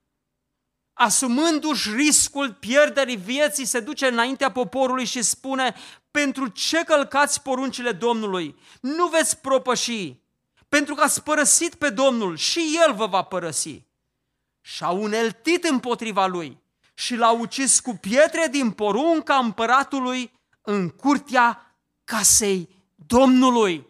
asumându-și 0.92 1.90
riscul 1.90 2.52
pierderii 2.52 3.16
vieții, 3.16 3.64
se 3.64 3.80
duce 3.80 4.06
înaintea 4.06 4.52
poporului 4.52 5.04
și 5.04 5.22
spune, 5.22 5.74
pentru 6.10 6.48
ce 6.48 6.84
călcați 6.84 7.42
poruncile 7.42 7.92
Domnului? 7.92 8.58
Nu 8.80 9.06
veți 9.06 9.38
propăși, 9.38 10.22
pentru 10.68 10.94
că 10.94 11.02
ați 11.02 11.22
părăsit 11.22 11.74
pe 11.74 11.90
Domnul 11.90 12.36
și 12.36 12.78
El 12.86 12.94
vă 12.94 13.06
va 13.06 13.22
părăsi. 13.22 13.82
Și-a 14.60 14.90
uneltit 14.90 15.64
împotriva 15.64 16.26
lui 16.26 16.62
și 16.94 17.16
l-a 17.16 17.30
ucis 17.30 17.80
cu 17.80 17.94
pietre 17.94 18.46
din 18.46 18.72
porunca 18.72 19.36
împăratului 19.36 20.40
în 20.62 20.88
curtea 20.88 21.78
casei 22.04 22.68
Domnului. 22.94 23.86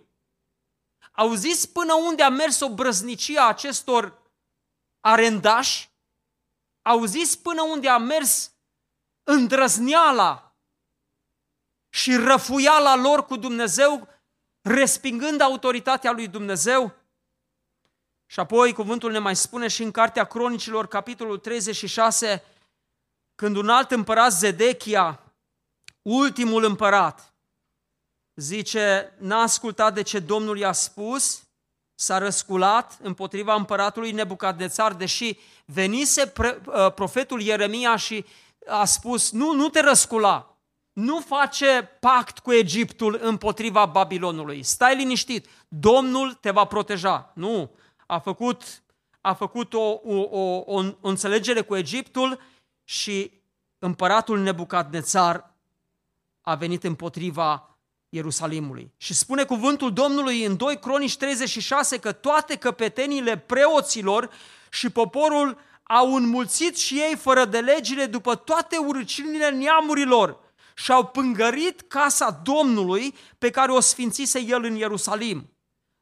Auziți 1.13 1.73
până 1.73 1.95
unde 1.95 2.23
a 2.23 2.29
mers 2.29 2.61
o 2.61 2.75
brăznicie 2.75 3.39
a 3.39 3.47
acestor 3.47 4.23
arendași? 5.01 5.91
Auziți 6.83 7.39
până 7.39 7.63
unde 7.63 7.89
a 7.89 7.99
mers 7.99 8.53
îndrăzneala 9.23 10.57
și 11.89 12.17
răfuiala 12.17 12.97
lor 12.97 13.25
cu 13.25 13.37
Dumnezeu, 13.37 14.09
respingând 14.61 15.41
autoritatea 15.41 16.11
lui 16.11 16.29
Dumnezeu? 16.29 16.95
Și 18.27 18.41
apoi 18.41 18.73
cuvântul 18.73 19.13
ne 19.13 19.19
mai 19.19 19.37
spune 19.37 19.69
și 19.69 19.83
în 19.83 19.91
Cartea 19.91 20.25
Cronicilor, 20.25 20.87
capitolul 20.87 21.39
36, 21.39 22.43
când 23.35 23.57
un 23.57 23.69
alt 23.69 23.91
împărat, 23.91 24.33
Zedechia, 24.33 25.21
ultimul 26.03 26.65
împărat, 26.65 27.35
zice, 28.35 29.15
n-a 29.19 29.41
ascultat 29.41 29.95
de 29.95 30.03
ce 30.03 30.19
Domnul 30.19 30.59
i-a 30.59 30.73
spus, 30.73 31.43
s-a 31.95 32.19
răsculat 32.19 32.99
împotriva 33.03 33.55
împăratului 33.55 34.13
Nebucadnețar, 34.13 34.93
deși 34.93 35.39
venise 35.65 36.27
pre, 36.27 36.61
uh, 36.67 36.93
profetul 36.93 37.41
Ieremia 37.41 37.97
și 37.97 38.25
a 38.67 38.85
spus, 38.85 39.31
nu, 39.31 39.53
nu 39.53 39.69
te 39.69 39.81
răscula, 39.81 40.59
nu 40.93 41.21
face 41.21 41.97
pact 42.01 42.39
cu 42.39 42.53
Egiptul 42.53 43.19
împotriva 43.23 43.87
Babilonului, 43.87 44.63
stai 44.63 44.97
liniștit, 44.97 45.47
Domnul 45.69 46.33
te 46.33 46.51
va 46.51 46.65
proteja. 46.65 47.33
Nu, 47.35 47.71
a 48.07 48.19
făcut, 48.19 48.83
a 49.21 49.33
făcut 49.33 49.75
o, 49.75 50.01
o, 50.05 50.21
o, 50.31 50.63
o, 50.67 50.83
o 51.01 51.09
înțelegere 51.09 51.61
cu 51.61 51.77
Egiptul 51.77 52.41
și 52.85 53.33
împăratul 53.79 54.39
Nebucadnețar 54.39 55.55
a 56.41 56.55
venit 56.55 56.85
împotriva 56.85 57.79
Ierusalimului. 58.09 58.93
Și 58.97 59.15
spune 59.15 59.45
cuvântul 59.45 59.93
Domnului 59.93 60.45
în 60.45 60.57
2 60.57 60.79
Cronici 60.79 61.17
36 61.17 61.99
că 61.99 62.13
toate 62.13 62.57
căpetenile 62.57 63.39
preoților 63.39 64.31
și 64.71 64.91
poporul 64.91 65.59
au 65.83 66.15
înmulțit 66.15 66.77
și 66.77 66.95
ei 66.95 67.17
fără 67.17 67.45
de 67.45 67.59
legile 67.59 68.07
după 68.07 68.35
toate 68.35 68.77
urăciunile 68.77 69.51
neamurilor 69.51 70.39
și 70.75 70.93
au 70.93 71.07
pângărit 71.07 71.81
casa 71.81 72.41
Domnului 72.43 73.15
pe 73.39 73.51
care 73.51 73.73
o 73.73 73.81
sfințise 73.81 74.41
el 74.41 74.65
în 74.65 74.75
Ierusalim. 74.75 75.51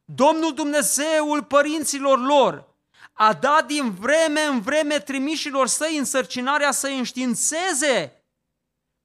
Domnul 0.05 0.53
Dumnezeul 0.53 1.43
părinților 1.43 2.19
lor 2.19 2.72
a 3.13 3.33
dat 3.33 3.65
din 3.65 3.91
vreme 3.91 4.41
în 4.41 4.61
vreme 4.61 4.99
trimișilor 4.99 5.67
săi 5.67 5.97
însărcinarea 5.97 6.71
să-i 6.71 6.97
înștiințeze 6.97 8.23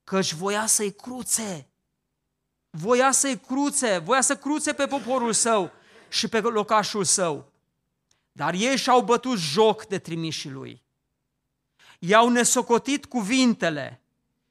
căci 0.05 0.33
voia 0.33 0.67
să-i 0.67 0.93
cruțe 0.93 1.69
voia 2.71 3.13
să-i 3.13 3.39
cruțe, 3.39 3.99
voia 3.99 4.21
să 4.21 4.37
cruțe 4.37 4.73
pe 4.73 4.87
poporul 4.87 5.33
său 5.33 5.73
și 6.09 6.29
pe 6.29 6.41
locașul 6.41 7.05
său. 7.05 7.53
Dar 8.33 8.55
ei 8.55 8.77
și-au 8.77 9.03
bătut 9.03 9.39
joc 9.39 9.85
de 9.87 9.99
trimișii 9.99 10.51
lui. 10.51 10.83
I-au 11.99 12.29
nesocotit 12.29 13.05
cuvintele 13.05 14.01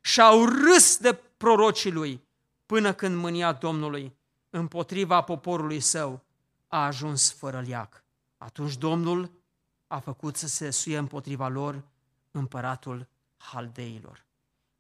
și 0.02 0.22
au 0.22 0.46
râs 0.46 0.98
de 0.98 1.14
prorocii 1.38 1.92
lui 1.92 2.22
până 2.66 2.94
când 2.94 3.16
mânia 3.16 3.52
Domnului 3.52 4.16
împotriva 4.50 5.22
poporului 5.22 5.80
său 5.80 6.24
a 6.68 6.86
ajuns 6.86 7.32
fără 7.32 7.60
liac. 7.66 8.04
Atunci 8.38 8.78
Domnul 8.78 9.32
a 9.88 10.00
făcut 10.00 10.36
să 10.36 10.48
se 10.48 10.70
suie 10.70 10.98
împotriva 10.98 11.48
lor 11.48 11.84
împăratul 12.32 13.08
haldeilor. 13.38 14.26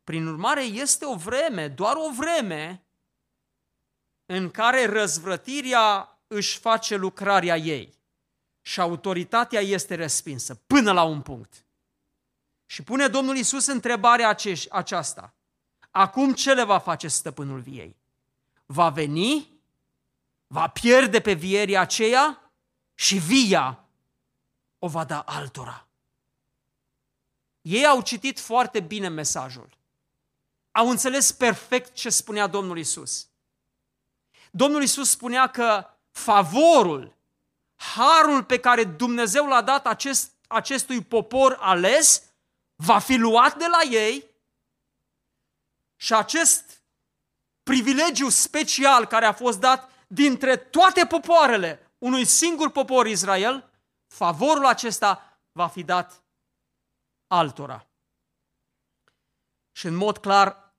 Prin 0.03 0.27
urmare, 0.27 0.61
este 0.63 1.05
o 1.05 1.15
vreme, 1.15 1.67
doar 1.67 1.95
o 1.95 2.11
vreme, 2.11 2.83
în 4.25 4.51
care 4.51 4.85
răzvrătirea 4.85 6.17
își 6.27 6.57
face 6.57 6.95
lucrarea 6.95 7.57
ei 7.57 7.97
și 8.61 8.79
autoritatea 8.79 9.59
este 9.59 9.95
respinsă 9.95 10.55
până 10.55 10.91
la 10.91 11.03
un 11.03 11.21
punct. 11.21 11.65
Și 12.65 12.83
pune 12.83 13.07
Domnul 13.07 13.35
Isus 13.35 13.65
întrebarea 13.65 14.35
aceasta. 14.69 15.33
Acum 15.91 16.33
ce 16.33 16.53
le 16.53 16.63
va 16.63 16.79
face 16.79 17.07
stăpânul 17.07 17.59
viei? 17.59 17.95
Va 18.65 18.89
veni? 18.89 19.59
Va 20.47 20.67
pierde 20.67 21.19
pe 21.21 21.33
vierii 21.33 21.77
aceea? 21.77 22.51
Și 22.93 23.17
via 23.17 23.86
o 24.79 24.87
va 24.87 25.03
da 25.03 25.19
altora. 25.19 25.87
Ei 27.61 27.85
au 27.85 28.01
citit 28.01 28.39
foarte 28.39 28.79
bine 28.79 29.07
mesajul. 29.07 29.69
Au 30.71 30.89
înțeles 30.89 31.31
perfect 31.31 31.93
ce 31.93 32.09
spunea 32.09 32.47
Domnul 32.47 32.77
Isus. 32.77 33.27
Domnul 34.51 34.81
Isus 34.81 35.09
spunea 35.09 35.47
că 35.47 35.89
favorul, 36.11 37.15
harul 37.75 38.43
pe 38.43 38.59
care 38.59 38.83
Dumnezeu 38.83 39.47
l-a 39.47 39.61
dat 39.61 39.87
acest, 39.87 40.31
acestui 40.47 41.03
popor 41.03 41.57
ales, 41.59 42.23
va 42.75 42.99
fi 42.99 43.15
luat 43.15 43.57
de 43.57 43.65
la 43.67 43.81
ei 43.89 44.25
și 45.95 46.13
acest 46.13 46.81
privilegiu 47.63 48.29
special 48.29 49.05
care 49.05 49.25
a 49.25 49.33
fost 49.33 49.59
dat 49.59 49.91
dintre 50.07 50.55
toate 50.55 51.05
popoarele 51.05 51.91
unui 51.97 52.25
singur 52.25 52.69
popor 52.69 53.07
Israel, 53.07 53.69
favorul 54.07 54.65
acesta 54.65 55.39
va 55.51 55.67
fi 55.67 55.83
dat 55.83 56.23
altora. 57.27 57.87
Și 59.71 59.87
în 59.87 59.95
mod 59.95 60.17
clar, 60.17 60.73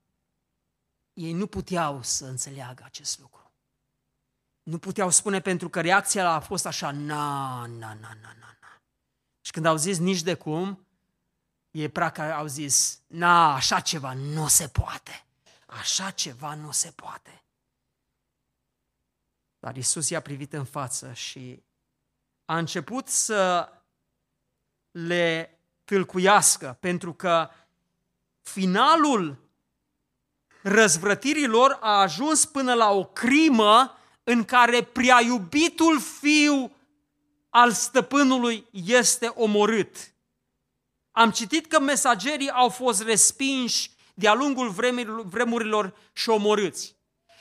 ei 1.12 1.32
nu 1.32 1.46
puteau 1.46 2.02
să 2.02 2.26
înțeleagă 2.26 2.82
acest 2.84 3.18
lucru. 3.18 3.52
Nu 4.62 4.78
puteau 4.78 5.10
spune 5.10 5.40
pentru 5.40 5.68
că 5.68 5.80
reacția 5.80 6.30
a 6.30 6.40
fost 6.40 6.66
așa, 6.66 6.90
na, 6.90 7.66
na, 7.66 7.94
na, 7.94 7.94
na, 7.94 8.32
na, 8.40 8.56
na. 8.60 8.82
Și 9.40 9.50
când 9.52 9.66
au 9.66 9.76
zis 9.76 9.98
nici 9.98 10.22
de 10.22 10.34
cum, 10.34 10.86
e 11.70 11.88
practic 11.88 12.22
au 12.22 12.46
zis, 12.46 13.00
na, 13.06 13.54
așa 13.54 13.80
ceva 13.80 14.12
nu 14.12 14.48
se 14.48 14.68
poate. 14.68 15.26
Așa 15.66 16.10
ceva 16.10 16.54
nu 16.54 16.70
se 16.70 16.90
poate. 16.90 17.44
Dar 19.58 19.76
Isus 19.76 20.08
i-a 20.08 20.20
privit 20.20 20.52
în 20.52 20.64
față 20.64 21.12
și 21.12 21.62
a 22.48 22.58
început 22.58 23.08
să 23.08 23.68
le 24.90 25.58
tâlcuiască, 25.84 26.76
pentru 26.80 27.12
că 27.12 27.50
finalul 28.42 29.36
răzvrătirii 30.62 31.46
lor 31.46 31.78
a 31.80 32.00
ajuns 32.00 32.44
până 32.44 32.74
la 32.74 32.90
o 32.90 33.04
crimă 33.04 33.98
în 34.24 34.44
care 34.44 34.82
prea 34.82 35.20
iubitul 35.20 36.00
fiu 36.00 36.72
al 37.48 37.72
stăpânului 37.72 38.66
este 38.70 39.26
omorât. 39.26 39.96
Am 41.10 41.30
citit 41.30 41.66
că 41.66 41.80
mesagerii 41.80 42.50
au 42.50 42.68
fost 42.68 43.02
respinși 43.02 43.90
de-a 44.14 44.34
lungul 44.34 44.68
vremurilor 45.24 45.96
și 46.12 46.28
omorâți. 46.28 46.96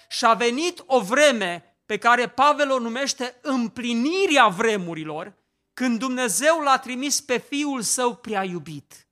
Și 0.09 0.25
a 0.25 0.33
venit 0.33 0.83
o 0.85 1.01
vreme 1.01 1.76
pe 1.87 1.97
care 1.97 2.29
Pavel 2.29 2.71
o 2.71 2.79
numește 2.79 3.37
împlinirea 3.41 4.47
vremurilor, 4.47 5.33
când 5.73 5.99
Dumnezeu 5.99 6.59
l-a 6.59 6.77
trimis 6.77 7.21
pe 7.21 7.37
Fiul 7.37 7.81
Său 7.81 8.15
prea 8.15 8.43
iubit. 8.43 9.07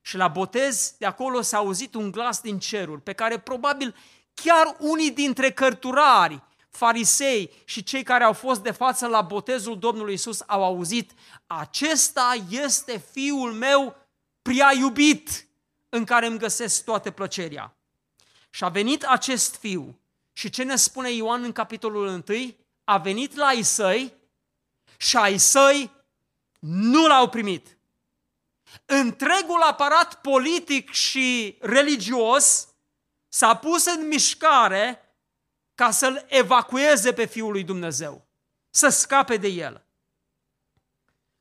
Și 0.00 0.16
la 0.16 0.28
botez 0.28 0.94
de 0.98 1.06
acolo 1.06 1.40
s-a 1.40 1.56
auzit 1.56 1.94
un 1.94 2.10
glas 2.10 2.40
din 2.40 2.58
cerul, 2.58 2.98
pe 2.98 3.12
care 3.12 3.38
probabil 3.38 3.94
chiar 4.34 4.76
unii 4.78 5.10
dintre 5.10 5.50
cărturari, 5.50 6.42
farisei 6.70 7.50
și 7.64 7.82
cei 7.82 8.02
care 8.02 8.24
au 8.24 8.32
fost 8.32 8.62
de 8.62 8.70
față 8.70 9.06
la 9.06 9.20
botezul 9.20 9.78
Domnului 9.78 10.14
Isus 10.14 10.42
au 10.46 10.64
auzit, 10.64 11.12
acesta 11.46 12.34
este 12.50 13.04
fiul 13.12 13.52
meu 13.52 13.96
prea 14.42 14.72
iubit, 14.78 15.46
în 15.88 16.04
care 16.04 16.26
îmi 16.26 16.38
găsesc 16.38 16.84
toată 16.84 17.10
plăcerea. 17.10 17.76
Și 18.50 18.64
a 18.64 18.68
venit 18.68 19.04
acest 19.04 19.56
fiu 19.56 20.01
și 20.32 20.50
ce 20.50 20.62
ne 20.62 20.76
spune 20.76 21.10
Ioan 21.10 21.42
în 21.42 21.52
capitolul 21.52 22.06
1? 22.28 22.56
A 22.84 22.98
venit 22.98 23.34
la 23.34 23.46
ai 23.46 23.62
săi 23.62 24.14
și 24.96 25.16
ai 25.16 25.38
săi 25.38 25.90
nu 26.58 27.06
l-au 27.06 27.28
primit. 27.28 27.78
Întregul 28.86 29.62
aparat 29.62 30.20
politic 30.20 30.90
și 30.90 31.58
religios 31.60 32.68
s-a 33.28 33.56
pus 33.56 33.84
în 33.84 34.06
mișcare 34.06 35.16
ca 35.74 35.90
să-l 35.90 36.24
evacueze 36.28 37.12
pe 37.12 37.24
Fiul 37.24 37.52
lui 37.52 37.64
Dumnezeu, 37.64 38.26
să 38.70 38.88
scape 38.88 39.36
de 39.36 39.48
el. 39.48 39.86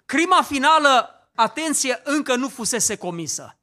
Crima 0.05 0.41
finală, 0.41 1.15
atenție, 1.35 2.01
încă 2.03 2.35
nu 2.35 2.49
fusese 2.49 2.97
comisă. 2.97 3.59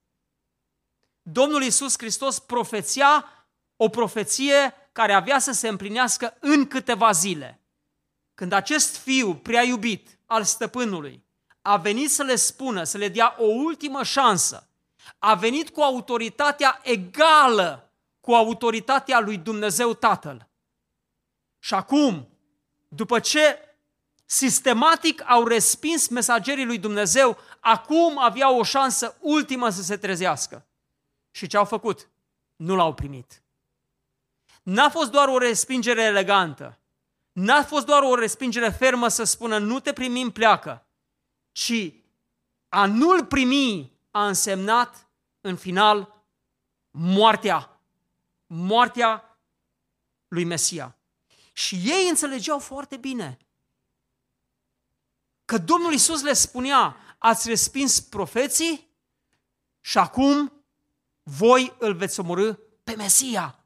Domnul 1.23 1.63
Iisus 1.63 1.99
Hristos 1.99 2.39
profeția 2.39 3.33
o 3.77 3.89
profeție 3.89 4.75
care 4.99 5.13
avea 5.13 5.39
să 5.39 5.53
se 5.53 5.69
împlinească 5.69 6.37
în 6.41 6.67
câteva 6.67 7.11
zile. 7.11 7.61
Când 8.35 8.53
acest 8.53 8.97
fiu 8.97 9.35
prea 9.35 9.63
iubit 9.63 10.19
al 10.27 10.45
stăpânului 10.45 11.25
a 11.63 11.77
venit 11.77 12.11
să 12.11 12.23
le 12.23 12.37
spună, 12.37 12.85
să 12.85 12.99
le 12.99 13.09
dea 13.09 13.35
o 13.39 13.45
ultimă 13.45 14.03
șansă, 14.03 14.69
a 15.19 15.35
venit 15.35 15.71
cu 15.71 15.81
autoritatea 15.81 16.81
egală 16.83 17.93
cu 18.21 18.35
autoritatea 18.35 19.21
lui 19.21 19.37
Dumnezeu 19.37 19.95
Tatăl. 19.95 20.49
Și 21.59 21.75
acum, 21.75 22.29
după 22.89 23.21
ce 23.21 23.59
sistematic 24.25 25.23
au 25.27 25.47
respins 25.47 26.09
mesagerii 26.09 26.67
lui 26.67 26.79
Dumnezeu, 26.79 27.39
acum 27.61 28.19
aveau 28.19 28.59
o 28.59 28.63
șansă 28.63 29.17
ultimă 29.21 29.69
să 29.69 29.83
se 29.83 29.97
trezească. 29.97 30.67
Și 31.31 31.47
ce 31.47 31.57
au 31.57 31.65
făcut? 31.65 32.09
Nu 32.57 32.77
l-au 32.77 32.95
primit. 32.95 33.43
N-a 34.69 34.91
fost 34.91 35.11
doar 35.11 35.29
o 35.29 35.39
respingere 35.39 36.03
elegantă, 36.03 36.79
n-a 37.33 37.63
fost 37.63 37.87
doar 37.87 38.03
o 38.03 38.15
respingere 38.15 38.71
fermă 38.71 39.09
să 39.09 39.25
spună 39.25 39.59
nu 39.59 39.81
te 39.81 39.93
primim, 39.93 40.31
pleacă, 40.31 40.87
ci 41.53 41.93
a 42.69 42.87
nu-l 42.87 43.25
primi 43.25 43.93
a 44.11 44.27
însemnat 44.27 45.09
în 45.41 45.57
final 45.57 46.25
moartea, 46.91 47.81
moartea 48.47 49.39
lui 50.29 50.45
Mesia. 50.45 50.97
Și 51.53 51.75
ei 51.85 52.09
înțelegeau 52.09 52.59
foarte 52.59 52.97
bine 52.97 53.39
că 55.45 55.59
Domnul 55.59 55.93
Isus 55.93 56.23
le 56.23 56.33
spunea, 56.33 56.97
ați 57.19 57.49
respins 57.49 58.01
profeții 58.01 58.89
și 59.81 59.99
acum 59.99 60.53
voi 61.23 61.75
îl 61.79 61.95
veți 61.95 62.21
omorâ 62.21 62.53
pe 62.85 62.95
Mesia 62.97 63.59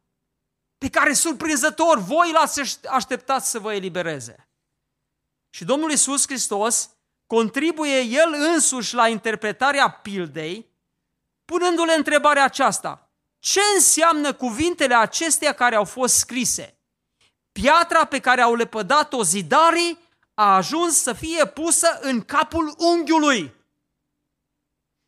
pe 0.82 0.88
care 0.88 1.12
surprinzător 1.12 1.98
voi 1.98 2.32
l-ați 2.32 2.78
așteptat 2.88 3.44
să 3.44 3.58
vă 3.58 3.74
elibereze. 3.74 4.48
Și 5.50 5.64
Domnul 5.64 5.90
Isus 5.90 6.26
Hristos 6.26 6.90
contribuie 7.26 8.00
El 8.00 8.34
însuși 8.52 8.94
la 8.94 9.08
interpretarea 9.08 9.90
pildei, 9.90 10.66
punându-le 11.44 11.94
întrebarea 11.94 12.44
aceasta. 12.44 13.10
Ce 13.38 13.60
înseamnă 13.74 14.32
cuvintele 14.32 14.94
acestea 14.94 15.52
care 15.52 15.74
au 15.74 15.84
fost 15.84 16.14
scrise? 16.14 16.78
Piatra 17.52 18.04
pe 18.04 18.18
care 18.18 18.40
au 18.40 18.54
lepădat-o 18.54 19.22
zidarii 19.22 19.98
a 20.34 20.54
ajuns 20.54 21.02
să 21.02 21.12
fie 21.12 21.46
pusă 21.46 21.98
în 22.00 22.22
capul 22.22 22.74
unghiului. 22.78 23.54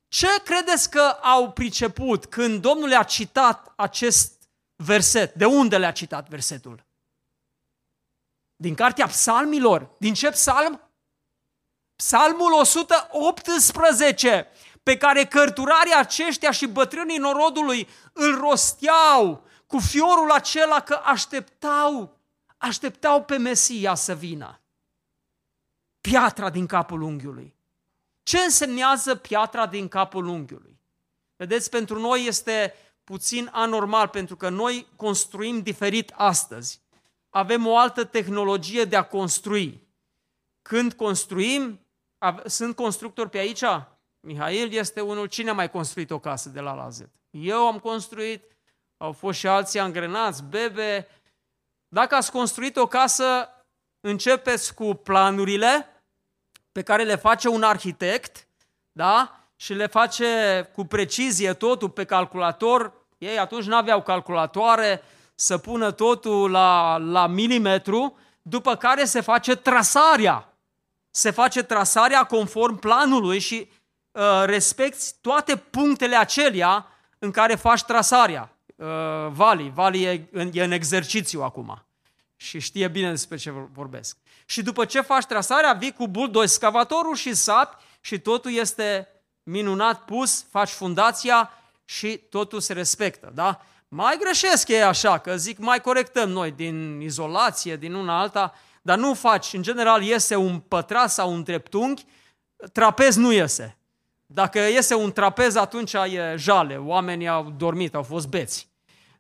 Ce 0.09 0.29
credeți 0.45 0.91
că 0.91 1.19
au 1.23 1.53
priceput 1.53 2.27
când 2.27 2.61
Domnul 2.61 2.95
a 2.95 3.03
citat 3.03 3.73
acest 3.77 4.34
verset. 4.85 5.35
De 5.35 5.45
unde 5.45 5.79
le-a 5.79 5.93
citat 5.93 6.29
versetul? 6.29 6.85
Din 8.57 8.75
cartea 8.75 9.07
psalmilor. 9.07 9.91
Din 9.99 10.15
ce 10.15 10.31
psalm? 10.31 10.81
Psalmul 11.97 12.53
118, 12.53 14.49
pe 14.83 14.97
care 14.97 15.25
cărturarii 15.25 15.95
aceștia 15.95 16.51
și 16.51 16.67
bătrânii 16.67 17.19
norodului 17.19 17.89
îl 18.13 18.39
rosteau 18.39 19.47
cu 19.67 19.79
fiorul 19.79 20.31
acela 20.31 20.81
că 20.81 21.01
așteptau, 21.05 22.19
așteptau 22.59 23.25
pe 23.25 23.37
Mesia 23.37 23.95
să 23.95 24.15
vină. 24.15 24.61
Piatra 26.01 26.51
din 26.51 26.67
capul 26.67 27.01
unghiului. 27.03 27.57
Ce 28.23 28.39
însemnează 28.39 29.15
piatra 29.15 29.67
din 29.67 29.89
capul 29.89 30.27
unghiului? 30.27 30.81
Vedeți, 31.37 31.71
pentru 31.71 32.01
noi 32.01 32.27
este 32.27 32.75
puțin 33.05 33.49
anormal, 33.53 34.09
pentru 34.09 34.37
că 34.37 34.49
noi 34.49 34.87
construim 34.97 35.63
diferit 35.63 36.13
astăzi. 36.17 36.83
Avem 37.31 37.67
o 37.67 37.77
altă 37.77 38.05
tehnologie 38.05 38.85
de 38.85 38.97
a 38.97 39.03
construi. 39.03 39.89
Când 40.63 40.93
construim, 40.93 41.81
sunt 42.45 42.77
constructori 42.77 43.31
pe 43.31 43.39
aici? 43.39 43.65
Mihail 44.21 44.73
este 44.73 45.01
unul, 45.01 45.27
cine 45.27 45.51
a 45.51 45.55
mai 45.55 45.71
construit 45.71 46.11
o 46.11 46.19
casă 46.19 46.49
de 46.49 46.61
la 46.61 46.75
la 46.75 46.89
Z? 46.89 47.01
Eu 47.31 47.67
am 47.67 47.79
construit, 47.79 48.57
au 48.97 49.13
fost 49.13 49.39
și 49.39 49.47
alții 49.47 49.81
angrenați, 49.81 50.43
bebe. 50.43 51.09
Dacă 51.89 52.15
ați 52.15 52.31
construit 52.31 52.77
o 52.77 52.87
casă, 52.87 53.49
începeți 54.01 54.75
cu 54.75 54.95
planurile 54.95 55.89
pe 56.73 56.83
care 56.83 57.05
le 57.05 57.17
face 57.17 57.49
un 57.49 57.63
arhitect, 57.63 58.49
da? 58.93 59.44
Și 59.65 59.75
le 59.75 59.87
face 59.87 60.25
cu 60.75 60.85
precizie 60.85 61.53
totul 61.53 61.91
pe 61.91 62.05
calculator, 62.05 62.93
ei 63.19 63.39
atunci 63.39 63.65
nu 63.65 63.77
aveau 63.77 64.03
calculatoare 64.03 65.03
să 65.35 65.59
pună 65.59 65.91
totul 65.91 66.51
la, 66.51 66.97
la 66.97 67.27
milimetru, 67.27 68.19
după 68.43 68.77
care 68.77 69.05
se 69.05 69.21
face 69.21 69.55
trasarea. 69.55 70.57
Se 71.11 71.31
face 71.31 71.63
trasarea 71.63 72.25
conform 72.25 72.79
planului 72.79 73.39
și 73.39 73.71
uh, 74.11 74.43
respecti 74.45 75.05
toate 75.21 75.57
punctele 75.57 76.17
acelea 76.17 76.87
în 77.19 77.31
care 77.31 77.55
faci 77.55 77.83
trasarea. 77.83 78.57
Uh, 78.77 78.87
Vali, 79.29 79.73
Vali 79.75 80.05
e 80.05 80.29
în, 80.33 80.51
e 80.53 80.65
în 80.65 80.73
exercițiu 80.73 81.43
acum 81.43 81.85
și 82.37 82.59
știe 82.59 82.89
bine 82.89 83.11
despre 83.11 83.37
ce 83.37 83.51
vorbesc. 83.73 84.17
Și 84.47 84.63
după 84.63 84.85
ce 84.85 85.01
faci 85.01 85.25
trasarea, 85.25 85.73
vii 85.73 85.93
cu 85.93 86.09
buldoi 86.09 86.49
scavatorul 86.49 87.15
și 87.15 87.35
sapi 87.35 87.85
și 88.01 88.19
totul 88.19 88.53
este 88.53 89.09
minunat 89.45 90.05
pus, 90.05 90.47
faci 90.51 90.71
fundația 90.71 91.51
și 91.85 92.17
totul 92.17 92.61
se 92.61 92.73
respectă, 92.73 93.31
da? 93.35 93.61
Mai 93.89 94.17
greșesc 94.21 94.69
ei 94.69 94.83
așa, 94.83 95.19
că 95.19 95.37
zic 95.37 95.59
mai 95.59 95.81
corectăm 95.81 96.31
noi 96.31 96.51
din 96.51 97.01
izolație, 97.01 97.77
din 97.77 97.95
una 97.95 98.21
alta, 98.21 98.55
dar 98.83 98.99
nu 98.99 99.15
faci, 99.15 99.53
în 99.53 99.63
general 99.63 100.03
iese 100.03 100.37
un 100.37 100.59
pătrat 100.59 101.11
sau 101.11 101.33
un 101.33 101.43
dreptunghi, 101.43 102.05
trapez 102.73 103.17
nu 103.17 103.33
iese. 103.33 103.79
Dacă 104.27 104.59
iese 104.59 104.95
un 104.95 105.13
trapez, 105.13 105.55
atunci 105.55 105.93
e 105.93 106.35
jale, 106.37 106.77
oamenii 106.77 107.29
au 107.29 107.51
dormit, 107.51 107.95
au 107.95 108.03
fost 108.03 108.29
beți. 108.29 108.69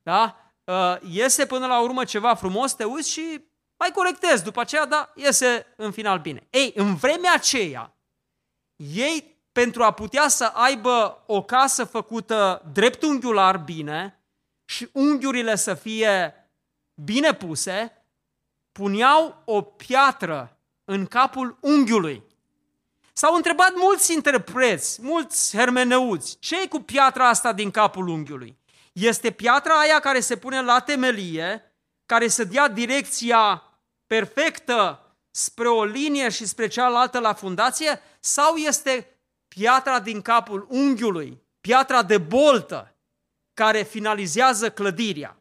Da? 0.02 0.36
Uh, 0.64 0.96
iese 1.10 1.46
până 1.46 1.66
la 1.66 1.80
urmă 1.80 2.04
ceva 2.04 2.34
frumos, 2.34 2.72
te 2.72 2.84
uiți 2.84 3.10
și 3.10 3.44
mai 3.76 3.90
corectezi 3.90 4.44
după 4.44 4.60
aceea, 4.60 4.86
da, 4.86 5.12
iese 5.14 5.66
în 5.76 5.90
final 5.90 6.18
bine. 6.18 6.46
Ei, 6.50 6.72
în 6.76 6.94
vremea 6.94 7.32
aceea, 7.34 7.96
ei 8.76 9.33
pentru 9.54 9.82
a 9.82 9.90
putea 9.90 10.28
să 10.28 10.44
aibă 10.44 11.22
o 11.26 11.42
casă 11.42 11.84
făcută 11.84 12.62
dreptunghiular 12.72 13.56
bine 13.56 14.20
și 14.64 14.88
unghiurile 14.92 15.56
să 15.56 15.74
fie 15.74 16.34
bine 16.94 17.34
puse, 17.34 18.04
puneau 18.72 19.42
o 19.44 19.62
piatră 19.62 20.58
în 20.84 21.06
capul 21.06 21.58
unghiului. 21.60 22.22
S-au 23.12 23.34
întrebat 23.34 23.72
mulți 23.76 24.12
interpreți, 24.12 25.02
mulți 25.02 25.56
hermeneuți, 25.56 26.38
ce 26.38 26.68
cu 26.68 26.80
piatra 26.80 27.28
asta 27.28 27.52
din 27.52 27.70
capul 27.70 28.08
unghiului? 28.08 28.58
Este 28.92 29.30
piatra 29.30 29.78
aia 29.78 30.00
care 30.00 30.20
se 30.20 30.36
pune 30.36 30.62
la 30.62 30.80
temelie, 30.80 31.74
care 32.06 32.28
să 32.28 32.44
dea 32.44 32.68
direcția 32.68 33.62
perfectă 34.06 34.98
spre 35.30 35.68
o 35.68 35.84
linie 35.84 36.28
și 36.28 36.46
spre 36.46 36.66
cealaltă 36.66 37.18
la 37.18 37.32
fundație, 37.32 38.00
sau 38.20 38.56
este 38.56 39.13
piatra 39.54 40.00
din 40.00 40.22
capul 40.22 40.66
unghiului, 40.68 41.42
piatra 41.60 42.02
de 42.02 42.18
boltă 42.18 42.94
care 43.54 43.82
finalizează 43.82 44.70
clădirea. 44.70 45.36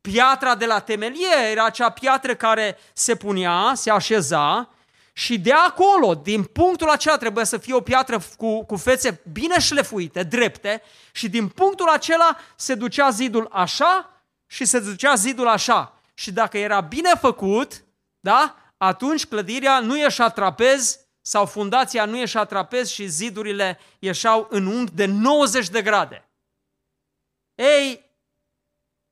Piatra 0.00 0.54
de 0.54 0.66
la 0.66 0.80
temelie 0.80 1.50
era 1.50 1.64
acea 1.64 1.90
piatră 1.90 2.34
care 2.34 2.78
se 2.92 3.14
punea, 3.14 3.72
se 3.74 3.90
așeza 3.90 4.68
și 5.12 5.38
de 5.38 5.52
acolo, 5.52 6.14
din 6.14 6.44
punctul 6.44 6.88
acela 6.88 7.16
trebuie 7.16 7.44
să 7.44 7.58
fie 7.58 7.74
o 7.74 7.80
piatră 7.80 8.20
cu, 8.36 8.64
cu 8.64 8.76
fețe 8.76 9.20
bine 9.32 9.60
șlefuite, 9.60 10.22
drepte 10.22 10.82
și 11.12 11.28
din 11.28 11.48
punctul 11.48 11.88
acela 11.88 12.36
se 12.56 12.74
ducea 12.74 13.10
zidul 13.10 13.48
așa 13.52 14.22
și 14.46 14.64
se 14.64 14.80
ducea 14.80 15.14
zidul 15.14 15.48
așa. 15.48 16.00
Și 16.14 16.32
dacă 16.32 16.58
era 16.58 16.80
bine 16.80 17.10
făcut, 17.20 17.84
da, 18.20 18.56
atunci 18.76 19.26
clădirea 19.26 19.80
nu 19.80 19.96
ieșea 19.96 20.28
trapez 20.28 20.99
sau 21.20 21.46
fundația 21.46 22.04
nu 22.04 22.16
ieșea 22.16 22.44
trapez 22.44 22.88
și 22.88 23.06
zidurile 23.06 23.78
ieșeau 23.98 24.46
în 24.50 24.66
unghi 24.66 24.94
de 24.94 25.04
90 25.04 25.68
de 25.68 25.82
grade. 25.82 26.28
Ei, 27.54 28.10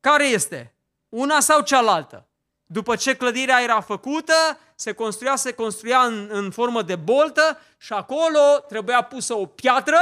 care 0.00 0.26
este? 0.26 0.74
Una 1.08 1.40
sau 1.40 1.60
cealaltă? 1.60 2.28
După 2.66 2.96
ce 2.96 3.16
clădirea 3.16 3.62
era 3.62 3.80
făcută, 3.80 4.58
se 4.74 4.92
construia, 4.92 5.36
se 5.36 5.52
construia 5.52 6.00
în, 6.02 6.28
în 6.30 6.50
formă 6.50 6.82
de 6.82 6.96
boltă 6.96 7.60
și 7.78 7.92
acolo 7.92 8.64
trebuia 8.68 9.02
pusă 9.02 9.34
o 9.34 9.46
piatră 9.46 9.98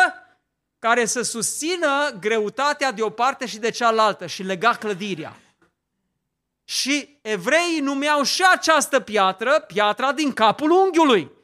care 0.78 1.04
să 1.04 1.22
susțină 1.22 2.16
greutatea 2.20 2.92
de 2.92 3.02
o 3.02 3.11
parte 3.11 3.46
și 3.46 3.59
de 3.59 3.70
cealaltă 3.70 4.26
și 4.26 4.42
lega 4.42 4.72
clădirea. 4.72 5.36
Și 6.64 7.18
evreii 7.22 7.80
numeau 7.80 8.22
și 8.22 8.44
această 8.52 9.00
piatră, 9.00 9.61
piatra 9.61 10.12
din 10.12 10.32
capul 10.32 10.70
unghiului. 10.70 11.36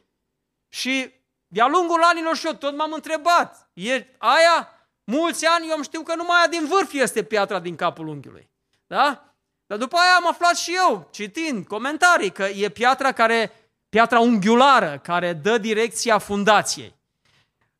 Și 0.74 1.14
de-a 1.46 1.66
lungul 1.66 2.02
anilor 2.02 2.36
și 2.36 2.46
eu 2.46 2.52
tot 2.52 2.76
m-am 2.76 2.92
întrebat, 2.92 3.68
e 3.72 4.06
aia? 4.18 4.68
Mulți 5.04 5.46
ani 5.46 5.68
eu 5.68 5.82
știu 5.82 6.02
că 6.02 6.14
numai 6.14 6.36
aia 6.36 6.46
din 6.46 6.66
vârf 6.66 6.92
este 6.92 7.22
piatra 7.22 7.58
din 7.58 7.76
capul 7.76 8.06
unghiului. 8.06 8.50
Da? 8.86 9.34
Dar 9.66 9.78
după 9.78 9.96
aia 9.96 10.14
am 10.14 10.28
aflat 10.28 10.56
și 10.56 10.74
eu, 10.74 11.08
citind 11.10 11.66
comentarii, 11.66 12.30
că 12.30 12.42
e 12.42 12.68
piatra 12.68 13.12
care, 13.12 13.52
piatra 13.88 14.20
unghiulară, 14.20 15.00
care 15.02 15.32
dă 15.32 15.58
direcția 15.58 16.18
fundației. 16.18 16.94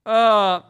Uh, 0.02 0.62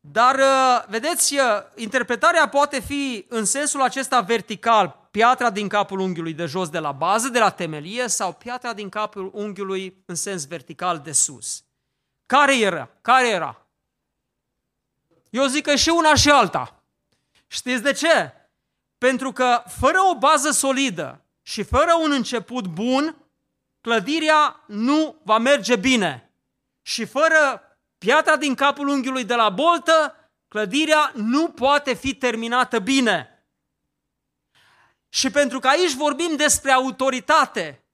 dar, 0.00 0.34
uh, 0.34 0.84
vedeți, 0.88 1.34
uh, 1.34 1.40
interpretarea 1.74 2.48
poate 2.48 2.80
fi 2.80 3.26
în 3.28 3.44
sensul 3.44 3.82
acesta 3.82 4.20
vertical, 4.20 5.01
piatra 5.12 5.50
din 5.50 5.68
capul 5.68 5.98
unghiului 5.98 6.32
de 6.32 6.44
jos 6.44 6.68
de 6.68 6.78
la 6.78 6.92
bază, 6.92 7.28
de 7.28 7.38
la 7.38 7.50
temelie, 7.50 8.08
sau 8.08 8.32
piatra 8.32 8.72
din 8.72 8.88
capul 8.88 9.30
unghiului 9.34 10.02
în 10.06 10.14
sens 10.14 10.46
vertical 10.46 10.98
de 10.98 11.12
sus. 11.12 11.64
Care 12.26 12.58
era? 12.58 12.90
Care 13.00 13.28
era? 13.28 13.66
Eu 15.30 15.46
zic 15.46 15.64
că 15.64 15.74
și 15.74 15.88
una 15.88 16.14
și 16.14 16.30
alta. 16.30 16.82
Știți 17.46 17.82
de 17.82 17.92
ce? 17.92 18.32
Pentru 18.98 19.32
că 19.32 19.62
fără 19.66 19.98
o 20.10 20.18
bază 20.18 20.50
solidă 20.50 21.24
și 21.42 21.62
fără 21.62 21.94
un 22.02 22.12
început 22.12 22.66
bun, 22.66 23.16
clădirea 23.80 24.64
nu 24.66 25.16
va 25.24 25.38
merge 25.38 25.76
bine. 25.76 26.32
Și 26.82 27.04
fără 27.04 27.62
piatra 27.98 28.36
din 28.36 28.54
capul 28.54 28.88
unghiului 28.88 29.24
de 29.24 29.34
la 29.34 29.48
boltă, 29.48 30.14
clădirea 30.48 31.12
nu 31.14 31.48
poate 31.48 31.94
fi 31.94 32.14
terminată 32.14 32.78
bine. 32.78 33.31
Și 35.14 35.30
pentru 35.30 35.58
că 35.58 35.68
aici 35.68 35.92
vorbim 35.92 36.36
despre 36.36 36.70
autoritate, 36.70 37.84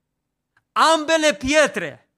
ambele 0.71 1.33
pietre 1.33 2.09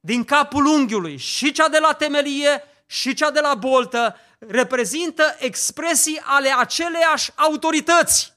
din 0.00 0.24
capul 0.24 0.66
unghiului, 0.66 1.16
și 1.16 1.52
cea 1.52 1.68
de 1.68 1.78
la 1.78 1.92
temelie 1.92 2.62
și 2.86 3.14
cea 3.14 3.30
de 3.30 3.40
la 3.40 3.54
boltă, 3.54 4.16
reprezintă 4.38 5.36
expresii 5.38 6.20
ale 6.24 6.54
aceleiași 6.58 7.30
autorități. 7.34 8.32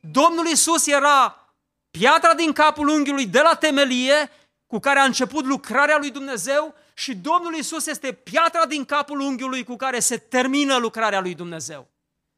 Domnul 0.00 0.46
Isus 0.46 0.86
era 0.86 1.48
piatra 1.90 2.34
din 2.34 2.52
capul 2.52 2.88
unghiului 2.88 3.26
de 3.26 3.40
la 3.40 3.54
temelie 3.54 4.30
cu 4.66 4.78
care 4.78 4.98
a 4.98 5.04
început 5.04 5.44
lucrarea 5.44 5.98
lui 5.98 6.10
Dumnezeu 6.10 6.74
și 6.94 7.14
Domnul 7.14 7.54
Isus 7.54 7.86
este 7.86 8.12
piatra 8.12 8.66
din 8.66 8.84
capul 8.84 9.20
unghiului 9.20 9.64
cu 9.64 9.76
care 9.76 10.00
se 10.00 10.16
termină 10.16 10.76
lucrarea 10.76 11.20
lui 11.20 11.34
Dumnezeu. 11.34 11.88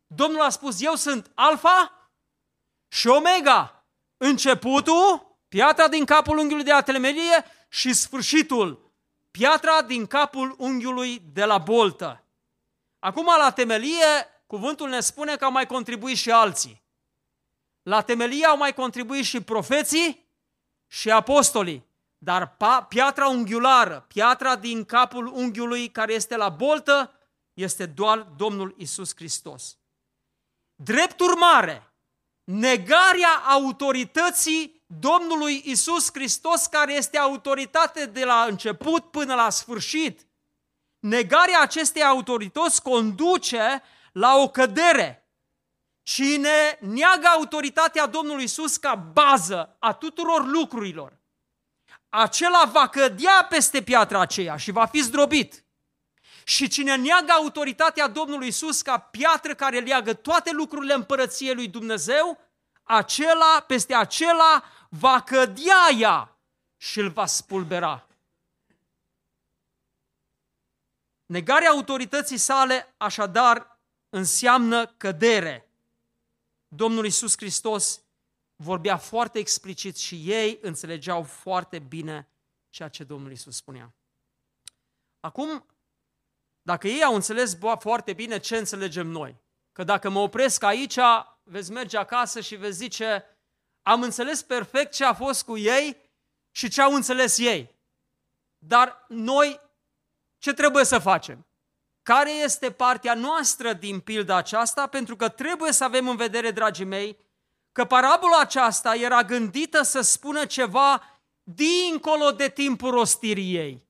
Domnul 0.07 0.41
a 0.41 0.49
spus, 0.49 0.83
eu 0.83 0.95
sunt 0.95 1.31
Alfa 1.35 2.00
și 3.01 3.07
Omega, 3.07 3.85
începutul, 4.17 5.37
piatra 5.49 5.89
din 5.89 6.05
capul 6.05 6.39
unghiului 6.39 6.65
de 6.65 6.73
la 6.73 6.83
temelie 6.83 7.45
și 7.69 7.93
sfârșitul, 7.93 8.93
piatra 9.31 9.83
din 9.83 10.07
capul 10.07 10.55
unghiului 10.59 11.23
de 11.33 11.45
la 11.45 11.59
boltă. 11.59 12.25
Acum, 12.99 13.25
la 13.39 13.51
temelie, 13.51 14.07
cuvântul 14.47 14.89
ne 14.89 15.01
spune 15.01 15.37
că 15.37 15.45
au 15.45 15.51
mai 15.51 15.67
contribuit 15.67 16.17
și 16.17 16.31
alții. 16.31 16.83
La 17.83 18.01
temelie 18.01 18.45
au 18.45 18.57
mai 18.57 18.75
contribuit 18.75 19.25
și 19.25 19.41
profeții 19.41 20.29
și 20.87 21.11
apostolii. 21.11 21.87
Dar 22.19 22.57
piatra 22.89 23.29
unghiulară, 23.29 24.05
piatra 24.09 24.57
din 24.57 24.85
capul 24.85 25.27
unghiului 25.27 25.91
care 25.91 26.13
este 26.13 26.37
la 26.37 26.49
boltă, 26.49 27.13
este 27.55 27.87
doar 27.87 28.19
Domnul 28.19 28.75
Isus 28.79 29.15
Hristos. 29.15 29.79
Drept 30.75 31.21
urmare, 31.21 31.90
negarea 32.51 33.43
autorității 33.49 34.83
Domnului 34.87 35.63
Isus 35.65 36.09
Hristos, 36.13 36.67
care 36.67 36.95
este 36.95 37.19
autoritate 37.19 38.07
de 38.07 38.25
la 38.25 38.45
început 38.49 39.11
până 39.11 39.35
la 39.35 39.51
sfârșit, 39.51 40.27
negarea 40.99 41.61
acestei 41.61 42.03
autorități 42.03 42.83
conduce 42.83 43.83
la 44.13 44.37
o 44.37 44.49
cădere. 44.49 45.29
Cine 46.03 46.79
neagă 46.81 47.27
autoritatea 47.27 48.07
Domnului 48.07 48.45
Isus 48.45 48.77
ca 48.77 48.95
bază 48.95 49.77
a 49.79 49.93
tuturor 49.93 50.47
lucrurilor, 50.47 51.19
acela 52.09 52.65
va 52.73 52.89
cădea 52.89 53.47
peste 53.49 53.83
piatra 53.83 54.21
aceea 54.21 54.57
și 54.57 54.71
va 54.71 54.87
fi 54.87 55.01
zdrobit. 55.01 55.65
Și 56.51 56.69
cine 56.69 56.97
neagă 56.97 57.33
autoritatea 57.33 58.09
Domnului 58.09 58.47
Isus 58.47 58.83
ca 58.83 58.99
piatră 58.99 59.55
care 59.55 59.81
leagă 59.81 60.15
toate 60.15 60.51
lucrurile 60.51 60.95
împărăției 60.95 61.55
lui 61.55 61.69
Dumnezeu, 61.69 62.39
acela, 62.83 63.61
peste 63.67 63.95
acela 63.95 64.65
va 64.89 65.23
cădea 65.23 65.89
ea 65.99 66.39
și 66.77 66.99
îl 67.01 67.11
va 67.11 67.27
spulbera. 67.27 68.07
Negarea 71.27 71.71
autorității 71.71 72.39
sale, 72.39 72.95
așadar, 72.97 73.81
înseamnă 74.09 74.87
cădere. 74.87 75.71
Domnul 76.69 77.07
Isus 77.07 77.37
Hristos 77.37 78.01
vorbea 78.57 78.97
foarte 78.97 79.39
explicit 79.39 79.97
și 79.97 80.23
ei 80.31 80.59
înțelegeau 80.63 81.23
foarte 81.23 81.79
bine 81.79 82.29
ceea 82.71 82.89
ce 82.89 83.05
Domnul 83.05 83.33
Isus 83.33 83.57
spunea. 83.57 83.95
Acum, 85.21 85.65
dacă 86.63 86.89
ei 86.89 87.03
au 87.03 87.15
înțeles 87.15 87.57
foarte 87.79 88.13
bine 88.13 88.39
ce 88.39 88.57
înțelegem 88.57 89.07
noi, 89.07 89.41
că 89.73 89.85
dacă 89.85 90.09
mă 90.09 90.19
opresc 90.19 90.63
aici, 90.63 90.99
veți 91.43 91.73
merge 91.73 91.97
acasă 91.97 92.41
și 92.41 92.57
veți 92.57 92.77
zice, 92.77 93.25
am 93.83 94.03
înțeles 94.03 94.43
perfect 94.43 94.93
ce 94.93 95.05
a 95.05 95.15
fost 95.15 95.45
cu 95.45 95.57
ei 95.57 96.11
și 96.51 96.69
ce 96.69 96.83
au 96.83 96.95
înțeles 96.95 97.39
ei. 97.39 97.79
Dar 98.59 99.05
noi 99.09 99.61
ce 100.39 100.53
trebuie 100.53 100.85
să 100.85 100.99
facem? 100.99 101.47
Care 102.03 102.31
este 102.31 102.71
partea 102.71 103.15
noastră 103.15 103.73
din 103.73 104.01
pilda 104.01 104.37
aceasta? 104.37 104.87
Pentru 104.87 105.17
că 105.17 105.29
trebuie 105.29 105.73
să 105.73 105.85
avem 105.85 106.09
în 106.09 106.17
vedere, 106.17 106.51
dragii 106.51 106.85
mei, 106.85 107.19
că 107.73 107.85
parabola 107.85 108.39
aceasta 108.41 108.95
era 108.95 109.23
gândită 109.23 109.83
să 109.83 110.01
spună 110.01 110.47
ceva 110.47 111.21
dincolo 111.43 112.31
de 112.31 112.49
timpul 112.49 112.91
rostirii 112.91 113.55
ei. 113.55 113.89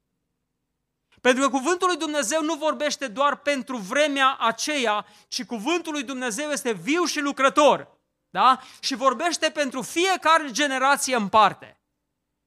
Pentru 1.21 1.43
că 1.43 1.57
cuvântul 1.57 1.89
lui 1.89 1.97
Dumnezeu 1.97 2.43
nu 2.43 2.55
vorbește 2.55 3.09
doar 3.09 3.37
pentru 3.37 3.77
vremea 3.77 4.37
aceea, 4.41 5.07
ci 5.29 5.45
cuvântul 5.45 5.93
lui 5.93 6.03
Dumnezeu 6.03 6.51
este 6.51 6.73
viu 6.73 7.05
și 7.05 7.21
lucrător. 7.21 7.89
Da? 8.31 8.61
Și 8.81 8.95
vorbește 8.95 9.51
pentru 9.51 9.83
fiecare 9.83 10.51
generație 10.51 11.17
în 11.17 11.29
parte. 11.29 11.81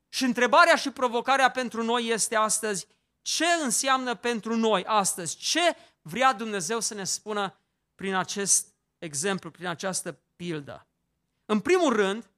Și 0.09 0.23
întrebarea 0.23 0.75
și 0.75 0.91
provocarea 0.91 1.51
pentru 1.51 1.83
noi 1.83 2.07
este 2.07 2.35
astăzi, 2.35 2.87
ce 3.21 3.45
înseamnă 3.45 4.15
pentru 4.15 4.55
noi 4.55 4.85
astăzi? 4.85 5.37
Ce 5.37 5.75
vrea 6.01 6.33
Dumnezeu 6.33 6.79
să 6.79 6.93
ne 6.93 7.03
spună 7.03 7.57
prin 7.95 8.15
acest 8.15 8.67
exemplu, 8.97 9.51
prin 9.51 9.67
această 9.67 10.19
pildă? 10.35 10.87
În 11.45 11.59
primul 11.59 11.95
rând, 11.95 12.29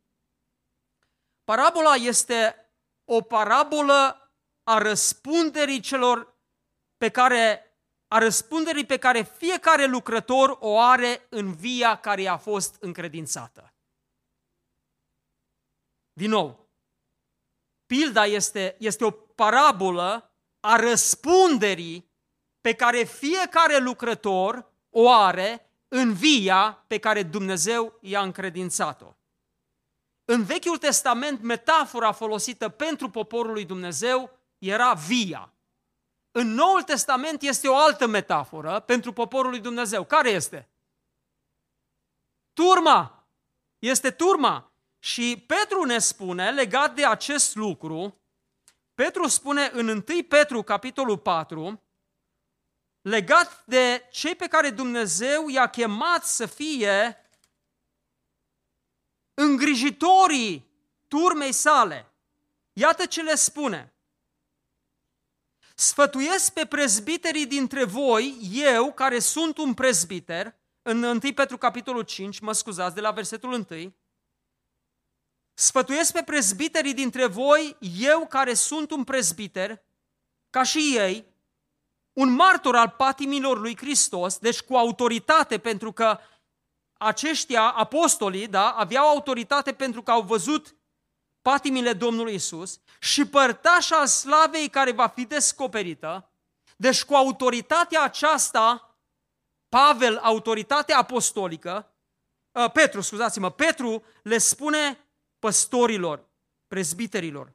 parabola 1.44 1.94
este 1.94 2.70
o 3.06 3.22
parabolă 3.22 4.25
a 4.66 4.78
răspunderii 4.78 5.80
celor 5.80 6.36
pe 6.98 7.10
care 7.10 7.66
a 8.08 8.18
răspunderii 8.18 8.86
pe 8.86 8.98
care 8.98 9.22
fiecare 9.22 9.86
lucrător 9.86 10.58
o 10.60 10.80
are 10.80 11.26
în 11.30 11.54
via 11.54 11.96
care 11.96 12.22
i-a 12.22 12.38
fost 12.38 12.76
încredințată. 12.80 13.74
Din 16.14 16.30
nou, 16.30 16.70
pilda 17.86 18.26
este, 18.26 18.76
este 18.80 19.06
o 19.06 19.12
parabolă 19.12 20.32
a 20.60 20.76
răspunderii 20.76 22.10
pe 22.62 22.74
care 22.74 23.04
fiecare 23.04 23.78
lucrător 23.78 24.72
o 24.90 25.12
are 25.12 25.70
în 25.88 26.14
via 26.14 26.84
pe 26.88 27.00
care 27.00 27.24
Dumnezeu 27.24 27.98
i-a 28.02 28.22
încredințat-o. 28.22 29.16
În 30.26 30.44
Vechiul 30.44 30.78
Testament, 30.78 31.42
metafora 31.42 32.12
folosită 32.12 32.70
pentru 32.70 33.10
poporul 33.10 33.54
lui 33.54 33.66
Dumnezeu 33.66 34.35
era 34.70 34.94
via. 34.94 35.54
În 36.32 36.48
Noul 36.48 36.84
Testament 36.84 37.42
este 37.42 37.68
o 37.68 37.76
altă 37.76 38.08
metaforă 38.08 38.80
pentru 38.80 39.14
poporul 39.14 39.50
lui 39.50 39.60
Dumnezeu. 39.60 40.06
Care 40.06 40.30
este? 40.30 40.70
turma. 42.56 43.28
Este 43.80 44.12
turma. 44.12 44.72
Și 45.00 45.44
Petru 45.48 45.84
ne 45.84 46.00
spune, 46.00 46.52
legat 46.52 46.96
de 46.96 47.06
acest 47.06 47.56
lucru, 47.56 48.20
Petru 48.94 49.28
spune 49.28 49.70
în 49.74 49.88
1 49.88 50.04
Petru, 50.28 50.64
capitolul 50.64 51.18
4, 51.18 51.82
legat 53.02 53.66
de 53.66 54.08
cei 54.12 54.36
pe 54.36 54.48
care 54.48 54.70
Dumnezeu 54.70 55.48
i-a 55.48 55.68
chemat 55.68 56.26
să 56.26 56.46
fie 56.46 57.18
îngrijitorii 59.34 60.66
turmei 61.08 61.52
sale. 61.52 62.12
Iată 62.74 63.06
ce 63.06 63.22
le 63.22 63.36
spune. 63.36 63.94
Sfătuiesc 65.78 66.54
pe 66.54 66.66
prezbiterii 66.66 67.46
dintre 67.46 67.84
voi, 67.84 68.38
eu 68.52 68.94
care 68.94 69.20
sunt 69.20 69.58
un 69.58 69.74
prezbiter, 69.74 70.56
în 70.82 71.04
1 71.04 71.20
Petru 71.20 71.58
capitolul 71.58 72.02
5, 72.02 72.40
mă 72.40 72.52
scuzați, 72.52 72.96
de 72.96 73.02
la 73.02 73.12
versetul 73.12 73.52
1, 73.52 73.94
Sfătuiesc 75.54 76.14
pe 76.14 76.24
prezbiterii 76.24 76.94
dintre 76.94 77.26
voi, 77.26 77.78
eu 78.00 78.28
care 78.28 78.54
sunt 78.54 78.92
un 78.92 79.04
prezbiter, 79.04 79.84
ca 80.50 80.64
și 80.64 80.94
ei, 80.98 81.34
un 82.14 82.30
martor 82.30 82.76
al 82.76 82.90
patimilor 82.98 83.60
lui 83.60 83.78
Hristos, 83.78 84.38
deci 84.38 84.62
cu 84.62 84.76
autoritate, 84.76 85.60
pentru 85.60 85.92
că 85.92 86.20
aceștia, 86.94 87.70
apostolii, 87.70 88.48
da, 88.48 88.70
aveau 88.70 89.08
autoritate 89.08 89.74
pentru 89.74 90.04
că 90.04 90.12
au 90.12 90.22
văzut 90.22 90.76
patimile 91.46 91.94
Domnului 91.94 92.34
Isus 92.34 92.80
și 93.00 93.26
părtaș 93.26 93.92
al 93.92 94.08
slavei 94.08 94.70
care 94.70 94.92
va 94.92 95.08
fi 95.08 95.26
descoperită. 95.26 96.30
Deci 96.78 97.04
cu 97.04 97.14
autoritatea 97.14 98.04
aceasta, 98.04 98.96
Pavel, 99.70 100.18
autoritatea 100.18 100.98
apostolică, 100.98 101.94
uh, 102.52 102.72
Petru, 102.72 103.02
scuzați-mă, 103.02 103.52
Petru 103.52 104.04
le 104.24 104.38
spune 104.38 105.08
păstorilor, 105.40 106.30
prezbiterilor, 106.68 107.54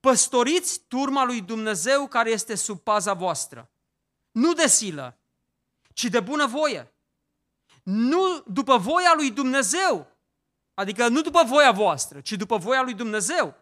păstoriți 0.00 0.80
turma 0.88 1.24
lui 1.24 1.40
Dumnezeu 1.40 2.08
care 2.08 2.30
este 2.30 2.54
sub 2.54 2.80
paza 2.80 3.12
voastră. 3.12 3.70
Nu 4.30 4.52
de 4.52 4.66
silă, 4.66 5.18
ci 5.92 6.04
de 6.04 6.20
bună 6.20 6.46
voie. 6.46 6.94
Nu 7.82 8.42
după 8.46 8.76
voia 8.76 9.14
lui 9.14 9.30
Dumnezeu, 9.30 10.11
adică 10.74 11.08
nu 11.08 11.20
după 11.20 11.42
voia 11.42 11.70
voastră, 11.70 12.20
ci 12.20 12.32
după 12.32 12.56
voia 12.56 12.82
lui 12.82 12.94
Dumnezeu. 12.94 13.54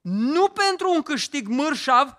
Nu 0.00 0.48
pentru 0.48 0.90
un 0.92 1.02
câștig 1.02 1.46
mărșav, 1.46 2.16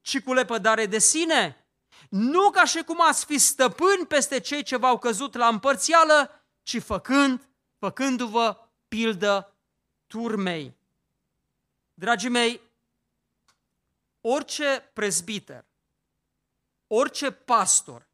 ci 0.00 0.20
cu 0.20 0.32
lepădare 0.32 0.86
de 0.86 0.98
sine. 0.98 1.66
Nu 2.10 2.50
ca 2.50 2.64
și 2.64 2.82
cum 2.82 3.00
ați 3.00 3.24
fi 3.24 3.38
stăpâni 3.38 4.06
peste 4.06 4.40
cei 4.40 4.62
ce 4.62 4.76
v-au 4.76 4.98
căzut 4.98 5.34
la 5.34 5.48
împărțială, 5.48 6.44
ci 6.62 6.82
făcând, 6.82 7.48
făcându-vă 7.78 8.68
pildă 8.88 9.56
turmei. 10.06 10.76
Dragii 11.94 12.28
mei, 12.28 12.60
orice 14.20 14.90
prezbiter, 14.92 15.66
orice 16.86 17.30
pastor 17.30 18.08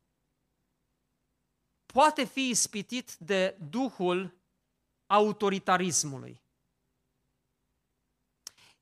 poate 1.87 2.25
fi 2.25 2.49
ispitit 2.49 3.15
de 3.15 3.57
duhul 3.71 4.35
autoritarismului. 5.07 6.43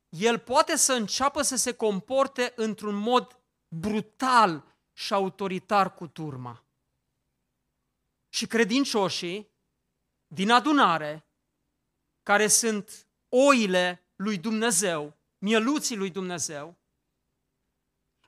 El 0.08 0.38
poate 0.38 0.76
să 0.76 0.92
înceapă 0.92 1.42
să 1.42 1.56
se 1.56 1.72
comporte 1.72 2.52
într-un 2.56 2.94
mod 2.94 3.38
brutal 3.68 4.64
și 4.92 5.12
autoritar 5.12 5.94
cu 5.94 6.06
turma. 6.06 6.64
Și 8.28 8.46
credincioșii 8.46 9.50
din 10.26 10.50
adunare 10.50 11.26
care 12.22 12.48
sunt 12.48 13.06
oile 13.28 14.06
lui 14.16 14.38
Dumnezeu, 14.38 15.16
mieluții 15.38 15.96
lui 15.96 16.10
Dumnezeu, 16.10 16.76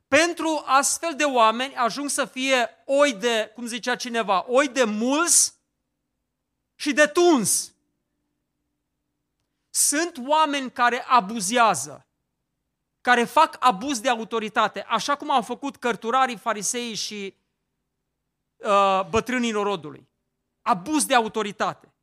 pentru 0.09 0.63
astfel 0.65 1.17
de 1.17 1.25
oameni 1.25 1.75
ajung 1.75 2.11
să 2.11 2.25
fie 2.25 2.71
oi 2.87 3.15
de, 3.15 3.53
cum 3.55 3.67
zicea 3.67 3.97
cineva, 3.97 4.45
oi 4.49 4.69
de 4.69 4.85
mulți 4.85 5.55
și 6.75 6.93
de 6.93 7.07
tuns. 7.07 7.74
Sunt 9.75 10.17
oameni 10.27 10.71
care 10.71 11.05
abuzează, 11.07 12.07
care 13.01 13.25
fac 13.25 13.57
abuz 13.59 14.01
de 14.01 14.09
autoritate, 14.09 14.83
așa 14.83 15.17
cum 15.17 15.31
au 15.31 15.43
făcut 15.43 15.77
cărturarii, 15.77 16.37
farisei 16.37 16.95
și 16.95 17.37
uh, 18.57 19.01
bătrânii 19.11 19.51
norodului. 19.51 20.09
Abuz 20.63 21.05
de 21.05 21.15
autoritate 21.15 21.95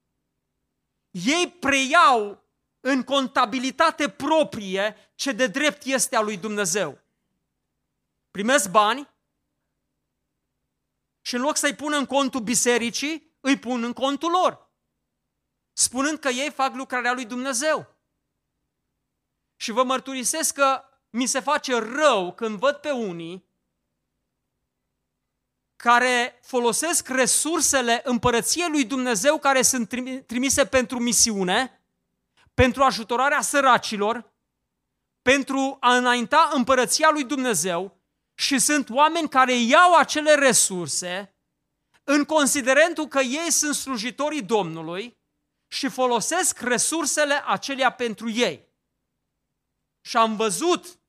ei 1.11 1.51
preiau 1.59 2.43
în 2.80 3.03
contabilitate 3.03 4.09
proprie 4.09 4.95
ce 5.15 5.32
de 5.32 5.47
drept 5.47 5.84
este 5.84 6.15
a 6.15 6.22
lui 6.22 6.38
Dumnezeu. 6.38 6.99
Primesc 8.32 8.72
bani 8.72 9.09
și 11.22 11.36
în 11.36 11.41
loc 11.41 11.57
să-i 11.57 11.76
pună 11.76 11.97
în 11.97 12.05
contul 12.05 12.41
bisericii, 12.41 13.36
îi 13.39 13.59
pun 13.59 13.84
în 13.84 13.93
contul 13.93 14.32
lor, 14.32 14.70
spunând 15.82 16.19
că 16.19 16.29
ei 16.29 16.51
fac 16.51 16.75
lucrarea 16.75 17.13
lui 17.13 17.25
Dumnezeu. 17.25 17.95
Și 19.55 19.71
vă 19.71 19.84
mărturisesc 19.84 20.53
că 20.53 20.84
mi 21.09 21.25
se 21.25 21.39
face 21.39 21.77
rău 21.79 22.34
când 22.34 22.59
văd 22.59 22.75
pe 22.75 22.91
unii 22.91 23.49
care 25.75 26.39
folosesc 26.43 27.07
resursele 27.07 28.01
împărăției 28.03 28.69
lui 28.69 28.86
Dumnezeu 28.86 29.39
care 29.39 29.61
sunt 29.61 29.88
trimise 30.25 30.65
pentru 30.65 30.99
misiune, 30.99 31.82
pentru 32.53 32.84
ajutorarea 32.84 33.41
săracilor, 33.41 34.34
pentru 35.21 35.77
a 35.79 35.95
înainta 35.95 36.49
împărăția 36.53 37.09
lui 37.11 37.23
Dumnezeu 37.23 37.97
și 38.34 38.59
sunt 38.59 38.89
oameni 38.89 39.29
care 39.29 39.53
iau 39.53 39.95
acele 39.95 40.36
resurse 40.36 41.36
în 42.03 42.25
considerentul 42.25 43.07
că 43.07 43.19
ei 43.19 43.51
sunt 43.51 43.75
slujitorii 43.75 44.41
Domnului 44.41 45.19
și 45.72 45.89
folosesc 45.89 46.59
resursele 46.59 47.41
acelea 47.45 47.91
pentru 47.91 48.30
ei. 48.30 48.67
Și 50.01 50.17
am 50.17 50.36
văzut, 50.36 50.99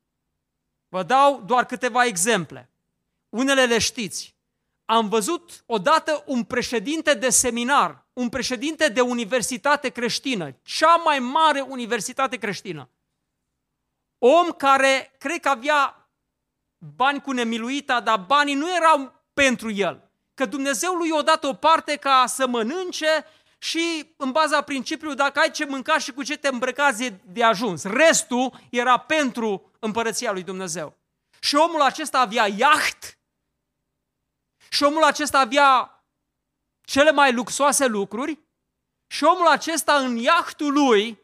vă 0.88 1.02
dau 1.02 1.42
doar 1.42 1.66
câteva 1.66 2.04
exemple. 2.04 2.70
Unele 3.28 3.66
le 3.66 3.78
știți 3.78 4.32
am 4.84 5.08
văzut 5.08 5.62
odată 5.66 6.22
un 6.26 6.44
președinte 6.44 7.14
de 7.14 7.30
seminar, 7.30 8.04
un 8.12 8.28
președinte 8.28 8.88
de 8.88 9.00
universitate 9.00 9.88
creștină, 9.88 10.56
cea 10.62 10.96
mai 10.96 11.18
mare 11.18 11.60
universitate 11.60 12.36
creștină. 12.36 12.88
Om 14.18 14.48
care 14.48 15.14
cred 15.18 15.40
că 15.40 15.48
avea 15.48 16.10
bani 16.78 17.20
cu 17.20 17.30
nemiluita, 17.30 18.00
dar 18.00 18.18
banii 18.18 18.54
nu 18.54 18.74
erau 18.74 19.12
pentru 19.34 19.70
el. 19.70 20.10
Că 20.34 20.46
Dumnezeu 20.46 20.92
lui 20.92 21.08
i-a 21.08 21.22
dat 21.22 21.44
o 21.44 21.52
parte 21.52 21.96
ca 21.96 22.24
să 22.26 22.46
mănânce 22.46 23.24
și 23.62 24.14
în 24.16 24.32
baza 24.32 24.62
principiului 24.62 25.16
dacă 25.16 25.38
ai 25.38 25.50
ce 25.50 25.64
mânca 25.64 25.98
și 25.98 26.12
cu 26.12 26.22
ce 26.22 26.36
te 26.36 26.48
îmbrăcați 26.48 27.04
e 27.04 27.20
de 27.24 27.44
ajuns. 27.44 27.82
Restul 27.82 28.60
era 28.70 28.98
pentru 28.98 29.70
împărăția 29.78 30.32
lui 30.32 30.42
Dumnezeu. 30.42 30.96
Și 31.40 31.54
omul 31.54 31.80
acesta 31.80 32.18
avea 32.18 32.46
iaht, 32.46 33.18
și 34.68 34.82
omul 34.82 35.02
acesta 35.02 35.38
avea 35.38 36.02
cele 36.80 37.12
mai 37.12 37.32
luxoase 37.32 37.86
lucruri 37.86 38.38
și 39.06 39.24
omul 39.24 39.46
acesta 39.46 39.96
în 39.96 40.16
iahtul 40.16 40.72
lui, 40.72 41.18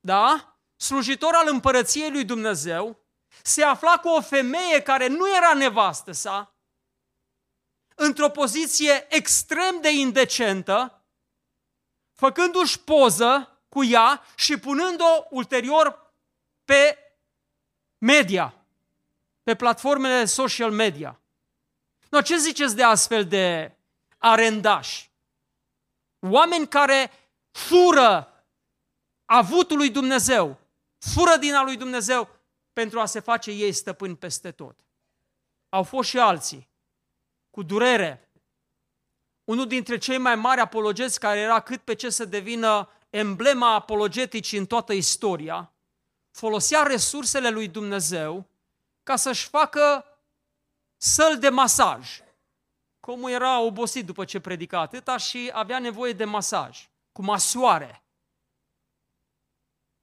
da, 0.00 0.56
slujitor 0.76 1.34
al 1.34 1.48
împărăției 1.48 2.10
lui 2.10 2.24
Dumnezeu, 2.24 2.98
se 3.42 3.62
afla 3.62 3.98
cu 3.98 4.08
o 4.08 4.20
femeie 4.20 4.82
care 4.82 5.06
nu 5.06 5.34
era 5.36 5.54
nevastă 5.54 6.12
sa, 6.12 6.54
într-o 7.94 8.28
poziție 8.28 9.06
extrem 9.08 9.80
de 9.80 9.90
indecentă, 9.90 10.99
făcându-și 12.20 12.80
poză 12.80 13.60
cu 13.68 13.84
ea 13.84 14.22
și 14.36 14.58
punând-o 14.58 15.26
ulterior 15.30 16.12
pe 16.64 16.98
media, 17.98 18.54
pe 19.42 19.54
platformele 19.54 20.24
social 20.24 20.70
media. 20.70 21.20
No, 22.08 22.20
ce 22.20 22.36
ziceți 22.36 22.76
de 22.76 22.82
astfel 22.82 23.26
de 23.26 23.76
arendași? 24.18 25.10
Oameni 26.18 26.68
care 26.68 27.10
fură 27.50 28.44
avutul 29.24 29.76
lui 29.76 29.90
Dumnezeu, 29.90 30.58
fură 30.98 31.36
din 31.36 31.54
al 31.54 31.64
lui 31.64 31.76
Dumnezeu 31.76 32.28
pentru 32.72 33.00
a 33.00 33.06
se 33.06 33.20
face 33.20 33.50
ei 33.50 33.72
stăpâni 33.72 34.16
peste 34.16 34.50
tot. 34.50 34.76
Au 35.68 35.82
fost 35.82 36.08
și 36.08 36.18
alții, 36.18 36.68
cu 37.50 37.62
durere. 37.62 38.29
Unul 39.50 39.66
dintre 39.66 39.98
cei 39.98 40.18
mai 40.18 40.34
mari 40.34 40.60
apologeți 40.60 41.20
care 41.20 41.38
era 41.38 41.60
cât 41.60 41.80
pe 41.80 41.94
ce 41.94 42.10
să 42.10 42.24
devină 42.24 42.88
emblema 43.10 43.74
apologeticii 43.74 44.58
în 44.58 44.66
toată 44.66 44.92
istoria, 44.92 45.72
folosea 46.30 46.82
resursele 46.82 47.48
lui 47.48 47.68
Dumnezeu 47.68 48.46
ca 49.02 49.16
să-și 49.16 49.48
facă 49.48 50.04
săl 50.96 51.38
de 51.38 51.48
masaj. 51.48 52.20
Cum 53.00 53.26
era 53.26 53.60
obosit 53.60 54.06
după 54.06 54.24
ce 54.24 54.40
predica 54.40 54.80
atâta 54.80 55.16
și 55.16 55.50
avea 55.52 55.78
nevoie 55.78 56.12
de 56.12 56.24
masaj. 56.24 56.88
cu 57.12 57.22
masoare 57.22 58.02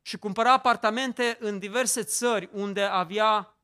și 0.01 0.17
cumpăra 0.17 0.51
apartamente 0.51 1.37
în 1.39 1.59
diverse 1.59 2.03
țări 2.03 2.49
unde 2.51 2.83
avea 2.83 3.57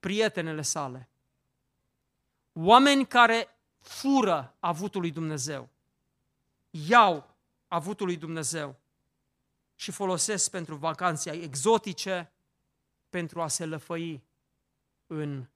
prietenele 0.00 0.62
sale. 0.62 1.08
Oameni 2.56 3.06
care 3.06 3.48
fură 3.78 4.56
avutul 4.60 5.00
lui 5.00 5.10
Dumnezeu, 5.10 5.68
iau 6.70 7.36
avutul 7.68 8.06
lui 8.06 8.16
Dumnezeu 8.16 8.76
și 9.74 9.90
folosesc 9.90 10.50
pentru 10.50 10.76
vacanțe 10.76 11.30
exotice, 11.30 12.32
pentru 13.08 13.42
a 13.42 13.48
se 13.48 13.64
lăfăi 13.64 14.24
în 15.06 15.46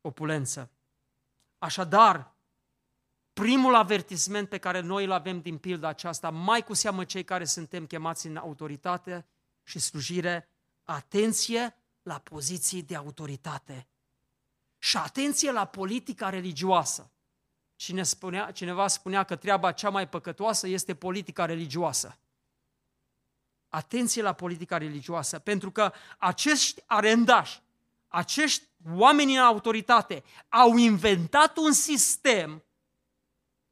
opulență. 0.00 0.70
Așadar, 1.58 2.34
primul 3.32 3.74
avertisment 3.74 4.48
pe 4.48 4.58
care 4.58 4.80
noi 4.80 5.04
îl 5.04 5.10
avem 5.10 5.40
din 5.40 5.58
pilda 5.58 5.88
aceasta, 5.88 6.30
mai 6.30 6.64
cu 6.64 6.74
seamă 6.74 7.04
cei 7.04 7.24
care 7.24 7.44
suntem 7.44 7.86
chemați 7.86 8.26
în 8.26 8.36
autoritate 8.36 9.26
și 9.62 9.78
slujire, 9.78 10.48
atenție 10.82 11.76
la 12.02 12.18
poziții 12.18 12.82
de 12.82 12.96
autoritate 12.96 13.86
și 14.82 14.96
atenție 14.96 15.50
la 15.50 15.64
politica 15.64 16.28
religioasă. 16.28 17.10
Cine 17.76 18.02
spunea, 18.02 18.50
cineva 18.50 18.88
spunea 18.88 19.24
că 19.24 19.36
treaba 19.36 19.72
cea 19.72 19.90
mai 19.90 20.08
păcătoasă 20.08 20.68
este 20.68 20.94
politica 20.94 21.44
religioasă. 21.44 22.18
Atenție 23.68 24.22
la 24.22 24.32
politica 24.32 24.78
religioasă, 24.78 25.38
pentru 25.38 25.70
că 25.70 25.92
acești 26.18 26.82
arendași, 26.86 27.62
acești 28.08 28.64
oameni 28.94 29.36
în 29.36 29.42
autoritate 29.42 30.24
au 30.48 30.76
inventat 30.76 31.56
un 31.56 31.72
sistem 31.72 32.62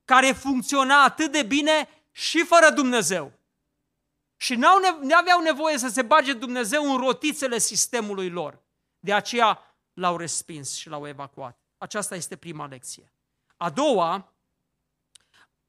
care 0.04 0.32
funcționa 0.32 1.02
atât 1.02 1.32
de 1.32 1.42
bine 1.42 1.88
și 2.10 2.44
fără 2.44 2.70
Dumnezeu. 2.70 3.32
Și 4.36 4.54
n-aveau 5.00 5.40
nevoie 5.42 5.78
să 5.78 5.88
se 5.88 6.02
bage 6.02 6.32
Dumnezeu 6.32 6.92
în 6.92 6.98
rotițele 6.98 7.58
sistemului 7.58 8.30
lor. 8.30 8.62
De 8.98 9.12
aceea 9.12 9.69
l-au 10.00 10.16
respins 10.16 10.74
și 10.74 10.88
l-au 10.88 11.06
evacuat. 11.06 11.58
Aceasta 11.78 12.14
este 12.14 12.36
prima 12.36 12.66
lecție. 12.66 13.12
A 13.56 13.70
doua, 13.70 14.34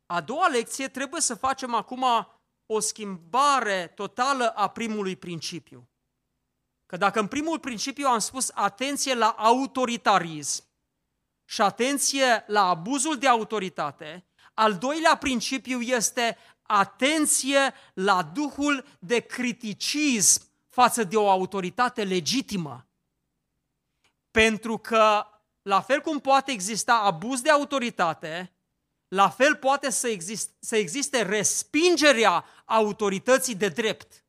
a 0.05 0.21
doua 0.21 0.47
lecție 0.47 0.87
trebuie 0.87 1.21
să 1.21 1.35
facem 1.35 1.73
acum 1.73 2.05
o 2.65 2.79
schimbare 2.79 3.87
totală 3.87 4.49
a 4.49 4.67
primului 4.67 5.15
principiu. 5.15 5.89
Că 6.85 6.97
dacă 6.97 7.19
în 7.19 7.27
primul 7.27 7.59
principiu 7.59 8.07
am 8.07 8.19
spus 8.19 8.51
atenție 8.53 9.13
la 9.13 9.29
autoritarism 9.29 10.63
și 11.45 11.61
atenție 11.61 12.43
la 12.47 12.69
abuzul 12.69 13.17
de 13.17 13.27
autoritate, 13.27 14.25
al 14.53 14.77
doilea 14.77 15.17
principiu 15.17 15.81
este 15.81 16.37
atenție 16.61 17.73
la 17.93 18.23
duhul 18.23 18.85
de 18.99 19.19
criticism 19.19 20.49
față 20.69 21.03
de 21.03 21.17
o 21.17 21.29
autoritate 21.29 22.03
legitimă. 22.03 22.85
Pentru 24.31 24.77
că, 24.77 25.25
la 25.61 25.81
fel 25.81 26.01
cum 26.01 26.19
poate 26.19 26.51
exista 26.51 26.93
abuz 26.93 27.41
de 27.41 27.49
autoritate, 27.49 28.55
la 29.07 29.29
fel 29.29 29.55
poate 29.55 29.89
să 29.89 30.07
existe, 30.07 30.53
să 30.59 30.75
existe 30.75 31.21
respingerea 31.21 32.45
autorității 32.65 33.55
de 33.55 33.67
drept, 33.67 34.25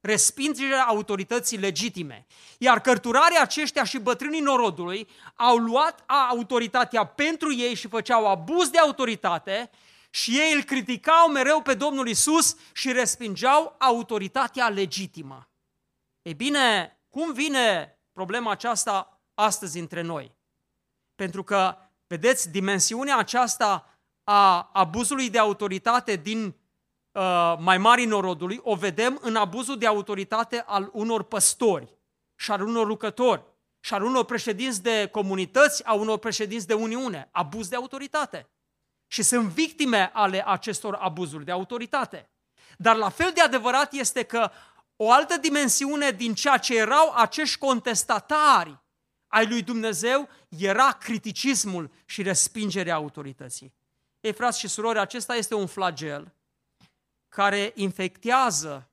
respingerea 0.00 0.84
autorității 0.84 1.58
legitime. 1.58 2.26
Iar 2.58 2.80
cărturarii 2.80 3.38
aceștia 3.40 3.84
și 3.84 3.98
bătrânii 3.98 4.40
norodului 4.40 5.08
au 5.34 5.56
luat 5.56 6.04
autoritatea 6.06 7.04
pentru 7.04 7.54
ei 7.54 7.74
și 7.74 7.88
făceau 7.88 8.26
abuz 8.26 8.68
de 8.68 8.78
autoritate 8.78 9.70
și 10.10 10.38
ei 10.38 10.52
îl 10.52 10.62
criticau 10.62 11.28
mereu 11.28 11.62
pe 11.62 11.74
Domnul 11.74 12.08
Isus 12.08 12.56
și 12.72 12.92
respingeau 12.92 13.76
autoritatea 13.78 14.68
legitimă. 14.68 15.50
Ei 16.22 16.34
bine, 16.34 16.98
cum 17.08 17.32
vine 17.32 17.98
problema 18.12 18.50
aceasta 18.50 19.19
astăzi 19.40 19.78
între 19.78 20.00
noi? 20.00 20.34
Pentru 21.14 21.42
că, 21.42 21.76
vedeți, 22.06 22.50
dimensiunea 22.50 23.16
aceasta 23.16 23.98
a 24.24 24.70
abuzului 24.72 25.30
de 25.30 25.38
autoritate 25.38 26.16
din 26.16 26.54
uh, 27.12 27.56
mai 27.58 27.78
mari 27.78 28.04
norodului 28.04 28.60
o 28.62 28.74
vedem 28.74 29.18
în 29.22 29.36
abuzul 29.36 29.78
de 29.78 29.86
autoritate 29.86 30.62
al 30.66 30.90
unor 30.92 31.22
păstori 31.22 31.94
și 32.34 32.50
al 32.50 32.66
unor 32.66 32.86
lucrători 32.86 33.42
și 33.80 33.94
al 33.94 34.02
unor 34.02 34.24
președinți 34.24 34.82
de 34.82 35.08
comunități, 35.12 35.86
a 35.86 35.92
unor 35.92 36.18
președinți 36.18 36.66
de 36.66 36.74
Uniune. 36.74 37.28
Abuz 37.32 37.68
de 37.68 37.76
autoritate 37.76 38.48
și 39.06 39.22
sunt 39.22 39.48
victime 39.48 40.10
ale 40.12 40.44
acestor 40.46 40.94
abuzuri 40.94 41.44
de 41.44 41.50
autoritate. 41.50 42.30
Dar 42.76 42.96
la 42.96 43.08
fel 43.08 43.30
de 43.34 43.40
adevărat 43.40 43.92
este 43.92 44.22
că 44.22 44.50
o 44.96 45.12
altă 45.12 45.36
dimensiune 45.36 46.10
din 46.10 46.34
ceea 46.34 46.56
ce 46.56 46.76
erau 46.76 47.12
acești 47.16 47.58
contestatari 47.58 48.78
ai 49.30 49.46
lui 49.46 49.62
Dumnezeu 49.62 50.28
era 50.48 50.92
criticismul 50.92 51.90
și 52.04 52.22
respingerea 52.22 52.94
autorității. 52.94 53.72
Ei, 54.20 54.32
frați 54.32 54.58
și 54.58 54.68
surori, 54.68 54.98
acesta 54.98 55.34
este 55.34 55.54
un 55.54 55.66
flagel 55.66 56.34
care 57.28 57.72
infectează, 57.74 58.90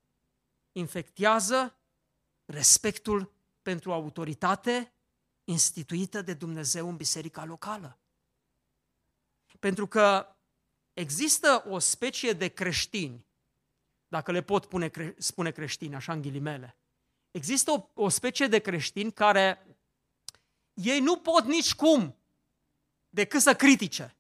infectează 0.71 1.77
respectul 2.45 3.31
pentru 3.61 3.93
autoritate 3.93 4.93
instituită 5.43 6.21
de 6.21 6.33
Dumnezeu 6.33 6.89
în 6.89 6.95
biserica 6.95 7.45
locală. 7.45 7.99
Pentru 9.59 9.87
că 9.87 10.35
există 10.93 11.63
o 11.67 11.79
specie 11.79 12.33
de 12.33 12.47
creștini, 12.47 13.25
dacă 14.07 14.31
le 14.31 14.41
pot 14.41 14.65
pune, 14.65 14.91
spune 15.17 15.51
creștini, 15.51 15.95
așa 15.95 16.13
în 16.13 16.21
ghilimele. 16.21 16.77
Există 17.31 17.71
o, 17.71 17.89
o 17.93 18.09
specie 18.09 18.47
de 18.47 18.59
creștini 18.59 19.11
care 19.11 19.66
ei 20.83 20.99
nu 20.99 21.17
pot 21.17 21.43
nici 21.43 21.75
cum 21.75 22.15
decât 23.09 23.41
să 23.41 23.55
critique. 23.55 24.15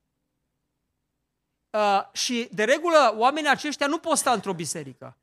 Uh, 1.69 2.01
și 2.11 2.49
de 2.51 2.63
regulă 2.63 3.13
oamenii 3.17 3.49
aceștia 3.49 3.87
nu 3.87 3.97
pot 3.97 4.17
sta 4.17 4.31
într-o 4.31 4.53
biserică. 4.53 5.17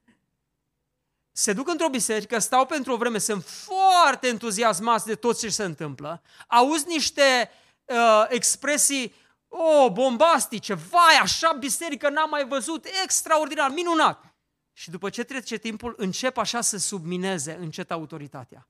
Se 1.32 1.53
duc 1.53 1.68
într-o 1.68 1.89
biserică, 1.89 2.39
stau 2.39 2.66
pentru 2.66 2.93
o 2.93 2.97
vreme, 2.97 3.18
sunt 3.18 3.45
foarte 3.45 4.28
entuziasmați 4.28 5.07
de 5.07 5.14
tot 5.14 5.39
ce 5.39 5.49
se 5.49 5.64
întâmplă, 5.64 6.22
auzi 6.47 6.89
niște 6.89 7.51
uh, 7.85 8.24
expresii 8.28 9.14
oh, 9.49 9.91
bombastice, 9.93 10.74
vai, 10.74 11.16
așa 11.20 11.53
biserică 11.53 12.09
n-am 12.09 12.30
mai 12.30 12.47
văzut, 12.47 12.87
extraordinar, 13.03 13.70
minunat. 13.70 14.35
Și 14.72 14.91
după 14.91 15.11
ce 15.11 15.24
trece 15.24 15.57
timpul, 15.57 15.95
încep 15.97 16.37
așa 16.37 16.61
să 16.61 16.78
submineze 16.78 17.53
încet 17.53 17.91
autoritatea. 17.91 18.68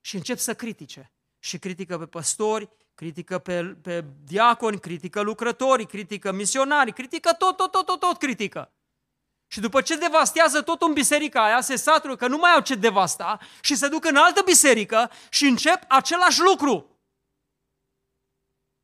Și 0.00 0.16
încep 0.16 0.38
să 0.38 0.54
critique. 0.54 1.13
Și 1.44 1.58
critică 1.58 1.98
pe 1.98 2.06
păstori, 2.06 2.68
critică 2.94 3.38
pe, 3.38 3.64
pe 3.64 4.04
diaconi, 4.24 4.80
critică 4.80 5.20
lucrătorii, 5.20 5.86
critică 5.86 6.32
misionarii, 6.32 6.92
critică 6.92 7.32
tot, 7.32 7.56
tot, 7.56 7.70
tot, 7.70 7.86
tot, 7.86 8.00
tot 8.00 8.18
critică. 8.18 8.72
Și 9.46 9.60
după 9.60 9.80
ce 9.80 9.96
devastează 9.96 10.62
tot 10.62 10.82
în 10.82 10.92
biserica 10.92 11.44
aia, 11.44 11.60
se 11.60 11.76
satură 11.76 12.16
că 12.16 12.26
nu 12.26 12.36
mai 12.36 12.50
au 12.50 12.60
ce 12.60 12.74
devasta 12.74 13.38
și 13.60 13.74
se 13.74 13.88
duc 13.88 14.04
în 14.04 14.16
altă 14.16 14.42
biserică 14.44 15.10
și 15.28 15.44
încep 15.44 15.84
același 15.88 16.40
lucru 16.40 16.98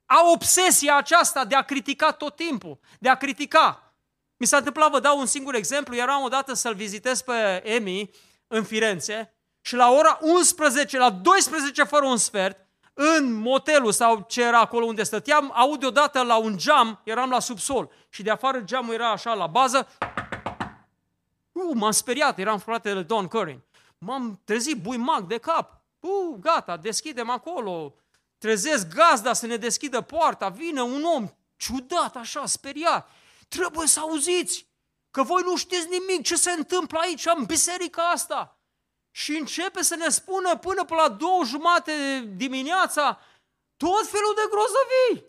au 0.06 0.32
obsesia 0.32 0.96
aceasta 0.96 1.44
de 1.44 1.54
a 1.54 1.62
critica 1.62 2.12
tot 2.12 2.36
timpul, 2.36 2.78
de 2.98 3.08
a 3.08 3.16
critica. 3.16 3.94
Mi 4.36 4.46
s-a 4.46 4.56
întâmplat, 4.56 4.90
vă 4.90 5.00
dau 5.00 5.18
un 5.18 5.26
singur 5.26 5.54
exemplu, 5.54 5.96
eram 5.96 6.22
odată 6.22 6.52
să-l 6.54 6.74
vizitez 6.74 7.22
pe 7.22 7.62
Emi 7.64 8.10
în 8.46 8.64
Firenze 8.64 9.34
și 9.60 9.74
la 9.74 9.90
ora 9.90 10.18
11, 10.20 10.98
la 10.98 11.10
12 11.10 11.82
fără 11.82 12.06
un 12.06 12.16
sfert, 12.16 12.66
în 12.94 13.32
motelul 13.32 13.92
sau 13.92 14.24
ce 14.28 14.42
era 14.42 14.60
acolo 14.60 14.84
unde 14.84 15.02
stăteam, 15.02 15.52
aud 15.54 15.80
deodată 15.80 16.22
la 16.22 16.36
un 16.36 16.56
geam, 16.56 17.00
eram 17.04 17.30
la 17.30 17.40
subsol 17.40 17.90
și 18.08 18.22
de 18.22 18.30
afară 18.30 18.60
geamul 18.60 18.94
era 18.94 19.10
așa 19.10 19.34
la 19.34 19.46
bază. 19.46 19.88
Uh, 21.52 21.74
m-am 21.74 21.90
speriat, 21.90 22.38
eram 22.38 22.58
fratele 22.58 23.02
Don 23.02 23.26
Curry. 23.26 23.60
M-am 23.98 24.40
trezit 24.44 24.82
buimac 24.82 25.26
de 25.26 25.38
cap. 25.38 25.82
Uh, 26.00 26.36
gata, 26.40 26.76
deschidem 26.76 27.30
acolo 27.30 27.94
trezesc 28.38 28.94
gazda 28.94 29.32
să 29.32 29.46
ne 29.46 29.56
deschidă 29.56 30.00
poarta, 30.00 30.48
vine 30.48 30.82
un 30.82 31.04
om 31.04 31.28
ciudat, 31.56 32.16
așa, 32.16 32.46
speriat. 32.46 33.10
Trebuie 33.48 33.86
să 33.86 34.00
auziți 34.00 34.66
că 35.10 35.22
voi 35.22 35.42
nu 35.44 35.56
știți 35.56 35.88
nimic 35.88 36.26
ce 36.26 36.36
se 36.36 36.50
întâmplă 36.50 36.98
aici, 36.98 37.26
în 37.36 37.44
biserica 37.44 38.02
asta. 38.02 38.59
Și 39.10 39.36
începe 39.36 39.82
să 39.82 39.94
ne 39.94 40.08
spună 40.08 40.56
până 40.56 40.84
pe 40.84 40.94
la 40.94 41.08
două 41.08 41.44
jumate 41.44 41.92
dimineața 42.36 43.20
tot 43.76 44.06
felul 44.06 44.34
de 44.34 44.42
grozăvii. 44.50 45.28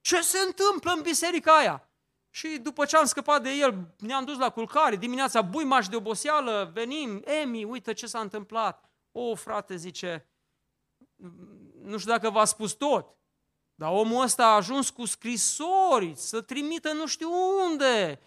Ce 0.00 0.20
se 0.20 0.38
întâmplă 0.38 0.92
în 0.92 1.02
biserica 1.02 1.56
aia? 1.56 1.90
Și 2.30 2.58
după 2.58 2.84
ce 2.84 2.96
am 2.96 3.04
scăpat 3.04 3.42
de 3.42 3.50
el, 3.50 3.94
ne-am 3.98 4.24
dus 4.24 4.38
la 4.38 4.50
culcare, 4.50 4.96
dimineața 4.96 5.42
buimaș 5.42 5.88
de 5.88 5.96
oboseală, 5.96 6.70
venim, 6.74 7.22
Emi, 7.24 7.64
uite 7.64 7.92
ce 7.92 8.06
s-a 8.06 8.20
întâmplat. 8.20 8.90
O, 9.12 9.34
frate, 9.34 9.76
zice, 9.76 10.28
nu 11.82 11.98
știu 11.98 12.10
dacă 12.10 12.30
v-a 12.30 12.44
spus 12.44 12.72
tot. 12.72 13.16
Dar 13.74 13.90
omul 13.92 14.22
ăsta 14.22 14.46
a 14.46 14.54
ajuns 14.54 14.90
cu 14.90 15.04
scrisori 15.04 16.12
să 16.16 16.40
trimită 16.40 16.92
nu 16.92 17.06
știu 17.06 17.30
unde, 17.64 18.20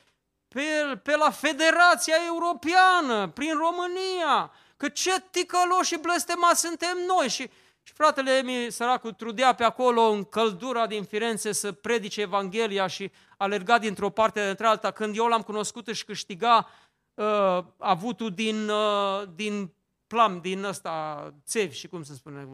pe, 0.48 1.00
pe 1.04 1.16
la 1.16 1.32
Federația 1.32 2.16
Europeană, 2.26 3.30
prin 3.30 3.58
România, 3.58 4.52
că 4.80 4.90
ce 4.90 5.24
ticăloși 5.32 5.94
și 5.94 6.00
blestemați 6.00 6.60
suntem 6.60 6.98
noi 7.08 7.30
și 7.30 7.50
și 7.90 7.96
fratele 7.96 8.42
mi, 8.42 8.72
săracul, 8.72 9.12
trudea 9.12 9.54
pe 9.54 9.64
acolo 9.64 10.02
în 10.02 10.24
căldura 10.24 10.88
din 10.88 11.04
Firenze 11.04 11.52
să 11.52 11.72
predice 11.72 12.22
Evanghelia 12.22 12.88
și 12.88 13.12
alerga 13.38 13.78
dintr-o 13.78 14.10
parte 14.10 14.54
de 14.54 14.64
alta. 14.64 14.92
Când 14.92 15.18
eu 15.18 15.28
l-am 15.28 15.42
cunoscut 15.42 15.88
își 15.88 16.06
câștiga 16.06 16.70
uh, 17.14 17.64
avutul 17.78 18.34
din, 18.34 18.70
uh, 18.70 19.24
din 19.36 19.74
plam, 20.08 20.40
din 20.42 20.64
ăsta, 20.64 21.34
țevi 21.46 21.76
și 21.76 21.88
cum 21.88 22.04
se 22.04 22.14
spune, 22.14 22.48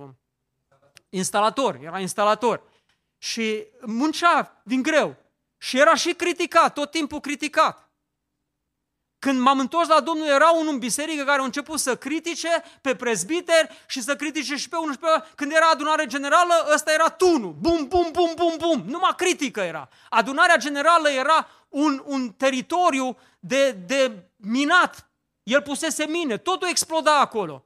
instalator, 1.10 1.80
era 1.82 2.00
instalator. 2.00 2.64
Și 3.18 3.68
muncea 3.86 4.62
din 4.64 4.82
greu. 4.82 5.16
Și 5.58 5.80
era 5.80 5.96
și 5.96 6.14
criticat, 6.14 6.74
tot 6.74 6.92
timpul 6.92 7.20
criticat. 7.20 7.85
Când 9.26 9.40
m-am 9.40 9.60
întors 9.60 9.88
la 9.88 10.00
Domnul, 10.00 10.28
era 10.28 10.50
unul 10.50 10.74
în 10.74 10.80
biserică 10.80 11.24
care 11.24 11.42
a 11.42 11.44
început 11.44 11.80
să 11.80 11.96
critique 11.96 12.64
pe 12.82 12.96
prezbiteri 12.96 13.84
și 13.88 14.02
să 14.02 14.16
critique 14.16 14.56
și 14.56 14.70
pe 14.70 14.76
unul 14.76 14.92
și 14.92 15.00
pe 15.00 15.06
ăla. 15.06 15.26
Când 15.36 15.52
era 15.52 15.70
adunare 15.70 16.06
generală, 16.06 16.54
ăsta 16.74 16.92
era 16.92 17.10
tunul. 17.10 17.56
Bum, 17.60 17.88
bum, 17.88 18.10
bum, 18.12 18.32
bum, 18.36 18.56
bum. 18.58 18.84
Numai 18.88 19.14
critică 19.18 19.60
era. 19.60 19.90
Adunarea 20.10 20.58
generală 20.58 21.10
era 21.10 21.48
un, 21.70 22.04
un 22.06 22.30
teritoriu 22.30 23.18
de, 23.40 23.72
de 23.72 24.12
minat. 24.36 25.10
El 25.44 25.62
pusese 25.62 26.06
mine, 26.06 26.38
totul 26.38 26.68
exploda 26.68 27.20
acolo. 27.20 27.66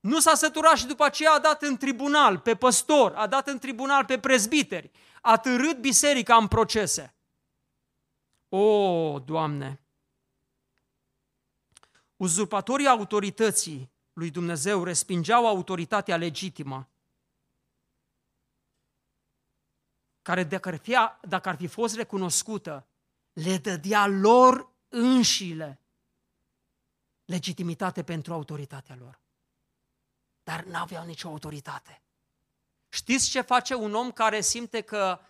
Nu 0.00 0.20
s-a 0.20 0.34
săturat 0.34 0.76
și 0.76 0.86
după 0.86 1.04
aceea 1.04 1.32
a 1.32 1.38
dat 1.38 1.62
în 1.62 1.76
tribunal 1.76 2.38
pe 2.38 2.54
păstor, 2.54 3.12
a 3.16 3.26
dat 3.26 3.48
în 3.48 3.58
tribunal 3.58 4.04
pe 4.04 4.18
prezbiteri, 4.18 4.90
a 5.20 5.36
târât 5.36 5.78
biserica 5.78 6.36
în 6.36 6.46
procese. 6.46 7.14
O, 8.48 9.18
Doamne! 9.18 9.80
Uzurpatorii 12.20 12.86
autorității 12.86 13.90
lui 14.12 14.30
Dumnezeu 14.30 14.84
respingeau 14.84 15.46
autoritatea 15.46 16.16
legitimă, 16.16 16.88
care 20.22 20.44
dacă 20.44 20.68
ar 20.68 20.76
fi, 20.76 20.96
dacă 21.22 21.48
ar 21.48 21.56
fi 21.56 21.66
fost 21.66 21.94
recunoscută, 21.96 22.86
le 23.32 23.58
dădea 23.58 24.06
lor 24.06 24.72
înșile 24.88 25.80
legitimitate 27.24 28.02
pentru 28.02 28.32
autoritatea 28.32 28.96
lor. 29.00 29.20
Dar 30.42 30.64
nu 30.64 30.76
aveau 30.76 31.04
nicio 31.04 31.28
autoritate. 31.28 32.02
Știți 32.88 33.30
ce 33.30 33.40
face 33.40 33.74
un 33.74 33.94
om 33.94 34.12
care 34.12 34.40
simte 34.40 34.80
că 34.80 35.20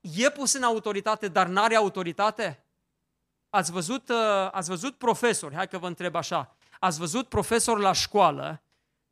e 0.00 0.30
pus 0.30 0.52
în 0.52 0.62
autoritate, 0.62 1.28
dar 1.28 1.46
nu 1.46 1.62
are 1.62 1.74
autoritate? 1.74 2.64
Ați 3.50 3.72
văzut, 3.72 4.08
uh, 4.08 4.48
ați 4.52 4.68
văzut 4.68 4.96
profesori, 4.96 5.54
hai 5.54 5.68
că 5.68 5.78
vă 5.78 5.86
întreb 5.86 6.14
așa, 6.14 6.56
ați 6.80 6.98
văzut 6.98 7.28
profesori 7.28 7.80
la 7.80 7.92
școală 7.92 8.62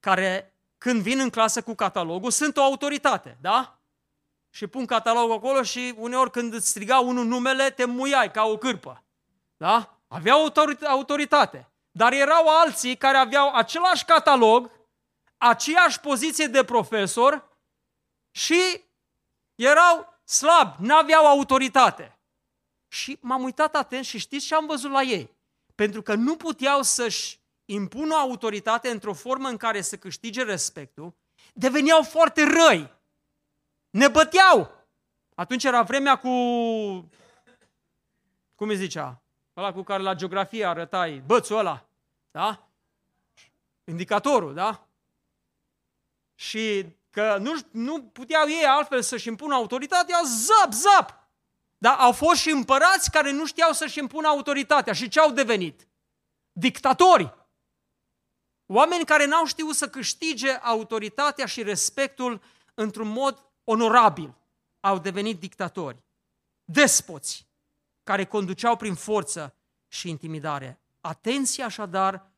care 0.00 0.52
când 0.78 1.02
vin 1.02 1.18
în 1.18 1.30
clasă 1.30 1.62
cu 1.62 1.74
catalogul 1.74 2.30
sunt 2.30 2.56
o 2.56 2.62
autoritate, 2.62 3.38
da? 3.40 3.78
Și 4.50 4.66
pun 4.66 4.86
catalogul 4.86 5.36
acolo 5.36 5.62
și 5.62 5.94
uneori 5.96 6.30
când 6.30 6.54
îți 6.54 6.68
striga 6.68 6.98
unul 6.98 7.24
numele, 7.24 7.70
te 7.70 7.84
muiai 7.84 8.30
ca 8.30 8.44
o 8.44 8.56
cârpă. 8.56 9.04
Da? 9.56 9.98
Aveau 10.08 10.52
autoritate. 10.86 11.70
Dar 11.90 12.12
erau 12.12 12.48
alții 12.48 12.96
care 12.96 13.16
aveau 13.16 13.54
același 13.54 14.04
catalog, 14.04 14.70
aceeași 15.36 16.00
poziție 16.00 16.46
de 16.46 16.64
profesor 16.64 17.48
și 18.30 18.84
erau 19.54 20.20
slabi, 20.24 20.86
n-aveau 20.86 21.26
autoritate. 21.26 22.17
Și 22.88 23.18
m-am 23.20 23.42
uitat 23.42 23.74
atent 23.74 24.04
și 24.04 24.18
știți 24.18 24.46
ce 24.46 24.54
am 24.54 24.66
văzut 24.66 24.90
la 24.90 25.02
ei? 25.02 25.36
Pentru 25.74 26.02
că 26.02 26.14
nu 26.14 26.36
puteau 26.36 26.82
să-și 26.82 27.40
impună 27.64 28.14
o 28.14 28.18
autoritate 28.18 28.88
într-o 28.88 29.12
formă 29.12 29.48
în 29.48 29.56
care 29.56 29.80
să 29.80 29.96
câștige 29.96 30.42
respectul, 30.42 31.14
deveneau 31.52 32.02
foarte 32.02 32.42
răi. 32.42 32.92
Ne 33.90 34.08
băteau. 34.08 34.86
Atunci 35.34 35.64
era 35.64 35.82
vremea 35.82 36.18
cu, 36.18 36.28
cum 38.54 38.68
îi 38.68 38.76
zicea, 38.76 39.22
ăla 39.56 39.72
cu 39.72 39.82
care 39.82 40.02
la 40.02 40.14
geografie 40.14 40.64
arătai, 40.64 41.22
bățul 41.26 41.58
ăla, 41.58 41.88
da? 42.30 42.68
Indicatorul, 43.84 44.54
da? 44.54 44.86
Și 46.34 46.86
că 47.10 47.36
nu, 47.40 47.52
nu 47.70 48.02
puteau 48.02 48.48
ei 48.48 48.64
altfel 48.64 49.02
să-și 49.02 49.28
impună 49.28 49.54
autoritatea, 49.54 50.20
zap, 50.24 50.72
zap! 50.72 51.17
Dar 51.78 51.96
au 51.98 52.12
fost 52.12 52.40
și 52.40 52.50
împărați 52.50 53.10
care 53.10 53.30
nu 53.30 53.46
știau 53.46 53.72
să-și 53.72 53.98
impună 53.98 54.28
autoritatea. 54.28 54.92
Și 54.92 55.08
ce 55.08 55.20
au 55.20 55.30
devenit? 55.30 55.88
Dictatori. 56.52 57.34
Oameni 58.66 59.04
care 59.04 59.24
n-au 59.24 59.44
știut 59.44 59.74
să 59.74 59.88
câștige 59.88 60.50
autoritatea 60.50 61.46
și 61.46 61.62
respectul 61.62 62.42
într-un 62.74 63.08
mod 63.08 63.50
onorabil. 63.64 64.34
Au 64.80 64.98
devenit 64.98 65.38
dictatori. 65.38 66.02
Despoți 66.64 67.46
care 68.02 68.24
conduceau 68.24 68.76
prin 68.76 68.94
forță 68.94 69.54
și 69.88 70.08
intimidare. 70.08 70.80
Atenție 71.00 71.64
așadar 71.64 72.30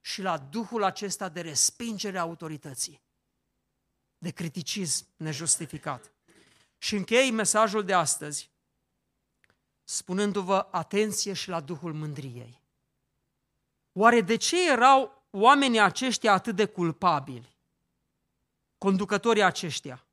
și 0.00 0.22
la 0.22 0.38
duhul 0.38 0.82
acesta 0.82 1.28
de 1.28 1.40
respingere 1.40 2.18
a 2.18 2.20
autorității, 2.20 3.02
de 4.18 4.30
criticism 4.30 5.06
nejustificat. 5.16 6.12
Și 6.78 6.94
închei 6.94 7.30
mesajul 7.30 7.84
de 7.84 7.92
astăzi 7.92 8.50
spunându-vă 9.90 10.68
atenție 10.70 11.32
și 11.32 11.48
la 11.48 11.60
Duhul 11.60 11.92
mândriei. 11.92 12.60
Oare 13.92 14.20
de 14.20 14.36
ce 14.36 14.70
erau 14.70 15.22
oamenii 15.30 15.80
aceștia 15.80 16.32
atât 16.32 16.56
de 16.56 16.64
culpabili, 16.64 17.56
conducătorii 18.78 19.42
aceștia, 19.42 20.04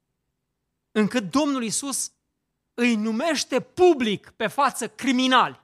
încât 0.92 1.32
Domnul 1.32 1.64
Isus 1.64 2.12
îi 2.74 2.96
numește 2.96 3.60
public 3.60 4.30
pe 4.30 4.48
față 4.48 4.88
criminali? 4.88 5.62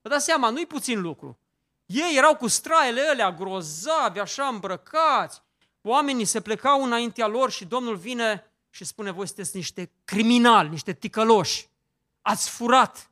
Vă 0.00 0.08
dați 0.08 0.24
seama, 0.24 0.50
nu-i 0.50 0.66
puțin 0.66 1.00
lucru. 1.00 1.38
Ei 1.86 2.16
erau 2.16 2.36
cu 2.36 2.46
straiele 2.46 3.00
alea 3.00 3.32
grozavi, 3.32 4.18
așa 4.18 4.46
îmbrăcați, 4.46 5.42
oamenii 5.82 6.24
se 6.24 6.40
plecau 6.40 6.84
înaintea 6.84 7.26
lor 7.26 7.50
și 7.50 7.64
Domnul 7.64 7.96
vine 7.96 8.52
și 8.70 8.84
spune, 8.84 9.10
voi 9.10 9.26
sunteți 9.26 9.56
niște 9.56 9.90
criminali, 10.04 10.68
niște 10.68 10.92
ticăloși, 10.92 11.68
ați 12.20 12.50
furat, 12.50 13.11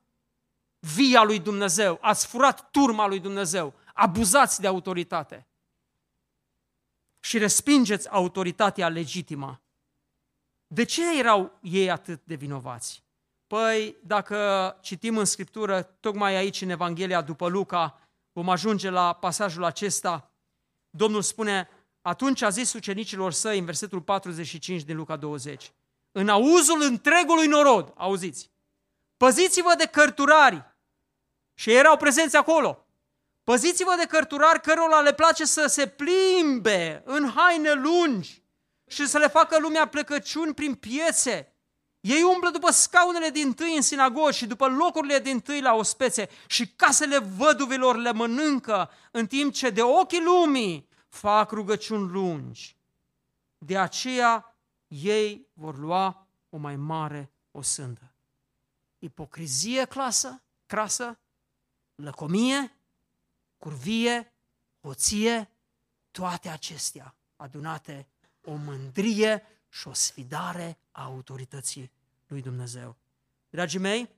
via 0.81 1.23
lui 1.23 1.39
Dumnezeu, 1.39 1.99
ați 2.01 2.27
furat 2.27 2.71
turma 2.71 3.07
lui 3.07 3.21
Dumnezeu, 3.21 3.75
abuzați 3.95 4.61
de 4.61 4.67
autoritate 4.67 5.47
și 7.21 7.39
respingeți 7.39 8.09
autoritatea 8.09 8.89
legitimă. 8.89 9.63
De 10.67 10.85
ce 10.85 11.19
erau 11.19 11.59
ei 11.63 11.91
atât 11.91 12.21
de 12.25 12.35
vinovați? 12.35 13.05
Păi, 13.47 13.97
dacă 14.03 14.77
citim 14.81 15.17
în 15.17 15.25
Scriptură, 15.25 15.83
tocmai 15.83 16.37
aici 16.37 16.61
în 16.61 16.71
Evanghelia 16.71 17.23
după 17.23 17.49
Luca, 17.49 18.09
vom 18.33 18.49
ajunge 18.49 18.91
la 18.91 19.13
pasajul 19.13 19.65
acesta, 19.65 20.31
Domnul 20.91 21.23
spune, 21.23 21.69
atunci 22.03 22.43
a 22.43 22.49
zis 22.49 22.73
ucenicilor 22.73 23.33
săi, 23.33 23.59
în 23.59 23.65
versetul 23.65 24.01
45 24.01 24.83
din 24.83 24.97
Luca 24.97 25.17
20, 25.17 25.73
în 26.13 26.29
auzul 26.29 26.83
întregului 26.83 27.47
norod, 27.47 27.93
auziți, 27.97 28.51
păziți-vă 29.17 29.75
de 29.79 29.87
cărturari 29.87 30.65
și 31.61 31.73
erau 31.73 31.97
prezenți 31.97 32.37
acolo. 32.37 32.87
Păziți-vă 33.45 33.95
de 33.99 34.07
cărturari 34.07 34.61
cărora 34.61 35.01
le 35.01 35.13
place 35.13 35.45
să 35.45 35.67
se 35.67 35.87
plimbe 35.87 37.03
în 37.05 37.31
haine 37.35 37.73
lungi 37.73 38.43
și 38.87 39.07
să 39.07 39.19
le 39.19 39.29
facă 39.29 39.59
lumea 39.59 39.87
plecăciuni 39.87 40.55
prin 40.55 40.75
piețe. 40.75 41.55
Ei 42.01 42.23
umblă 42.23 42.51
după 42.51 42.71
scaunele 42.71 43.31
din 43.31 43.53
tâi 43.53 43.77
în 43.77 43.83
sinagogi 43.83 44.37
și 44.37 44.47
după 44.47 44.67
locurile 44.67 45.19
din 45.19 45.41
tâi 45.41 45.61
la 45.61 45.75
ospețe 45.75 46.29
și 46.47 46.69
casele 46.69 47.19
văduvilor 47.19 47.97
le 47.97 48.13
mănâncă, 48.13 48.91
în 49.11 49.27
timp 49.27 49.53
ce 49.53 49.71
de 49.71 49.83
ochii 49.83 50.23
lumii 50.23 50.89
fac 51.09 51.51
rugăciuni 51.51 52.11
lungi. 52.11 52.77
De 53.59 53.79
aceea 53.79 54.57
ei 54.89 55.47
vor 55.53 55.79
lua 55.79 56.27
o 56.51 56.57
mai 56.57 56.77
mare 56.77 57.33
osândă. 57.51 58.15
Ipocrizie 58.99 59.85
clasă, 59.85 60.43
crasă, 60.67 61.19
lăcomie, 62.03 62.77
curvie, 63.59 64.33
hoție, 64.81 65.51
toate 66.11 66.49
acestea 66.49 67.15
adunate 67.37 68.07
o 68.45 68.55
mândrie 68.55 69.43
și 69.69 69.89
o 69.89 69.93
sfidare 69.93 70.79
a 70.91 71.03
autorității 71.05 71.91
lui 72.27 72.43
Dumnezeu. 72.43 72.97
Dragii 73.51 73.79
mei, 73.79 74.11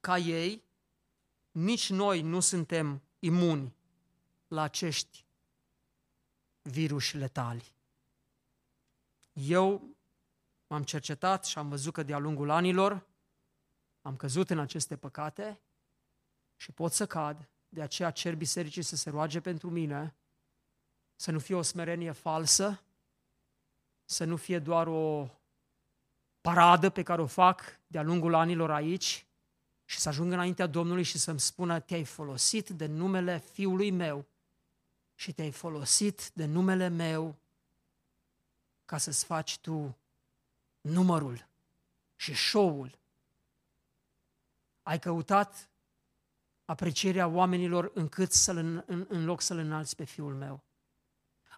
ca 0.00 0.18
ei, 0.18 0.64
nici 1.50 1.90
noi 1.90 2.22
nu 2.22 2.40
suntem 2.40 3.02
imuni 3.18 3.74
la 4.48 4.62
acești 4.62 5.24
virus 6.62 7.12
letali. 7.12 7.74
Eu 9.32 9.96
m-am 10.66 10.82
cercetat 10.82 11.44
și 11.44 11.58
am 11.58 11.68
văzut 11.68 11.92
că 11.92 12.02
de-a 12.02 12.18
lungul 12.18 12.50
anilor 12.50 13.06
am 14.02 14.16
căzut 14.16 14.50
în 14.50 14.58
aceste 14.58 14.96
păcate 14.96 15.60
și 16.62 16.72
pot 16.72 16.92
să 16.92 17.06
cad, 17.06 17.48
de 17.68 17.82
aceea 17.82 18.10
cer 18.10 18.34
bisericii 18.34 18.82
să 18.82 18.96
se 18.96 19.10
roage 19.10 19.40
pentru 19.40 19.70
mine, 19.70 20.14
să 21.16 21.30
nu 21.30 21.38
fie 21.38 21.54
o 21.54 21.62
smerenie 21.62 22.12
falsă, 22.12 22.82
să 24.04 24.24
nu 24.24 24.36
fie 24.36 24.58
doar 24.58 24.86
o 24.86 25.28
paradă 26.40 26.90
pe 26.90 27.02
care 27.02 27.22
o 27.22 27.26
fac 27.26 27.80
de-a 27.86 28.02
lungul 28.02 28.34
anilor 28.34 28.70
aici 28.70 29.26
și 29.84 29.98
să 29.98 30.08
ajung 30.08 30.32
înaintea 30.32 30.66
Domnului 30.66 31.02
și 31.02 31.18
să-mi 31.18 31.40
spună 31.40 31.80
te-ai 31.80 32.04
folosit 32.04 32.68
de 32.68 32.86
numele 32.86 33.38
Fiului 33.38 33.90
meu 33.90 34.26
și 35.14 35.32
te-ai 35.32 35.50
folosit 35.50 36.30
de 36.34 36.44
numele 36.44 36.88
meu 36.88 37.36
ca 38.84 38.98
să-ți 38.98 39.24
faci 39.24 39.58
tu 39.58 39.96
numărul 40.80 41.46
și 42.16 42.34
show-ul. 42.34 42.98
Ai 44.82 44.98
căutat 44.98 45.71
aprecierea 46.72 47.26
oamenilor 47.26 47.90
încât 47.94 48.32
să-l, 48.32 48.56
în, 48.56 49.06
în 49.08 49.24
loc 49.24 49.40
să-l 49.40 49.58
înalți 49.58 49.96
pe 49.96 50.04
fiul 50.04 50.34
meu. 50.34 50.64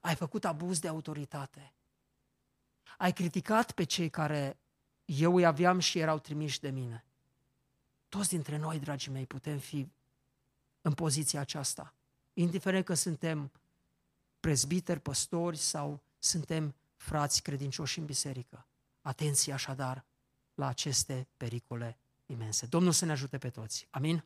Ai 0.01 0.15
făcut 0.15 0.45
abuz 0.45 0.79
de 0.79 0.89
autoritate. 0.89 1.73
Ai 2.99 3.13
criticat 3.13 3.73
pe 3.73 3.85
cei 3.85 4.09
care 4.09 4.59
eu 5.05 5.35
îi 5.35 5.45
aveam 5.45 5.79
și 5.79 5.99
erau 5.99 6.19
trimiși 6.19 6.61
de 6.61 6.71
mine. 6.71 7.05
Toți 8.09 8.29
dintre 8.29 8.57
noi, 8.57 8.79
dragii 8.79 9.13
mei, 9.13 9.27
putem 9.27 9.59
fi 9.59 9.89
în 10.81 10.93
poziția 10.93 11.41
aceasta, 11.41 11.95
indiferent 12.33 12.85
că 12.85 12.95
suntem 12.95 13.51
prezbiteri, 14.41 15.01
păstori 15.01 15.57
sau 15.57 16.03
suntem 16.19 16.75
frați 16.97 17.43
credincioși 17.43 17.99
în 17.99 18.05
biserică. 18.05 18.67
Atenție 19.01 19.53
așadar 19.53 20.05
la 20.55 20.67
aceste 20.67 21.29
pericole 21.37 21.99
imense. 22.27 22.67
Domnul 22.67 22.93
să 22.93 23.05
ne 23.05 23.13
ajute 23.13 23.39
pe 23.39 23.51
toți. 23.51 23.89
Amin? 23.91 24.25